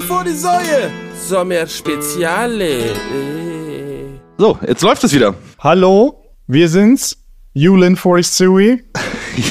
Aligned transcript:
Eulen 0.00 0.08
vor 0.08 0.24
die 0.24 0.32
Säue. 0.34 0.90
Sommerspeziale. 1.14 2.90
Äh. 2.90 2.94
So, 4.38 4.58
jetzt 4.66 4.82
läuft 4.82 5.04
es 5.04 5.12
wieder. 5.12 5.34
Hallo, 5.58 6.24
wir 6.46 6.68
sind's. 6.68 7.16
Yulin 7.52 7.96
Forestui. 7.96 8.82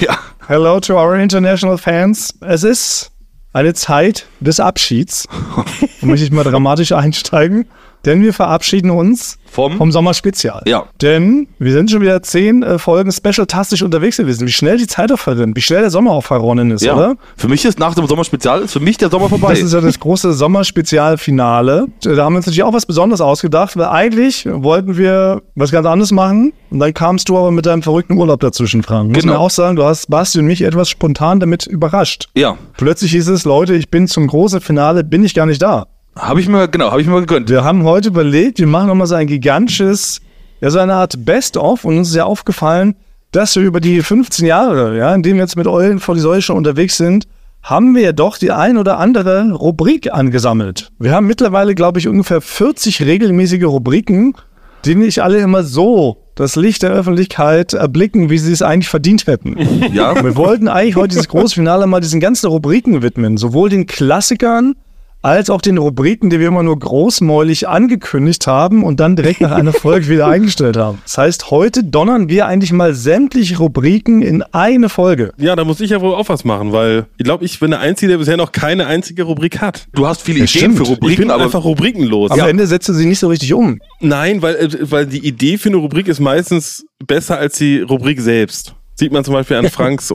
Ja. 0.02 0.20
Hello 0.48 0.80
to 0.82 1.00
our 1.00 1.16
international 1.16 1.77
fans. 1.77 2.34
Es 2.41 2.64
ist 2.64 3.12
eine 3.54 3.73
Zeit 3.73 4.25
des 4.39 4.59
Abschieds. 4.59 5.27
Da 6.02 6.07
möchte 6.07 6.25
ich 6.25 6.32
mal 6.32 6.43
dramatisch 6.43 6.91
einsteigen. 6.93 7.66
Denn 8.05 8.21
wir 8.23 8.34
verabschieden 8.34 8.91
uns 8.91 9.38
Vom? 9.52 9.77
vom 9.77 9.91
Sommerspezial. 9.91 10.61
Ja. 10.65 10.86
Denn 11.02 11.47
wir 11.59 11.73
sind 11.73 11.91
schon 11.91 12.02
wieder 12.02 12.21
zehn 12.23 12.64
äh, 12.64 12.79
Folgen 12.79 13.11
special-tastisch 13.11 13.82
unterwegs 13.83 14.18
gewesen. 14.18 14.47
Wie 14.47 14.52
schnell 14.52 14.77
die 14.77 14.88
Zeit 14.88 15.11
auch 15.11 15.20
verrinnt, 15.20 15.55
wie 15.57 15.61
schnell 15.61 15.82
der 15.82 15.89
Sommer 15.89 16.11
auch 16.11 16.23
verronnen 16.23 16.71
ist, 16.71 16.82
Ja. 16.83 16.96
oder? 16.96 17.15
Für 17.36 17.50
mich 17.50 17.65
ist 17.65 17.77
nach 17.79 17.93
dem 17.96 18.07
Sommerspezial 18.07 18.61
ist 18.61 18.71
für 18.73 18.79
mich 18.79 18.97
der 18.97 19.09
Sommer 19.09 19.27
vorbei. 19.29 19.50
Das 19.50 19.59
ist 19.59 19.73
ja 19.73 19.82
das 19.82 20.00
große 20.00 20.32
Sommerspezialfinale. 20.33 21.88
Da 22.01 22.10
haben 22.24 22.33
wir 22.33 22.38
uns 22.38 22.46
natürlich 22.46 22.64
auch 22.64 22.74
was 22.74 22.86
Besonderes 22.86 23.21
ausgedacht, 23.21 23.75
weil 23.77 23.88
eigentlich 23.88 24.47
wollten 24.50 24.97
wir 24.97 25.41
was 25.55 25.71
ganz 25.71 25.86
anderes 25.86 26.11
machen. 26.11 26.54
Und 26.71 26.79
dann 26.79 26.93
kamst 26.93 27.29
du 27.29 27.38
aber 27.38 27.52
mit 27.52 27.66
deinem 27.66 27.82
verrückten 27.83 28.13
Urlaub 28.18 28.39
dazwischen, 28.39 28.83
Frank. 28.83 29.10
Muss 29.11 29.21
Genau. 29.24 29.33
man 29.33 29.41
auch 29.41 29.50
sagen, 29.50 29.75
du 29.75 29.83
hast 29.83 30.10
Basti 30.10 30.39
und 30.39 30.46
mich 30.46 30.61
etwas 30.61 30.89
spontan 30.89 31.39
damit 31.39 31.66
überrascht. 31.66 32.30
ja. 32.36 32.58
Plötzlich 32.77 33.11
hieß 33.11 33.27
es, 33.27 33.44
Leute, 33.44 33.73
ich 33.75 33.89
bin 33.89 34.08
zum 34.08 34.25
großen 34.27 34.61
Finale, 34.61 35.03
bin 35.03 35.23
ich 35.25 35.33
gar 35.33 35.45
nicht 35.45 35.61
da. 35.61 35.88
Habe 36.19 36.41
ich 36.41 36.50
mir, 36.50 36.67
genau, 36.67 36.91
habe 36.91 37.00
ich 37.00 37.08
mir 37.08 37.14
mal 37.14 37.22
gegönnt. 37.22 37.50
Wir 37.50 37.64
haben 37.64 37.83
heute 37.83 38.09
überlegt, 38.09 38.59
wir 38.59 38.67
machen 38.67 38.88
nochmal 38.88 39.08
so 39.08 39.16
ein 39.16 39.25
gigantisches, 39.25 40.19
ja, 40.59 40.69
so 40.69 40.80
eine 40.80 40.95
Art 40.95 41.25
Best-of. 41.25 41.86
Und 41.86 41.97
uns 41.97 42.09
ist 42.09 42.16
ja 42.16 42.25
aufgefallen, 42.25 42.95
dass 43.31 43.55
wir 43.55 43.64
über 43.64 43.80
die 43.80 44.02
15 44.02 44.45
Jahre, 44.45 44.97
ja, 44.97 45.16
in 45.16 45.23
denen 45.23 45.36
wir 45.36 45.44
jetzt 45.44 45.55
mit 45.55 45.66
Eulen 45.66 46.00
vor 46.00 46.16
die 46.16 46.22
Säule 46.22 46.41
schon 46.41 46.58
unterwegs 46.58 46.97
sind, 46.97 47.25
haben 47.63 47.95
wir 47.95 48.02
ja 48.02 48.11
doch 48.11 48.38
die 48.38 48.52
ein 48.52 48.77
oder 48.77 48.97
andere 48.97 49.52
Rubrik 49.53 50.13
angesammelt. 50.13 50.91
Wir 51.00 51.13
haben 51.13 51.25
mittlerweile, 51.25 51.73
glaube 51.73 51.99
ich, 51.99 52.07
ungefähr 52.07 52.41
40 52.41 53.01
regelmäßige 53.03 53.63
Rubriken, 53.63 54.35
die 54.83 54.95
nicht 54.95 55.22
alle 55.22 55.39
immer 55.39 55.63
so 55.63 56.17
das 56.35 56.55
Licht 56.55 56.83
der 56.83 56.91
Öffentlichkeit 56.91 57.73
erblicken, 57.73 58.29
wie 58.29 58.38
sie 58.38 58.51
es 58.51 58.61
eigentlich 58.61 58.89
verdient 58.89 59.25
hätten. 59.27 59.57
Ja. 59.94 60.22
Wir 60.22 60.35
wollten 60.35 60.67
eigentlich 60.67 60.95
heute 60.95 61.09
dieses 61.09 61.27
große 61.27 61.55
Finale 61.55 61.88
mal 61.88 61.99
diesen 61.99 62.19
ganzen 62.19 62.47
Rubriken 62.47 63.01
widmen. 63.01 63.38
Sowohl 63.38 63.69
den 63.69 63.88
Klassikern 63.88 64.75
als 65.22 65.50
auch 65.50 65.62
den 65.62 65.78
Rubriken, 65.78 66.30
die 66.30 66.39
wir 66.39 66.48
immer 66.48 66.64
nur 66.64 66.80
großmäulig 66.80 67.67
angekündigt 67.67 68.48
haben 68.48 68.84
und 68.84 69.00
dann 69.00 69.16
direkt 69.16 69.42
nach 69.42 69.52
einer 69.52 69.73
Folge 69.73 70.08
wieder 70.08 70.28
eingestellt 70.30 70.78
haben. 70.78 71.00
Das 71.03 71.17
heißt, 71.17 71.52
heute 71.52 71.84
donnern 71.84 72.30
wir 72.30 72.45
eigentlich 72.45 72.72
mal 72.72 72.94
sämtliche 72.94 73.58
Rubriken 73.58 74.22
in 74.22 74.44
eine 74.44 74.88
Folge. 74.90 75.34
Ja, 75.38 75.56
da 75.56 75.66
muss 75.66 75.81
ich 75.81 75.90
ja 75.90 76.00
wohl 76.02 76.14
auch 76.16 76.30
was 76.30 76.45
machen, 76.45 76.72
weil 76.72 77.06
ich 77.17 77.25
glaube, 77.25 77.44
ich 77.44 77.59
bin 77.59 77.72
der 77.72 77.80
Einzige, 77.81 78.12
der 78.12 78.17
bisher 78.20 78.38
noch 78.38 78.52
keine 78.52 78.88
einzige 78.88 79.23
Rubrik 79.23 79.59
hat. 79.59 79.88
Du 79.94 80.08
hast 80.08 80.22
viele 80.22 80.40
Das 80.42 80.52
Ideen 80.56 80.72
stimmt. 80.73 80.78
für 80.78 80.84
Ich 80.84 80.90
Rubriken, 80.97 81.22
bin 81.23 81.31
aber 81.31 81.44
einfach 81.44 81.64
rubrikenlos. 81.66 82.31
Am 82.31 82.40
Ende 82.40 82.66
setzt 82.67 82.88
du 82.88 82.94
sie 82.94 83.06
nicht 83.06 83.20
so 83.20 83.28
richtig 83.28 83.53
um. 83.53 83.80
Nein, 84.00 84.42
weil, 84.42 84.56
äh, 84.56 84.70
weil 84.92 85.06
die 85.06 85.25
Idee 85.28 85.58
für 85.58 85.70
eine 85.70 85.78
Rubrik 85.78 86.08
ist 86.08 86.20
meistens 86.20 86.86
besser 87.06 87.38
als 87.38 87.58
die 87.58 87.81
Rubrik 87.81 88.22
selbst. 88.22 88.75
Sieht 88.95 89.12
man 89.12 89.23
zum 89.23 89.34
Beispiel 89.34 89.58
an 89.58 89.70
Franks 89.70 90.12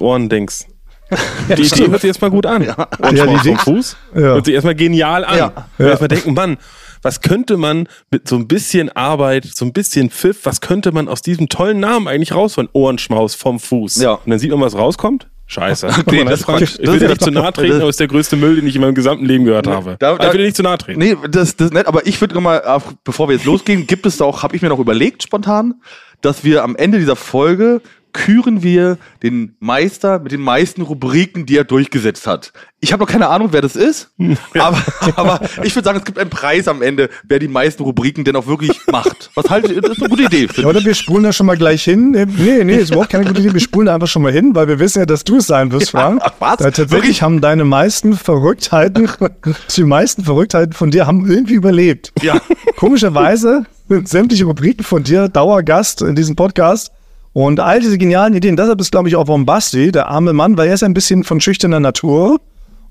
Ohrendenks. 1.48 1.70
Die 1.70 1.83
Idee 1.83 1.91
hört 1.91 2.01
sich 2.01 2.09
erstmal 2.09 2.31
gut 2.31 2.47
an. 2.47 2.62
Ja. 2.62 2.89
Und 2.98 3.17
Ja, 3.17 3.27
vom 3.27 3.59
Fuß 3.59 3.97
Ja. 4.15 4.20
hört 4.20 4.45
sich 4.47 4.55
erstmal 4.55 4.75
genial 4.75 5.25
an. 5.25 5.39
Ja. 5.39 5.53
Ja. 5.79 5.87
erstmal 5.87 6.09
denken, 6.09 6.34
Mann, 6.34 6.57
was 7.03 7.20
könnte 7.20 7.57
man 7.57 7.87
mit 8.11 8.29
so 8.29 8.37
ein 8.37 8.48
bisschen 8.48 8.89
Arbeit, 8.97 9.47
so 9.55 9.65
ein 9.65 9.73
bisschen 9.73 10.11
Pfiff, 10.11 10.41
was 10.45 10.61
könnte 10.61 10.91
man 10.92 11.09
aus 11.09 11.20
diesem 11.23 11.48
tollen 11.48 11.79
Namen 11.81 12.09
eigentlich 12.09 12.35
rausholen? 12.35 12.69
Ohrenschmaus 12.73 13.35
vom 13.35 13.61
Fuß. 13.61 13.97
Ja. 13.97 14.12
Und 14.12 14.31
dann 14.31 14.39
sieht 14.39 14.51
man, 14.51 14.61
was 14.61 14.75
rauskommt. 14.75 15.29
Scheiße. 15.47 15.89
Okay, 15.89 16.25
Man, 16.25 16.29
das- 16.29 16.47
das 16.47 16.62
ich 16.62 16.79
will 16.79 16.98
dir 16.98 17.03
ja 17.05 17.09
nicht 17.11 17.20
zu 17.23 17.31
nahe 17.31 17.53
treten, 17.53 17.73
das- 17.73 17.81
aber 17.83 17.91
ist 17.91 18.01
der 18.01 18.09
größte 18.09 18.35
Müll, 18.37 18.57
den 18.57 18.67
ich 18.67 18.77
in 18.77 18.81
meinem 18.81 18.95
gesamten 18.95 19.27
Leben 19.27 19.45
gehört 19.45 19.67
habe. 19.67 19.97
Da- 19.98 20.17
da- 20.17 20.27
ich 20.27 20.33
will 20.33 20.39
dir 20.39 20.47
nicht 20.47 20.57
zu 20.57 20.62
nahe 20.62 20.79
treten. 20.79 20.98
Nee, 20.98 21.17
das, 21.31 21.55
das 21.57 21.67
ist 21.67 21.75
nett, 21.75 21.87
aber 21.87 22.07
ich 22.07 22.19
würde 22.23 22.41
mal, 22.41 22.62
äh, 22.65 22.81
bevor 23.05 23.29
wir 23.29 23.35
jetzt 23.37 23.45
losgehen, 23.45 23.87
gibt 23.87 24.07
es 24.07 24.17
da 24.17 24.25
auch, 24.25 24.42
habe 24.42 24.57
ich 24.57 24.62
mir 24.62 24.70
noch 24.70 24.79
überlegt 24.79 25.23
spontan, 25.23 25.75
dass 26.23 26.45
wir 26.45 26.64
am 26.64 26.75
Ende 26.77 26.98
dieser 26.98 27.17
Folge 27.17 27.83
küren 28.14 28.63
wir 28.63 28.97
den 29.23 29.57
Meister 29.61 30.20
mit 30.20 30.33
den 30.33 30.41
meisten 30.41 30.80
Rubriken, 30.80 31.45
die 31.45 31.58
er 31.58 31.64
durchgesetzt 31.64 32.27
hat. 32.27 32.52
Ich 32.80 32.92
habe 32.92 33.02
noch 33.02 33.11
keine 33.11 33.29
Ahnung, 33.29 33.48
wer 33.51 33.61
das 33.61 33.77
ist, 33.77 34.13
aber, 34.58 34.79
aber 35.17 35.41
ich 35.63 35.75
würde 35.75 35.85
sagen, 35.85 35.98
es 35.98 36.05
gibt 36.05 36.19
einen 36.19 36.30
Preis 36.30 36.69
am 36.69 36.80
Ende, 36.80 37.11
wer 37.25 37.39
die 37.39 37.48
meisten 37.48 37.83
Rubriken 37.83 38.25
denn 38.25 38.36
auch 38.36 38.47
wirklich 38.47 38.80
macht. 38.91 39.30
Was 39.35 39.51
haltet 39.51 39.73
ihr? 39.73 39.83
Das 39.83 39.92
ist 39.92 40.01
eine 40.01 40.08
gute 40.08 40.23
Idee. 40.23 40.48
Ja, 40.57 40.67
oder 40.67 40.83
wir 40.85 40.95
spulen 40.95 41.25
da 41.25 41.33
schon 41.33 41.47
mal 41.47 41.57
gleich 41.57 41.83
hin. 41.83 42.13
Nee, 42.13 42.64
nee, 42.64 42.77
ist 42.77 42.91
überhaupt 42.91 43.11
keine 43.11 43.25
gute 43.25 43.41
Idee. 43.41 43.52
Wir 43.52 43.61
spulen 43.61 43.86
da 43.86 43.95
einfach 43.95 44.08
schon 44.08 44.23
mal 44.23 44.33
hin, 44.33 44.55
weil 44.55 44.69
wir 44.69 44.79
wissen 44.79 45.01
ja, 45.01 45.07
dass 45.07 45.25
du 45.25 45.39
es 45.39 45.46
sein 45.46 45.73
wirst, 45.73 45.91
Frank. 45.91 46.23
ach 46.25 46.35
was? 46.39 46.61
Weil 46.61 46.73
tatsächlich 46.73 46.92
Wirklich? 46.92 47.23
haben 47.23 47.41
deine 47.41 47.64
meisten 47.64 48.14
Verrücktheiten, 48.14 49.11
die 49.77 49.85
meisten 49.85 50.25
Verrücktheiten 50.25 50.73
von 50.73 50.91
dir 50.91 51.07
haben 51.07 51.29
irgendwie 51.29 51.55
überlebt. 51.55 52.13
Ja. 52.23 52.41
Komischerweise 52.77 53.67
sind 53.89 54.08
sämtliche 54.08 54.45
Rubriken 54.45 54.85
von 54.85 55.02
dir 55.02 55.29
Dauergast 55.29 56.02
in 56.02 56.14
diesem 56.14 56.36
Podcast. 56.36 56.92
Und 57.34 57.58
all 57.58 57.80
diese 57.80 57.98
genialen 57.98 58.33
Ideen, 58.34 58.56
deshalb 58.56 58.80
ist, 58.80 58.92
glaube 58.92 59.08
ich, 59.08 59.17
auch 59.17 59.27
von 59.27 59.45
Basti, 59.45 59.90
der 59.90 60.08
arme 60.08 60.33
Mann, 60.33 60.56
weil 60.56 60.68
er 60.68 60.74
ist 60.74 60.84
ein 60.84 60.95
bisschen 60.95 61.24
von 61.24 61.40
schüchterner 61.40 61.80
Natur. 61.80 62.40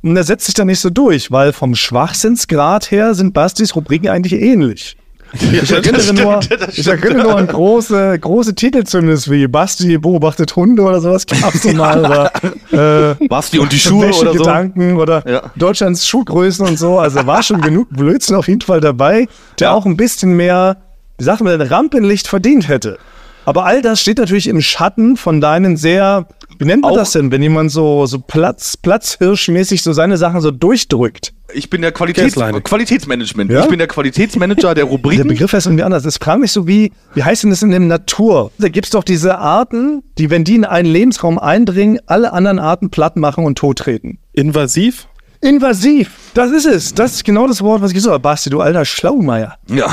Und 0.04 0.18
er 0.18 0.26
setzt 0.26 0.46
sich 0.46 0.54
da 0.54 0.66
nicht 0.66 0.82
so 0.82 0.90
durch, 0.90 1.32
weil 1.32 1.54
vom 1.54 1.76
Schwachsinnsgrad 1.76 2.92
her 2.92 3.16
sind 3.16 3.34
Bastis 3.34 3.74
Rubriken 3.74 4.10
eigentlich 4.10 4.34
ähnlich. 4.34 4.98
Ich 5.34 5.72
erinnere, 5.72 6.14
nur, 6.14 6.40
ich 6.74 6.86
erinnere 6.86 7.24
nur 7.24 7.38
an 7.38 7.48
große, 7.48 8.20
große 8.20 8.54
Titel 8.54 8.84
zumindest 8.84 9.32
wie 9.32 9.48
Basti 9.48 9.98
beobachtet 9.98 10.56
Hunde 10.56 10.84
oder 10.84 11.00
sowas 11.00 11.26
gab's 11.26 11.62
doch 11.62 11.74
mal. 11.74 12.00
Oder, 12.00 12.32
äh, 13.22 13.28
Basti 13.28 13.58
und 13.60 13.72
die 13.72 13.80
Schuhe 13.80 14.08
oder 14.10 14.34
so. 14.34 14.40
Gedanken 14.40 14.98
oder 14.98 15.28
Ja. 15.28 15.52
Deutschlands 15.56 16.06
Schuhgrößen 16.06 16.68
und 16.68 16.78
so. 16.78 17.00
Also 17.00 17.26
war 17.26 17.42
schon 17.42 17.62
genug 17.62 17.88
Blödsinn 17.92 18.36
auf 18.36 18.48
jeden 18.50 18.62
Fall 18.62 18.82
dabei, 18.82 19.28
der 19.60 19.74
auch 19.74 19.86
ein 19.86 19.96
bisschen 19.98 20.36
mehr, 20.36 20.78
wie 21.18 21.24
sagt 21.24 21.42
man, 21.42 21.60
Rampenlicht 21.62 22.28
verdient 22.28 22.68
hätte. 22.68 23.00
Aber 23.46 23.66
all 23.66 23.82
das 23.82 24.00
steht 24.02 24.18
natürlich 24.18 24.48
im 24.48 24.62
Schatten 24.62 25.18
von 25.18 25.42
deinen 25.42 25.76
sehr, 25.78 26.28
wie 26.60 26.66
nennt 26.66 26.84
man 26.84 26.92
Auch- 26.92 26.96
das 26.98 27.12
denn, 27.12 27.32
wenn 27.32 27.42
jemand 27.42 27.72
so, 27.72 28.06
so 28.06 28.20
Platz, 28.20 28.78
Platzhirschmäßig 28.78 29.82
so 29.84 29.92
seine 29.94 30.18
Sachen 30.18 30.42
so 30.42 30.52
durchdrückt? 30.52 31.34
Ich 31.54 31.70
bin 31.70 31.82
der 31.82 31.92
Qualitäts. 31.92 32.36
Qualitätsmanagement. 32.64 33.52
Ja? 33.52 33.62
Ich 33.64 33.68
bin 33.70 33.78
der 33.78 33.88
Qualitätsmanager 33.88 34.74
der 34.74 34.76
Der 34.76 34.84
Rubriken. 34.86 35.28
Begriff 35.28 35.54
heißt 35.54 35.68
irgendwie 35.68 35.84
anders. 35.84 36.04
Das 36.04 36.18
frage 36.18 36.40
mich 36.40 36.52
so 36.52 36.68
wie, 36.68 36.92
wie 37.14 37.24
heißt 37.24 37.44
denn 37.44 37.52
das 37.52 37.62
in 37.62 37.70
der 37.70 37.80
Natur? 37.80 38.52
Da 38.58 38.70
gibt's 38.70 38.90
doch 38.90 39.04
diese 39.04 39.38
Arten, 39.38 40.02
die, 40.18 40.30
wenn 40.32 40.44
die 40.46 40.56
in 40.56 40.66
einen 40.66 40.90
Lebensraum 40.90 41.38
eindringen, 41.38 42.00
alle 42.08 42.34
anderen 42.34 42.58
Arten 42.60 42.90
platt 42.90 43.18
machen 43.18 43.46
und 43.46 43.58
tottreten. 43.58 44.18
Invasiv? 44.32 45.08
Invasiv, 45.44 46.10
das 46.34 46.52
ist 46.52 46.66
es. 46.66 46.94
Das 46.94 47.14
ist 47.14 47.24
genau 47.26 47.48
das 47.48 47.62
Wort, 47.62 47.82
was 47.82 47.92
ich 47.92 47.96
gesagt 47.96 48.14
habe. 48.14 48.22
Basti, 48.22 48.50
du 48.50 48.62
alter 48.62 48.86
Schlaumeier. 48.86 49.58
Ja. 49.68 49.88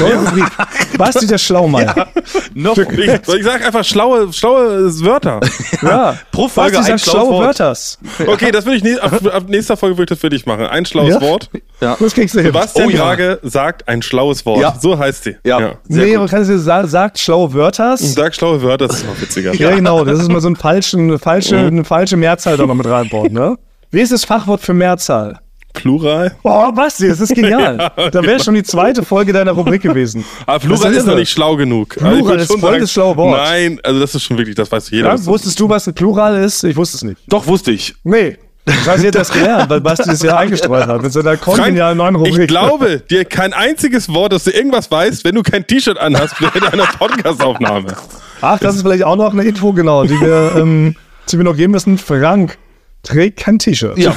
Basti, 0.96 1.26
der 1.26 1.38
Schlaumeier. 1.38 2.08
Noch 2.54 2.76
Ich, 2.78 2.88
ich 2.88 3.44
sag 3.44 3.64
einfach 3.66 3.84
schlaue, 3.84 4.32
schlaue 4.32 4.88
Wörter. 5.04 5.40
Ja. 5.82 6.16
Pro 6.30 6.48
Folge 6.48 6.76
Basti 6.76 6.92
ein 6.92 6.98
sagt 6.98 7.10
schlaue 7.10 7.30
Wort. 7.30 7.44
Wörters. 7.46 7.98
Okay, 8.26 8.50
das 8.52 8.64
will 8.64 8.74
ich 8.74 8.84
nie, 8.84 8.98
ab, 8.98 9.12
ab 9.32 9.44
nächster 9.48 9.76
Folge 9.76 9.96
will 9.98 10.04
ich 10.04 10.08
das 10.10 10.18
für 10.20 10.28
dich 10.30 10.46
machen. 10.46 10.66
Ein 10.66 10.86
schlaues 10.86 11.14
Ja? 11.14 11.20
Wort. 11.20 11.50
Ja. 11.80 11.96
Das 11.98 12.14
kriegst 12.14 12.34
du 12.34 12.38
hin. 12.38 12.46
Sebastian 12.48 12.86
Oh 12.86 12.90
ja. 12.90 12.96
Grage 12.98 13.40
sagt 13.42 13.88
ein 13.88 14.00
schlaues 14.02 14.44
Wort. 14.46 14.60
Ja. 14.60 14.76
So 14.80 14.98
heißt 14.98 15.24
sie. 15.24 15.36
Ja. 15.44 15.58
Sehr 15.88 16.04
Nee, 16.04 16.10
gut. 16.12 16.18
man 16.20 16.28
kann 16.28 16.42
es 16.42 16.64
sagen, 16.64 16.88
sagt 16.88 17.18
schlaue 17.18 17.52
Wörters. 17.54 18.14
Sag 18.14 18.34
schlaue 18.34 18.62
Wörter, 18.62 18.86
das 18.88 18.98
ist 18.98 19.06
noch 19.06 19.20
witziger. 19.20 19.54
Ja, 19.54 19.74
genau. 19.74 20.04
Das 20.04 20.20
ist 20.20 20.30
mal 20.30 20.40
so 20.40 20.48
ein 20.48 20.56
falschen, 20.56 21.00
eine 21.08 21.18
falsche, 21.18 21.58
eine 21.58 21.84
falsche 21.84 22.16
Mehrzahl 22.16 22.56
da 22.56 22.66
noch 22.66 22.74
mit 22.74 22.86
reinbaut, 22.86 23.32
ne? 23.32 23.56
Wie 23.90 24.00
ist 24.00 24.12
das 24.12 24.24
Fachwort 24.24 24.60
für 24.60 24.74
Mehrzahl? 24.74 25.40
Plural? 25.72 26.34
Boah, 26.42 26.72
Basti, 26.72 27.08
das 27.08 27.20
ist 27.20 27.34
genial. 27.34 27.90
da 28.12 28.22
wäre 28.22 28.42
schon 28.42 28.54
die 28.54 28.62
zweite 28.64 29.04
Folge 29.04 29.32
deiner 29.32 29.52
Rubrik 29.52 29.82
gewesen. 29.82 30.24
Aber 30.46 30.58
Plural 30.58 30.90
Das 30.92 31.02
ist 31.02 31.06
noch 31.06 31.14
nicht 31.14 31.30
schlau 31.30 31.54
genug. 31.56 31.90
Plural 31.90 32.12
Also 32.14 32.20
ich 32.22 32.26
würd 32.28 32.40
ist 32.40 32.46
voll 32.50 32.60
sagen- 32.60 32.80
das 32.80 32.92
schlaue 32.92 33.16
Wort. 33.16 33.36
Nein, 33.38 33.80
also 33.84 34.00
das 34.00 34.14
ist 34.14 34.22
schon 34.24 34.36
wirklich, 34.36 34.56
das 34.56 34.70
weiß 34.70 34.90
jeder. 34.90 35.06
Ja, 35.06 35.12
Das 35.12 35.22
ist- 35.22 35.26
wusstest 35.28 35.58
du, 35.60 35.68
was 35.68 35.86
ein 35.86 35.94
Plural 35.94 36.42
ist? 36.42 36.64
Ich 36.64 36.76
wusste 36.76 36.96
es 36.96 37.04
nicht. 37.04 37.20
Doch, 37.28 37.46
wusste 37.46 37.70
ich. 37.70 37.94
Nee. 38.02 38.36
Das 38.66 38.86
heißt, 38.86 39.02
ihr 39.04 39.06
habt 39.08 39.14
das 39.14 39.32
gelernt, 39.32 39.70
weil 39.70 39.80
Basti 39.80 40.10
es 40.10 40.22
ja 40.22 40.36
eingestreut 40.36 40.86
hat 40.86 41.02
mit 41.02 41.12
seiner 41.12 41.36
kongenialen 41.36 41.96
neuen 41.98 42.14
Rubrik. 42.16 42.38
ich 42.38 42.46
glaube 42.48 43.00
dir 43.08 43.24
kein 43.24 43.52
einziges 43.52 44.08
Wort, 44.12 44.32
dass 44.32 44.44
du 44.44 44.50
irgendwas 44.50 44.90
weißt, 44.90 45.24
wenn 45.24 45.34
du 45.34 45.42
kein 45.42 45.66
T-Shirt 45.66 45.98
anhast 45.98 46.34
während 46.40 46.72
einer 46.72 46.84
Podcastaufnahme. 46.86 47.94
Ach, 48.40 48.58
das 48.58 48.76
ist 48.76 48.82
vielleicht 48.82 49.04
auch 49.04 49.16
noch 49.16 49.32
eine 49.32 49.42
Info, 49.44 49.72
genau, 49.72 50.04
die 50.04 50.20
wir, 50.20 50.52
ähm, 50.56 50.94
die 51.30 51.38
wir 51.38 51.44
noch 51.44 51.56
geben 51.56 51.72
müssen. 51.72 51.96
Frank 51.96 52.58
trägt 53.02 53.38
kein 53.38 53.58
T-Shirt. 53.58 53.98
Ja. 53.98 54.14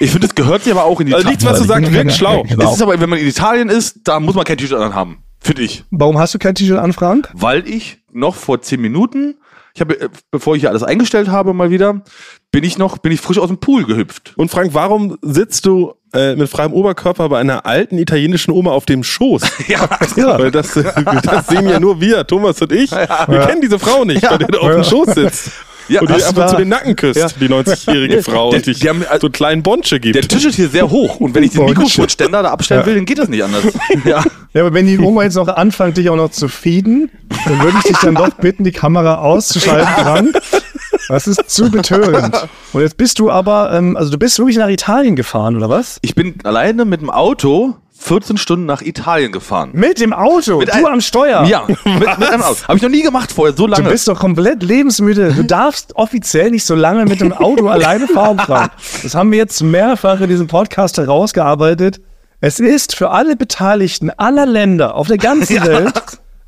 Ich 0.00 0.10
finde, 0.10 0.26
das 0.26 0.34
gehört 0.34 0.64
sich 0.64 0.72
aber 0.72 0.84
auch 0.84 1.00
in 1.00 1.06
die 1.06 1.14
Also 1.14 1.28
nichts, 1.28 1.44
was 1.44 1.58
du 1.58 1.64
sagst, 1.64 1.92
wirkt 1.92 2.12
schlau. 2.12 2.42
Genau. 2.42 2.68
Es 2.68 2.76
ist 2.76 2.82
aber, 2.82 2.98
wenn 3.00 3.08
man 3.08 3.18
in 3.18 3.26
Italien 3.26 3.68
ist, 3.68 4.00
da 4.04 4.20
muss 4.20 4.34
man 4.34 4.44
kein 4.44 4.58
T-Shirt 4.58 4.80
anhaben. 4.80 5.18
Finde 5.40 5.62
ich. 5.62 5.84
Warum 5.90 6.18
hast 6.18 6.34
du 6.34 6.38
kein 6.38 6.54
T-Shirt 6.54 6.78
an, 6.78 6.92
Frank? 6.92 7.30
Weil 7.34 7.68
ich 7.68 7.98
noch 8.12 8.34
vor 8.34 8.62
zehn 8.62 8.80
Minuten, 8.80 9.36
ich 9.74 9.80
habe, 9.80 10.00
äh, 10.00 10.08
bevor 10.30 10.54
ich 10.54 10.60
hier 10.62 10.70
alles 10.70 10.82
eingestellt 10.84 11.28
habe, 11.28 11.52
mal 11.52 11.70
wieder, 11.70 12.02
bin 12.52 12.62
ich 12.62 12.78
noch, 12.78 12.98
bin 12.98 13.10
ich 13.10 13.20
frisch 13.20 13.38
aus 13.38 13.48
dem 13.48 13.58
Pool 13.58 13.84
gehüpft. 13.84 14.32
Und 14.36 14.50
Frank, 14.50 14.70
warum 14.72 15.18
sitzt 15.20 15.66
du 15.66 15.94
äh, 16.12 16.36
mit 16.36 16.48
freiem 16.48 16.72
Oberkörper 16.72 17.28
bei 17.28 17.40
einer 17.40 17.66
alten 17.66 17.98
italienischen 17.98 18.52
Oma 18.52 18.70
auf 18.70 18.86
dem 18.86 19.02
Schoß? 19.02 19.42
Ja. 19.68 19.88
Ja. 20.16 20.38
Weil 20.38 20.50
das, 20.50 20.72
das 21.22 21.46
sehen 21.48 21.68
ja 21.68 21.80
nur 21.80 22.00
wir, 22.00 22.26
Thomas 22.26 22.62
und 22.62 22.70
ich. 22.72 22.92
Wir 22.92 23.46
kennen 23.46 23.60
diese 23.60 23.78
Frau 23.78 24.04
nicht, 24.04 24.22
bei 24.22 24.38
der 24.38 24.48
du 24.48 24.60
auf 24.60 24.70
dem 24.72 24.84
Schoß 24.84 25.14
sitzt. 25.14 25.50
Ja, 25.88 26.00
und 26.00 26.10
die 26.10 26.14
einfach 26.24 26.46
zu 26.46 26.56
den 26.56 26.68
Nacken 26.68 26.96
küsst, 26.96 27.18
Ja. 27.20 27.26
die 27.40 27.48
90-jährige 27.48 28.22
Frau, 28.22 28.50
Der- 28.50 28.58
und 28.58 28.66
dich 28.66 28.78
die 28.80 28.88
haben- 28.88 29.02
so 29.20 29.26
einen 29.26 29.32
kleinen 29.32 29.62
Bonsche 29.62 30.00
gibt. 30.00 30.14
Der 30.14 30.22
Tisch 30.22 30.44
ist 30.44 30.56
hier 30.56 30.68
sehr 30.68 30.88
hoch 30.90 31.20
und 31.20 31.34
wenn 31.34 31.42
ich 31.42 31.50
den 31.50 31.64
Mikrofonständer 31.66 32.42
da 32.42 32.50
abstellen 32.50 32.84
will, 32.86 32.94
dann 32.94 33.04
geht 33.04 33.18
das 33.18 33.28
nicht 33.28 33.42
anders. 33.44 33.62
Ja. 34.04 34.22
Ja, 34.54 34.60
aber 34.62 34.72
wenn 34.74 34.86
die 34.86 34.98
Oma 34.98 35.24
jetzt 35.24 35.34
noch 35.34 35.48
anfängt, 35.48 35.96
dich 35.96 36.08
auch 36.10 36.16
noch 36.16 36.30
zu 36.30 36.48
feeden, 36.48 37.10
dann 37.46 37.58
würde 37.60 37.76
ich 37.78 37.84
dich 37.84 37.98
dann 37.98 38.14
doch 38.14 38.30
bitten, 38.34 38.62
die 38.64 38.70
Kamera 38.72 39.16
auszuschalten, 39.16 39.88
Frank. 40.04 40.38
Das 41.08 41.26
ist 41.26 41.50
zu 41.50 41.70
betörend. 41.70 42.34
Und 42.72 42.80
jetzt 42.80 42.96
bist 42.96 43.18
du 43.18 43.30
aber, 43.30 43.72
ähm, 43.72 43.96
also 43.96 44.10
du 44.10 44.18
bist 44.18 44.38
wirklich 44.38 44.56
nach 44.56 44.68
Italien 44.68 45.16
gefahren, 45.16 45.56
oder 45.56 45.68
was? 45.68 45.98
Ich 46.02 46.14
bin 46.14 46.36
alleine 46.44 46.84
mit 46.84 47.00
dem 47.00 47.10
Auto 47.10 47.74
14 48.04 48.36
Stunden 48.36 48.66
nach 48.66 48.82
Italien 48.82 49.32
gefahren. 49.32 49.70
Mit 49.72 49.98
dem 49.98 50.12
Auto, 50.12 50.58
Mit 50.58 50.74
du 50.74 50.86
am 50.86 51.00
Steuer. 51.00 51.44
Ja, 51.44 51.64
mit, 51.84 51.98
mit 52.00 52.08
einem 52.08 52.42
Auto. 52.42 52.62
Habe 52.68 52.76
ich 52.76 52.82
noch 52.82 52.90
nie 52.90 53.02
gemacht 53.02 53.32
vorher, 53.32 53.56
so 53.56 53.66
Du 53.66 53.72
lange. 53.72 53.88
bist 53.88 54.06
doch 54.08 54.18
komplett 54.18 54.62
lebensmüde. 54.62 55.32
Du 55.32 55.42
darfst 55.44 55.96
offiziell 55.96 56.50
nicht 56.50 56.64
so 56.66 56.74
lange 56.74 57.06
mit 57.06 57.20
dem 57.22 57.32
Auto 57.32 57.66
alleine 57.70 58.06
fahren, 58.06 58.38
Frank. 58.38 58.72
Das 59.02 59.14
haben 59.14 59.30
wir 59.30 59.38
jetzt 59.38 59.62
mehrfach 59.62 60.20
in 60.20 60.28
diesem 60.28 60.48
Podcast 60.48 60.98
herausgearbeitet. 60.98 62.00
Es 62.42 62.60
ist 62.60 62.94
für 62.94 63.08
alle 63.10 63.36
Beteiligten 63.36 64.10
aller 64.10 64.44
Länder 64.44 64.96
auf 64.96 65.08
der 65.08 65.16
ganzen 65.16 65.62
Welt, 65.66 65.94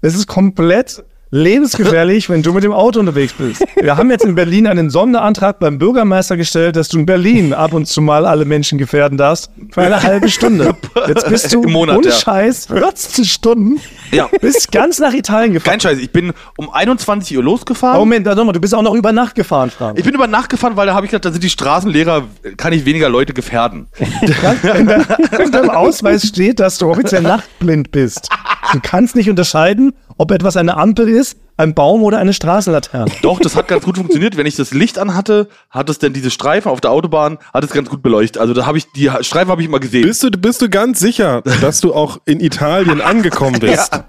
es 0.03 0.15
ist 0.15 0.27
komplett 0.27 1.03
lebensgefährlich, 1.31 2.29
wenn 2.29 2.43
du 2.43 2.53
mit 2.53 2.63
dem 2.65 2.73
Auto 2.73 3.01
unterwegs 3.01 3.33
bist. 3.33 3.65
Wir 3.81 3.97
haben 3.97 4.11
jetzt 4.11 4.25
in 4.25 4.35
Berlin 4.35 4.67
einen 4.67 4.91
Sonderantrag 4.91 5.59
beim 5.59 5.79
Bürgermeister 5.79 6.37
gestellt, 6.37 6.77
dass 6.77 6.89
du 6.89 6.99
in 6.99 7.07
Berlin 7.07 7.53
ab 7.53 7.73
und 7.73 7.87
zu 7.87 8.01
mal 8.01 8.25
alle 8.27 8.45
Menschen 8.45 8.79
gefährden 8.79 9.19
darfst 9.19 9.51
für 9.73 9.83
eine 9.83 10.03
halbe 10.03 10.29
Stunde. 10.29 10.75
Jetzt 11.09 11.29
bist 11.29 11.53
du 11.53 11.63
Im 11.63 11.73
Monat, 11.73 11.99
ohne 11.99 12.09
ja. 12.09 12.13
Scheiß 12.13 12.67
14 12.67 13.25
Stunden 13.25 13.81
Ja. 14.13 14.29
bis 14.41 14.69
ganz 14.71 14.99
nach 14.99 15.13
Italien 15.13 15.53
gefahren. 15.53 15.73
Kein 15.73 15.81
Scheiß, 15.81 15.99
ich 15.99 16.13
bin 16.13 16.33
um 16.57 16.71
21 16.71 17.37
Uhr 17.37 17.43
losgefahren. 17.43 17.97
Oh, 17.97 18.01
Moment, 18.01 18.27
warte 18.27 18.45
mal, 18.45 18.53
du 18.53 18.61
bist 18.61 18.75
auch 18.75 18.83
noch 18.83 18.95
über 18.95 19.13
Nacht 19.13 19.35
gefahren, 19.35 19.71
Frank. 19.71 19.99
Ich 19.99 20.05
bin 20.05 20.15
über 20.15 20.29
Nacht 20.29 20.49
gefahren, 20.49 20.77
weil 20.77 20.87
da 20.87 20.95
habe 20.95 21.07
ich 21.07 21.11
gedacht, 21.11 21.25
da 21.25 21.33
sind 21.33 21.43
die 21.43 21.51
Straßenlehrer, 21.51 22.25
kann 22.57 22.73
ich 22.73 22.85
weniger 22.85 23.09
Leute 23.09 23.35
gefährden. 23.35 23.89
in, 23.99 24.87
der, 24.87 25.07
in 25.41 25.51
deinem 25.51 25.71
Ausweis 25.71 26.27
steht, 26.27 26.61
dass 26.61 26.79
du 26.79 26.89
offiziell 26.89 27.23
nachtblind 27.23 27.91
bist. 27.91 28.29
Du 28.73 28.81
kannst 28.83 29.17
nicht 29.17 29.31
unterscheiden, 29.31 29.93
ob 30.17 30.31
etwas 30.31 30.57
eine 30.57 30.77
Ampel 30.77 31.09
ist, 31.09 31.39
ein 31.59 31.75
Baum 31.75 32.03
oder 32.03 32.19
eine 32.19 32.33
Straßenlaterne. 32.33 33.11
Doch, 33.23 33.41
das 33.41 33.57
hat 33.57 33.69
ganz 33.69 33.85
gut 33.85 33.97
funktioniert. 33.97 34.37
Wenn 34.37 34.47
ich 34.47 34.57
das 34.57 34.73
Licht 34.75 34.99
anhatte, 34.99 35.49
hat 35.71 35.89
es 35.89 35.99
dann 35.99 36.13
diese 36.13 36.31
Streifen 36.31 36.71
auf 36.71 36.81
der 36.81 36.91
Autobahn, 36.91 37.39
hat 37.55 37.65
es 37.65 37.71
ganz 37.71 37.89
gut 37.89 38.03
beleuchtet. 38.03 38.39
Also 38.41 38.53
da 38.55 38.67
habe 38.67 38.79
ich, 38.79 38.91
die 38.93 39.11
Streifen 39.23 39.51
habe 39.51 39.63
ich 39.63 39.69
immer 39.69 39.81
gesehen. 39.81 40.03
Bist 40.07 40.23
du, 40.23 40.31
bist 40.31 40.61
du 40.63 40.69
ganz 40.69 41.01
sicher, 41.01 41.43
dass 41.61 41.81
du 41.81 41.95
auch 41.95 42.19
in 42.27 42.41
Italien 42.41 43.01
angekommen 43.01 43.59
bist? 43.61 43.91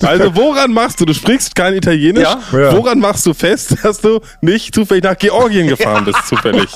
Also 0.00 0.34
woran 0.36 0.72
machst 0.72 1.00
du, 1.00 1.04
du 1.04 1.12
sprichst 1.12 1.54
kein 1.54 1.74
Italienisch, 1.74 2.22
Ja. 2.22 2.40
Ja. 2.50 2.74
woran 2.76 2.98
machst 2.98 3.26
du 3.26 3.34
fest, 3.34 3.76
dass 3.82 4.00
du 4.00 4.20
nicht 4.40 4.74
zufällig 4.74 5.04
nach 5.04 5.18
Georgien 5.18 5.66
gefahren 5.68 6.06
bist, 6.06 6.26
zufällig? 6.26 6.70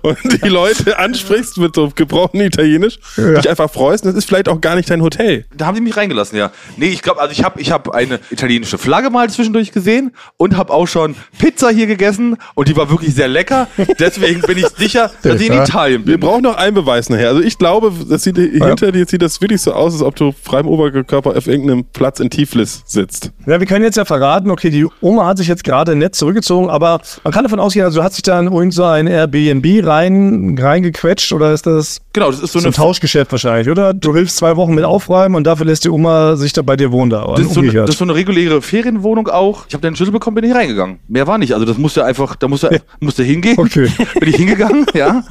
Und 0.00 0.16
die 0.42 0.48
Leute 0.48 0.98
ansprichst 0.98 1.58
mit 1.58 1.74
so 1.74 1.90
gebrochenem 1.94 2.46
Italienisch, 2.46 2.98
dich 3.18 3.48
einfach 3.50 3.70
freust, 3.70 4.06
das 4.06 4.14
ist 4.14 4.24
vielleicht 4.24 4.48
auch 4.48 4.62
gar 4.62 4.76
nicht 4.76 4.88
dein 4.88 5.02
Hotel. 5.02 5.44
Da 5.54 5.66
haben 5.66 5.74
sie 5.74 5.82
mich 5.82 5.94
reingelassen, 5.96 6.38
ja. 6.38 6.50
Nee, 6.78 6.88
ich 6.88 7.02
glaube, 7.02 7.20
also 7.20 7.32
ich 7.32 7.44
habe 7.44 7.60
ich 7.60 7.70
hab 7.70 7.90
eine 7.90 8.18
italienische 8.30 8.78
Flagge 8.78 9.10
mal 9.10 9.27
zwischendurch 9.30 9.72
gesehen 9.72 10.12
und 10.36 10.56
habe 10.56 10.72
auch 10.72 10.86
schon 10.86 11.14
Pizza 11.38 11.70
hier 11.70 11.86
gegessen 11.86 12.36
und 12.54 12.68
die 12.68 12.76
war 12.76 12.90
wirklich 12.90 13.14
sehr 13.14 13.28
lecker. 13.28 13.68
Deswegen 13.98 14.40
bin 14.42 14.58
ich 14.58 14.66
sicher, 14.76 15.10
dass 15.22 15.40
ich 15.40 15.48
in 15.48 15.54
Ja. 15.54 15.64
Italien 15.64 16.06
Wir 16.06 16.18
bin. 16.18 16.28
brauchen 16.28 16.42
noch 16.42 16.56
einen 16.56 16.74
Beweis 16.74 17.08
nachher. 17.10 17.28
Also 17.28 17.40
ich 17.42 17.58
glaube, 17.58 17.92
das 18.08 18.22
sieht, 18.22 18.36
hinter 18.36 18.92
dir 18.92 19.06
sieht 19.06 19.22
das 19.22 19.40
wirklich 19.40 19.60
so 19.62 19.72
aus, 19.72 19.92
als 19.94 20.02
ob 20.02 20.16
du 20.16 20.32
frei 20.42 20.60
im 20.60 20.66
Oberkörper 20.66 21.36
auf 21.36 21.46
irgendeinem 21.46 21.84
Platz 21.84 22.20
in 22.20 22.30
Tiflis 22.30 22.82
sitzt. 22.86 23.30
Ja, 23.46 23.58
wir 23.60 23.66
können 23.66 23.84
jetzt 23.84 23.96
ja 23.96 24.04
verraten, 24.04 24.50
okay, 24.50 24.70
die 24.70 24.86
Oma 25.00 25.26
hat 25.26 25.38
sich 25.38 25.48
jetzt 25.48 25.64
gerade 25.64 25.94
nett 25.94 26.14
zurückgezogen, 26.14 26.70
aber 26.70 27.00
man 27.24 27.32
kann 27.32 27.44
davon 27.44 27.60
ausgehen, 27.60 27.84
also 27.84 28.02
hat 28.02 28.12
sich 28.12 28.22
dann 28.22 28.46
irgend 28.52 28.74
so 28.74 28.84
ein 28.84 29.06
Airbnb 29.06 29.86
rein, 29.86 30.56
reingequetscht 30.60 31.32
oder 31.32 31.52
ist 31.52 31.66
das 31.66 32.00
Genau, 32.12 32.30
das 32.30 32.40
ist 32.40 32.52
so 32.52 32.58
ein 32.58 32.72
Tauschgeschäft 32.72 33.30
wahrscheinlich, 33.30 33.68
oder? 33.70 33.94
Du 33.94 34.14
hilfst 34.14 34.36
zwei 34.38 34.56
Wochen 34.56 34.74
mit 34.74 34.84
aufräumen 34.84 35.34
und 35.36 35.44
dafür 35.44 35.66
lässt 35.66 35.84
die 35.84 35.88
Oma 35.90 36.36
sich 36.36 36.52
da 36.52 36.62
bei 36.62 36.76
dir 36.76 36.90
wohnen 36.90 37.10
da. 37.10 37.24
Das 37.36 37.40
ist, 37.46 37.54
so 37.54 37.60
eine, 37.60 37.72
das 37.72 37.90
ist 37.90 37.98
so 37.98 38.04
eine 38.04 38.14
reguläre 38.14 38.60
Ferienwohnung 38.60 39.17
auch. 39.26 39.66
Ich 39.68 39.74
habe 39.74 39.82
den 39.82 39.96
Schlüssel 39.96 40.12
bekommen, 40.12 40.36
bin 40.36 40.44
ich 40.44 40.54
reingegangen. 40.54 41.00
Mehr 41.08 41.26
war 41.26 41.38
nicht. 41.38 41.52
Also 41.54 41.66
das 41.66 41.78
musste 41.78 42.04
einfach, 42.04 42.36
da 42.36 42.46
musste, 42.46 42.82
musste 43.00 43.24
hingehen. 43.24 43.58
Okay. 43.58 43.90
Bin 44.20 44.28
ich 44.28 44.36
hingegangen, 44.36 44.86
ja. 44.94 45.24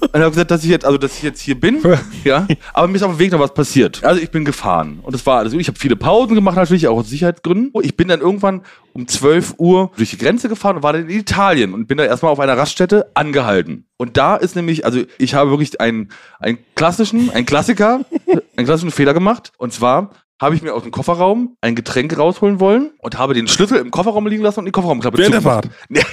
Und 0.00 0.14
habe 0.14 0.30
gesagt, 0.30 0.50
dass 0.50 0.64
ich 0.64 0.70
jetzt, 0.70 0.84
also 0.84 0.98
dass 0.98 1.16
ich 1.16 1.22
jetzt 1.22 1.40
hier 1.40 1.58
bin, 1.58 1.82
ja. 2.24 2.46
Aber 2.72 2.88
mir 2.88 2.96
ist 2.96 3.02
auf 3.02 3.12
dem 3.12 3.18
Weg 3.18 3.32
noch 3.32 3.40
was 3.40 3.54
passiert. 3.54 4.02
Also 4.04 4.20
ich 4.20 4.30
bin 4.30 4.44
gefahren 4.44 5.00
und 5.02 5.14
das 5.14 5.24
war, 5.26 5.38
also 5.38 5.58
ich 5.58 5.68
habe 5.68 5.78
viele 5.78 5.96
Pausen 5.96 6.34
gemacht 6.34 6.56
natürlich 6.56 6.88
auch 6.88 6.98
aus 6.98 7.08
Sicherheitsgründen. 7.08 7.72
Ich 7.82 7.96
bin 7.96 8.08
dann 8.08 8.20
irgendwann 8.20 8.62
um 8.92 9.08
12 9.08 9.54
Uhr 9.58 9.90
durch 9.96 10.10
die 10.10 10.18
Grenze 10.18 10.48
gefahren 10.48 10.76
und 10.76 10.82
war 10.82 10.92
dann 10.92 11.08
in 11.08 11.18
Italien 11.18 11.74
und 11.74 11.86
bin 11.86 11.98
da 11.98 12.04
erstmal 12.04 12.32
auf 12.32 12.40
einer 12.40 12.56
Raststätte 12.56 13.10
angehalten. 13.14 13.86
Und 13.96 14.16
da 14.16 14.36
ist 14.36 14.56
nämlich, 14.56 14.84
also 14.84 15.02
ich 15.18 15.34
habe 15.34 15.50
wirklich 15.50 15.80
einen, 15.80 16.10
einen 16.38 16.58
klassischen, 16.74 17.30
einen 17.30 17.46
Klassiker, 17.46 18.00
einen 18.56 18.66
klassischen 18.66 18.90
Fehler 18.90 19.14
gemacht. 19.14 19.52
Und 19.58 19.72
zwar 19.72 20.10
habe 20.44 20.54
ich 20.54 20.62
mir 20.62 20.74
aus 20.74 20.82
dem 20.82 20.92
Kofferraum 20.92 21.56
ein 21.62 21.74
Getränk 21.74 22.16
rausholen 22.16 22.60
wollen 22.60 22.90
und 22.98 23.18
habe 23.18 23.34
den 23.34 23.48
Schlüssel 23.48 23.78
im 23.78 23.90
Kofferraum 23.90 24.26
liegen 24.26 24.42
lassen 24.42 24.60
und 24.60 24.66
die 24.66 24.72
Kofferraumklappe 24.72 25.18
Während 25.18 25.34
der 25.34 25.40
zugemacht. 25.40 25.68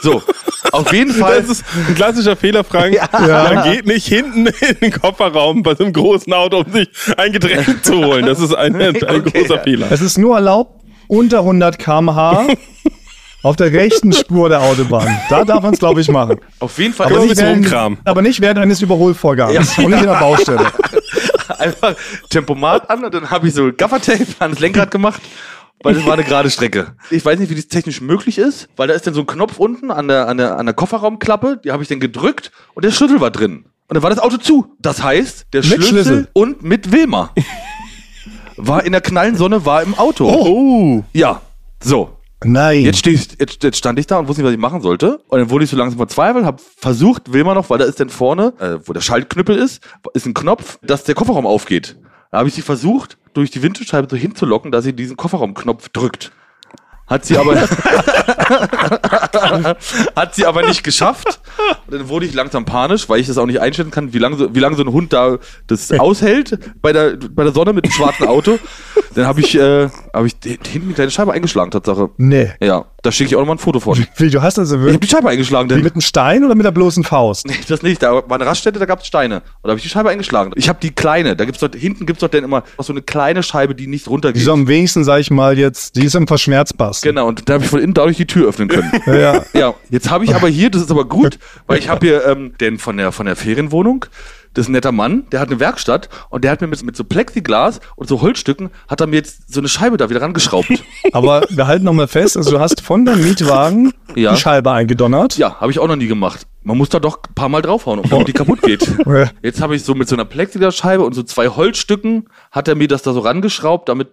So, 0.00 0.22
auf 0.70 0.92
jeden 0.92 1.12
Fall. 1.12 1.40
Das 1.40 1.50
ist 1.50 1.64
ein 1.88 1.94
klassischer 1.96 2.36
Fehler, 2.36 2.62
Frank. 2.62 2.96
Man 3.12 3.64
geht 3.72 3.84
nicht 3.86 4.06
hinten 4.06 4.46
in 4.46 4.76
den 4.80 4.92
Kofferraum 4.92 5.62
bei 5.64 5.74
so 5.74 5.82
einem 5.84 5.92
großen 5.92 6.32
Auto, 6.32 6.58
um 6.58 6.72
sich 6.72 6.88
ein 7.16 7.32
Getränk 7.32 7.84
zu 7.84 8.04
holen. 8.04 8.24
Das 8.26 8.38
ist 8.38 8.54
ein, 8.54 8.76
ein 8.76 8.94
Okay, 8.96 9.22
großer 9.40 9.56
ja. 9.56 9.62
Fehler. 9.62 9.86
Es 9.90 10.00
ist 10.00 10.16
nur 10.18 10.36
erlaubt 10.36 10.84
unter 11.08 11.38
100 11.40 11.78
km/h 11.80 12.46
auf 13.42 13.56
der 13.56 13.72
rechten 13.72 14.12
Spur 14.12 14.48
der 14.48 14.60
Autobahn. 14.62 15.08
Da 15.28 15.44
darf 15.44 15.62
man 15.62 15.72
es, 15.74 15.80
glaube 15.80 16.00
ich, 16.00 16.08
machen. 16.10 16.38
Auf 16.60 16.78
jeden 16.78 16.94
Fall. 16.94 17.06
Aber 17.08 17.24
nicht 17.24 17.42
rumkramen. 17.42 17.98
aber 18.04 18.22
nicht 18.22 18.40
während 18.40 18.58
eines 18.60 18.80
Überholvorgangs 18.80 19.76
Ja. 19.76 19.84
und 19.84 19.90
nicht 19.90 20.02
in 20.02 20.06
der 20.08 20.18
Baustelle. 20.20 20.66
einfach 21.60 21.94
Tempomat 22.30 22.90
an 22.90 23.04
und 23.04 23.14
dann 23.14 23.30
habe 23.30 23.48
ich 23.48 23.54
so 23.54 23.72
Gaffertape 23.72 24.26
ans 24.40 24.58
Lenkrad 24.58 24.90
gemacht. 24.90 25.20
Weil 25.82 25.94
das 25.94 26.04
war 26.06 26.14
eine 26.14 26.24
gerade 26.24 26.50
Strecke. 26.50 26.96
Ich 27.10 27.24
weiß 27.24 27.38
nicht, 27.38 27.50
wie 27.50 27.54
das 27.54 27.68
technisch 27.68 28.00
möglich 28.00 28.36
ist, 28.38 28.68
weil 28.76 28.88
da 28.88 28.94
ist 28.94 29.06
dann 29.06 29.14
so 29.14 29.20
ein 29.20 29.26
Knopf 29.26 29.58
unten 29.58 29.92
an 29.92 30.08
der, 30.08 30.26
an 30.26 30.36
der, 30.36 30.58
an 30.58 30.66
der 30.66 30.74
Kofferraumklappe, 30.74 31.60
die 31.62 31.70
habe 31.70 31.82
ich 31.84 31.88
dann 31.88 32.00
gedrückt 32.00 32.50
und 32.74 32.84
der 32.84 32.90
Schlüssel 32.90 33.20
war 33.20 33.30
drin. 33.30 33.64
Und 33.86 33.94
dann 33.94 34.02
war 34.02 34.10
das 34.10 34.18
Auto 34.18 34.38
zu. 34.38 34.74
Das 34.80 35.02
heißt, 35.02 35.46
der 35.52 35.62
Schlüssel, 35.62 35.86
Schlüssel. 35.88 36.28
und 36.32 36.62
mit 36.62 36.90
Wilma 36.92 37.32
war 38.56 38.84
in 38.84 38.92
der 38.92 39.00
knallen 39.00 39.36
Sonne, 39.36 39.64
war 39.64 39.82
im 39.82 39.94
Auto. 39.94 40.28
Oh, 40.28 41.04
Ja, 41.12 41.40
so. 41.82 42.17
Nein. 42.44 42.82
Jetzt, 42.82 43.00
steh 43.00 43.10
ich, 43.10 43.28
jetzt, 43.38 43.62
jetzt 43.62 43.76
stand 43.76 43.98
ich 43.98 44.06
da 44.06 44.18
und 44.18 44.28
wusste 44.28 44.42
nicht, 44.42 44.48
was 44.48 44.54
ich 44.54 44.60
machen 44.60 44.80
sollte. 44.80 45.18
Und 45.28 45.38
dann 45.40 45.50
wurde 45.50 45.64
ich 45.64 45.70
so 45.70 45.76
langsam 45.76 45.98
verzweifelt, 45.98 46.44
habe 46.44 46.62
versucht, 46.76 47.32
will 47.32 47.44
man 47.44 47.56
noch, 47.56 47.68
weil 47.68 47.78
da 47.78 47.84
ist 47.84 47.98
dann 47.98 48.10
vorne, 48.10 48.52
äh, 48.60 48.78
wo 48.84 48.92
der 48.92 49.00
Schaltknüppel 49.00 49.56
ist, 49.56 49.82
ist 50.14 50.26
ein 50.26 50.34
Knopf, 50.34 50.78
dass 50.82 51.04
der 51.04 51.14
Kofferraum 51.14 51.46
aufgeht. 51.46 51.96
Da 52.30 52.38
habe 52.38 52.48
ich 52.48 52.54
sie 52.54 52.62
versucht, 52.62 53.18
durch 53.32 53.50
die 53.50 53.62
Windschutzscheibe 53.62 54.08
so 54.10 54.16
hinzulocken, 54.16 54.70
dass 54.70 54.84
sie 54.84 54.92
diesen 54.92 55.16
Kofferraumknopf 55.16 55.88
drückt. 55.88 56.32
Hat 57.08 57.24
sie 57.24 57.36
aber 57.38 57.54
hat 60.16 60.34
sie 60.34 60.44
aber 60.44 60.66
nicht 60.66 60.84
geschafft. 60.84 61.40
Und 61.86 61.98
dann 61.98 62.08
wurde 62.08 62.26
ich 62.26 62.34
langsam 62.34 62.64
panisch, 62.64 63.08
weil 63.08 63.20
ich 63.20 63.26
das 63.26 63.38
auch 63.38 63.46
nicht 63.46 63.60
einschätzen 63.60 63.90
kann, 63.90 64.12
wie 64.12 64.18
lange 64.18 64.36
so, 64.36 64.54
wie 64.54 64.60
lange 64.60 64.76
so 64.76 64.82
ein 64.82 64.92
Hund 64.92 65.12
da 65.12 65.38
das 65.66 65.90
aushält 65.92 66.58
bei 66.82 66.92
der 66.92 67.16
bei 67.16 67.44
der 67.44 67.52
Sonne 67.52 67.72
mit 67.72 67.86
dem 67.86 67.92
schwarzen 67.92 68.26
Auto. 68.26 68.58
Dann 69.14 69.26
habe 69.26 69.40
ich 69.40 69.54
äh, 69.54 69.88
habe 70.12 70.26
ich 70.26 70.36
hinten 70.42 70.88
eine 70.88 70.94
kleine 70.94 71.10
Scheibe 71.10 71.32
eingeschlagen, 71.32 71.70
Tatsache. 71.70 72.10
Nee. 72.18 72.52
Ja, 72.60 72.84
da 73.02 73.12
schicke 73.12 73.28
ich 73.28 73.36
auch 73.36 73.40
noch 73.40 73.46
mal 73.46 73.54
ein 73.54 73.58
Foto 73.58 73.80
von. 73.80 74.04
Wie, 74.16 74.28
du 74.30 74.42
hast 74.42 74.58
also 74.58 74.74
Ich 74.74 74.80
habe 74.80 74.92
wirklich 74.92 75.08
die 75.08 75.16
Scheibe 75.16 75.28
eingeschlagen. 75.28 75.68
Denn 75.68 75.82
mit 75.82 75.94
einem 75.94 76.00
Stein 76.00 76.44
oder 76.44 76.54
mit 76.54 76.66
der 76.66 76.72
bloßen 76.72 77.04
Faust? 77.04 77.46
Nee, 77.46 77.54
das 77.68 77.82
nicht. 77.82 78.02
Da 78.02 78.12
war 78.12 78.32
eine 78.32 78.44
Raststätte, 78.44 78.78
da 78.78 78.86
gab 78.86 79.00
es 79.00 79.06
Steine. 79.06 79.36
Und 79.36 79.44
da 79.62 79.70
habe 79.70 79.78
ich 79.78 79.84
die 79.84 79.88
Scheibe 79.88 80.10
eingeschlagen. 80.10 80.52
Ich 80.56 80.68
habe 80.68 80.78
die 80.82 80.90
kleine. 80.90 81.36
Da 81.36 81.44
gibt's 81.44 81.60
dort, 81.60 81.76
hinten 81.76 82.06
gibt's 82.06 82.20
dort 82.20 82.34
dann 82.34 82.44
immer 82.44 82.64
so 82.78 82.92
eine 82.92 83.02
kleine 83.02 83.42
Scheibe, 83.42 83.74
die 83.74 83.86
nicht 83.86 84.08
runtergeht. 84.08 84.40
Die 84.40 84.44
so 84.44 84.52
am 84.52 84.66
wenigsten, 84.66 85.04
sag 85.04 85.20
ich 85.20 85.30
mal, 85.30 85.56
jetzt, 85.58 85.94
die 85.96 86.04
ist 86.04 86.16
im 86.16 86.26
Verschmerzpass. 86.26 86.97
Genau, 87.02 87.28
und 87.28 87.48
da 87.48 87.54
habe 87.54 87.64
ich 87.64 87.70
von 87.70 87.80
innen 87.80 87.94
dadurch 87.94 88.16
die 88.16 88.26
Tür 88.26 88.48
öffnen 88.48 88.68
können. 88.68 88.90
Ja, 89.06 89.44
ja. 89.54 89.74
jetzt 89.90 90.10
habe 90.10 90.24
ich 90.24 90.34
aber 90.34 90.48
hier, 90.48 90.70
das 90.70 90.82
ist 90.82 90.90
aber 90.90 91.04
gut, 91.06 91.38
weil 91.66 91.78
ich 91.78 91.88
habe 91.88 92.06
hier 92.06 92.26
ähm, 92.26 92.54
den 92.60 92.78
von 92.78 92.96
der, 92.96 93.12
von 93.12 93.26
der 93.26 93.36
Ferienwohnung, 93.36 94.04
das 94.54 94.64
ist 94.64 94.68
ein 94.70 94.72
netter 94.72 94.92
Mann, 94.92 95.26
der 95.30 95.40
hat 95.40 95.48
eine 95.50 95.60
Werkstatt 95.60 96.08
und 96.30 96.42
der 96.42 96.50
hat 96.50 96.60
mir 96.60 96.66
mit, 96.66 96.82
mit 96.82 96.96
so 96.96 97.04
Plexiglas 97.04 97.80
und 97.96 98.08
so 98.08 98.20
Holzstücken, 98.22 98.70
hat 98.88 99.00
er 99.00 99.06
mir 99.06 99.16
jetzt 99.16 99.52
so 99.52 99.60
eine 99.60 99.68
Scheibe 99.68 99.96
da 99.96 100.10
wieder 100.10 100.20
rangeschraubt. 100.20 100.68
Aber 101.12 101.44
wir 101.48 101.66
halten 101.66 101.84
nochmal 101.84 102.08
fest, 102.08 102.36
also 102.36 102.50
du 102.50 102.58
hast 102.60 102.80
von 102.80 103.04
deinem 103.04 103.22
Mietwagen 103.22 103.92
Ja. 104.14 104.32
die 104.32 104.40
Scheibe 104.40 104.72
eingedonnert. 104.72 105.36
Ja, 105.36 105.60
habe 105.60 105.70
ich 105.70 105.78
auch 105.78 105.86
noch 105.86 105.96
nie 105.96 106.06
gemacht. 106.06 106.46
Man 106.62 106.76
muss 106.76 106.88
da 106.88 106.98
doch 106.98 107.18
ein 107.28 107.34
paar 107.34 107.48
Mal 107.48 107.62
draufhauen, 107.62 108.02
damit 108.10 108.28
die 108.28 108.32
kaputt 108.32 108.62
geht. 108.62 108.86
Jetzt 109.42 109.60
habe 109.60 109.76
ich 109.76 109.84
so 109.84 109.94
mit 109.94 110.08
so 110.08 110.16
einer 110.16 110.24
Plexiglasscheibe 110.24 111.04
und 111.04 111.14
so 111.14 111.22
zwei 111.22 111.48
Holzstücken, 111.48 112.28
hat 112.50 112.68
er 112.68 112.74
mir 112.74 112.88
das 112.88 113.02
da 113.02 113.12
so 113.12 113.20
rangeschraubt, 113.20 113.88
damit 113.88 114.08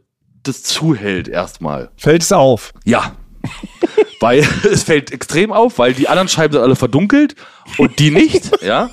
das 0.47 0.63
zuhält 0.63 1.27
erstmal. 1.27 1.89
Fällt 1.97 2.21
es 2.21 2.31
auf. 2.31 2.73
Ja. 2.83 3.15
weil 4.19 4.47
es 4.71 4.83
fällt 4.83 5.11
extrem 5.11 5.51
auf, 5.51 5.77
weil 5.77 5.93
die 5.93 6.07
anderen 6.07 6.27
Scheiben 6.27 6.53
sind 6.53 6.63
alle 6.63 6.75
verdunkelt 6.75 7.35
und 7.77 7.99
die 7.99 8.11
nicht, 8.11 8.61
ja. 8.63 8.89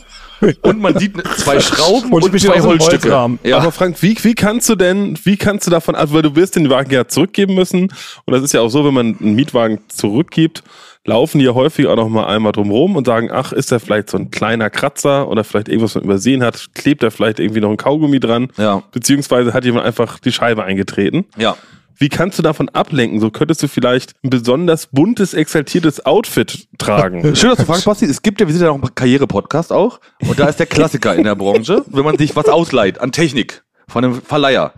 Und 0.62 0.80
man 0.80 0.98
sieht 0.98 1.14
zwei 1.38 1.60
Schrauben 1.60 2.12
Und 2.12 2.24
und, 2.24 2.40
zwei 2.40 2.60
Holzstücke. 2.60 3.08
Ja. 3.44 3.58
Aber 3.58 3.72
Frank, 3.72 4.02
wie, 4.02 4.16
wie 4.22 4.34
kannst 4.34 4.68
du 4.68 4.74
denn, 4.74 5.18
wie 5.24 5.36
kannst 5.36 5.66
du 5.66 5.70
davon, 5.70 5.94
also 5.94 6.14
weil 6.14 6.22
du 6.22 6.34
wirst 6.36 6.56
den 6.56 6.68
Wagen 6.70 6.90
ja 6.92 7.06
zurückgeben 7.08 7.54
müssen 7.54 7.92
und 8.24 8.32
das 8.32 8.42
ist 8.42 8.52
ja 8.52 8.60
auch 8.60 8.68
so, 8.68 8.84
wenn 8.84 8.94
man 8.94 9.16
einen 9.20 9.34
Mietwagen 9.34 9.78
zurückgibt, 9.88 10.62
laufen 11.04 11.38
die 11.40 11.44
ja 11.46 11.54
häufig 11.54 11.86
auch 11.88 11.96
noch 11.96 12.08
mal 12.08 12.26
einmal 12.26 12.52
drumrum 12.52 12.94
und 12.96 13.06
sagen, 13.06 13.28
ach, 13.32 13.52
ist 13.52 13.72
da 13.72 13.78
vielleicht 13.80 14.08
so 14.10 14.18
ein 14.18 14.30
kleiner 14.30 14.70
Kratzer 14.70 15.28
oder 15.28 15.42
vielleicht 15.42 15.68
irgendwas 15.68 15.94
man 15.96 16.04
übersehen 16.04 16.42
hat, 16.44 16.68
klebt 16.74 17.02
da 17.02 17.10
vielleicht 17.10 17.40
irgendwie 17.40 17.60
noch 17.60 17.70
ein 17.70 17.76
Kaugummi 17.76 18.20
dran, 18.20 18.48
Ja. 18.56 18.82
beziehungsweise 18.92 19.52
hat 19.52 19.64
jemand 19.64 19.84
einfach 19.84 20.18
die 20.20 20.32
Scheibe 20.32 20.64
eingetreten. 20.64 21.24
ja. 21.36 21.56
Wie 22.02 22.08
kannst 22.08 22.36
du 22.36 22.42
davon 22.42 22.68
ablenken? 22.68 23.20
So 23.20 23.30
könntest 23.30 23.62
du 23.62 23.68
vielleicht 23.68 24.16
ein 24.24 24.30
besonders 24.30 24.88
buntes, 24.88 25.34
exaltiertes 25.34 26.04
Outfit 26.04 26.66
tragen. 26.76 27.22
Schön, 27.36 27.50
dass 27.50 27.60
du 27.60 27.64
fragst, 27.64 27.84
Basti. 27.84 28.06
Es 28.06 28.22
gibt 28.22 28.40
ja, 28.40 28.48
wir 28.48 28.52
sind 28.52 28.64
ja 28.66 28.76
noch 28.76 28.82
ein 28.82 28.92
Karriere-Podcast 28.92 29.72
auch. 29.72 30.00
Und 30.26 30.36
da 30.36 30.48
ist 30.48 30.58
der 30.58 30.66
Klassiker 30.66 31.14
in 31.14 31.22
der 31.22 31.36
Branche, 31.36 31.84
wenn 31.92 32.04
man 32.04 32.18
sich 32.18 32.34
was 32.34 32.46
ausleiht 32.46 33.00
an 33.00 33.12
Technik 33.12 33.62
von 33.86 34.04
einem 34.04 34.20
Verleiher. 34.20 34.72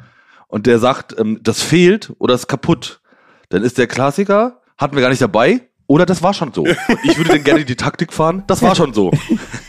Und 0.49 0.67
der 0.67 0.79
sagt, 0.79 1.19
ähm, 1.19 1.41
das 1.43 1.63
fehlt 1.63 2.13
oder 2.19 2.35
ist 2.35 2.47
kaputt. 2.47 3.01
Dann 3.49 3.63
ist 3.63 3.79
der 3.79 3.87
Klassiker, 3.87 4.61
hatten 4.77 4.95
wir 4.95 5.01
gar 5.01 5.09
nicht 5.09 5.23
dabei. 5.23 5.63
Oder 5.87 6.05
das 6.05 6.23
war 6.23 6.35
schon 6.35 6.53
so. 6.53 6.65
Und 6.65 6.77
ich 7.05 7.17
würde 7.17 7.31
dann 7.31 7.45
gerne 7.45 7.65
die 7.65 7.77
Taktik 7.77 8.13
fahren. 8.13 8.45
Das 8.49 8.61
war 8.61 8.77
schon 8.77 8.93
so. 8.93 9.11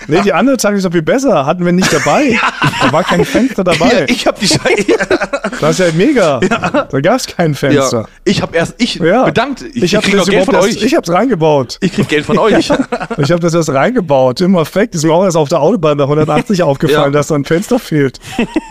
Nee, 0.07 0.21
die 0.21 0.33
andere 0.33 0.57
Taktik 0.57 0.77
ist 0.77 0.85
doch 0.85 0.91
viel 0.91 1.01
besser. 1.01 1.45
Hatten 1.45 1.65
wir 1.65 1.71
nicht 1.71 1.91
dabei. 1.91 2.37
Da 2.81 2.91
war 2.91 3.03
kein 3.03 3.23
Fenster 3.25 3.63
dabei. 3.63 4.05
ich 4.09 4.27
habe 4.27 4.37
die 4.39 4.47
Scheiße. 4.47 4.85
Das 5.61 5.79
ist 5.79 5.87
ja 5.87 5.93
mega. 5.95 6.39
Da 6.39 6.99
gab 7.01 7.15
es 7.15 7.27
kein 7.27 7.55
Fenster. 7.55 8.01
Ja. 8.01 8.07
Ich 8.25 8.41
habe 8.41 8.55
erst, 8.57 8.75
ich 8.77 8.95
Ja. 8.95 9.23
bedankt. 9.23 9.61
Ich, 9.73 9.83
Ich, 9.83 9.95
habe 9.95 10.03
krieg 10.05 10.15
das 10.17 10.27
noch 10.27 10.33
Geld 10.33 10.45
von 10.45 10.55
erst, 10.55 10.67
euch. 10.67 10.83
ich 10.83 10.95
hab's 10.95 11.09
reingebaut. 11.09 11.77
Ich 11.81 11.93
krieg 11.93 12.07
Geld 12.09 12.25
von 12.25 12.37
euch. 12.37 12.69
Ich 13.17 13.31
habe 13.31 13.39
das 13.39 13.53
erst 13.53 13.69
reingebaut. 13.69 14.41
Immer 14.41 14.59
perfekt. 14.59 14.95
Ist 14.95 15.05
mir 15.05 15.13
auch 15.13 15.23
erst 15.23 15.37
auf 15.37 15.47
der 15.49 15.61
Autobahn 15.61 15.97
bei 15.97 16.03
180 16.03 16.61
aufgefallen, 16.63 17.13
Ja. 17.13 17.17
dass 17.19 17.27
da 17.27 17.35
ein 17.35 17.45
Fenster 17.45 17.79
fehlt. 17.79 18.19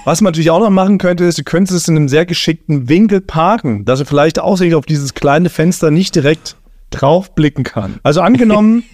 Was 0.04 0.20
man 0.20 0.32
natürlich 0.32 0.50
auch 0.50 0.60
noch 0.60 0.70
machen 0.70 0.98
könnte, 0.98 1.24
ist, 1.24 1.38
du 1.38 1.42
könntest 1.44 1.76
es 1.76 1.88
in 1.88 1.96
einem 1.96 2.08
sehr 2.08 2.26
geschickten 2.26 2.88
Winkel 2.88 3.20
parken, 3.20 3.84
dass 3.84 4.00
du 4.00 4.04
vielleicht 4.04 4.38
aussichtlich 4.38 4.74
auf 4.74 4.84
dieses 4.86 5.14
kleine 5.14 5.48
Fenster 5.48 5.90
nicht 5.90 6.14
direkt 6.14 6.56
draufblicken 6.90 7.64
kann. 7.64 7.98
Also 8.02 8.20
angenommen, 8.20 8.84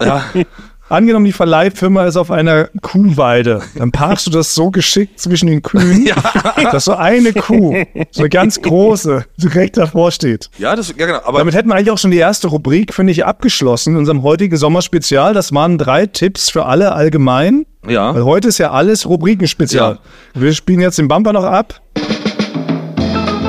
angenommen, 0.91 1.25
die 1.25 1.31
Verleihfirma 1.31 2.05
ist 2.05 2.17
auf 2.17 2.31
einer 2.31 2.69
Kuhweide, 2.81 3.61
dann 3.75 3.91
parkst 3.91 4.27
du 4.27 4.31
das 4.31 4.53
so 4.53 4.71
geschickt 4.71 5.19
zwischen 5.19 5.47
den 5.47 5.61
Kühen, 5.61 6.09
dass 6.71 6.85
so 6.85 6.93
eine 6.95 7.33
Kuh, 7.33 7.75
so 8.11 8.21
eine 8.21 8.29
ganz 8.29 8.61
große, 8.61 9.25
direkt 9.37 9.77
davor 9.77 10.11
steht. 10.11 10.49
ja, 10.57 10.75
das, 10.75 10.93
ja, 10.97 11.05
genau. 11.05 11.19
Aber 11.23 11.39
Damit 11.39 11.55
hätten 11.55 11.69
wir 11.69 11.75
eigentlich 11.75 11.91
auch 11.91 11.97
schon 11.97 12.11
die 12.11 12.17
erste 12.17 12.47
Rubrik, 12.47 12.93
finde 12.93 13.11
ich, 13.11 13.25
abgeschlossen 13.25 13.93
in 13.93 13.99
unserem 13.99 14.23
heutigen 14.23 14.57
Sommerspezial. 14.57 15.33
Das 15.33 15.53
waren 15.53 15.77
drei 15.77 16.05
Tipps 16.05 16.49
für 16.49 16.65
alle 16.65 16.91
allgemein. 16.93 17.65
ja. 17.87 18.13
Weil 18.13 18.23
heute 18.23 18.47
ist 18.49 18.57
ja 18.57 18.71
alles 18.71 19.07
Rubrikenspezial. 19.07 19.99
Wir 20.33 20.53
spielen 20.53 20.81
jetzt 20.81 20.97
den 20.97 21.07
Bumper 21.07 21.33
noch 21.33 21.43
ab. 21.43 21.81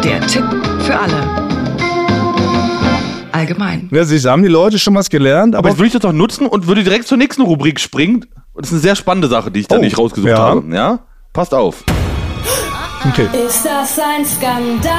Der 0.04 0.20
Tipp 0.26 0.44
für 0.80 0.98
alle. 0.98 1.51
Allgemein. 3.42 3.88
Ja, 3.90 4.04
Sie 4.04 4.20
haben 4.28 4.44
die 4.44 4.48
Leute 4.48 4.78
schon 4.78 4.94
was 4.94 5.10
gelernt, 5.10 5.56
Aber 5.56 5.60
aber 5.60 5.68
jetzt 5.70 5.78
würde 5.78 5.86
ich 5.88 5.92
das 5.94 6.02
doch 6.02 6.12
nutzen 6.12 6.46
und 6.46 6.68
würde 6.68 6.84
direkt 6.84 7.08
zur 7.08 7.18
nächsten 7.18 7.42
Rubrik 7.42 7.80
springen. 7.80 8.24
Das 8.54 8.68
ist 8.68 8.72
eine 8.74 8.80
sehr 8.82 8.94
spannende 8.94 9.26
Sache, 9.26 9.50
die 9.50 9.58
ich 9.60 9.66
da 9.66 9.78
Oh, 9.78 9.80
nicht 9.80 9.98
rausgesucht 9.98 10.30
ja. 10.30 10.38
habe. 10.38 10.62
Ja? 10.72 11.00
Passt 11.32 11.52
auf. 11.52 11.82
okay. 13.08 13.26
Ist 13.44 13.64
das 13.64 13.98
ein 13.98 14.24
Skandal? 14.24 14.92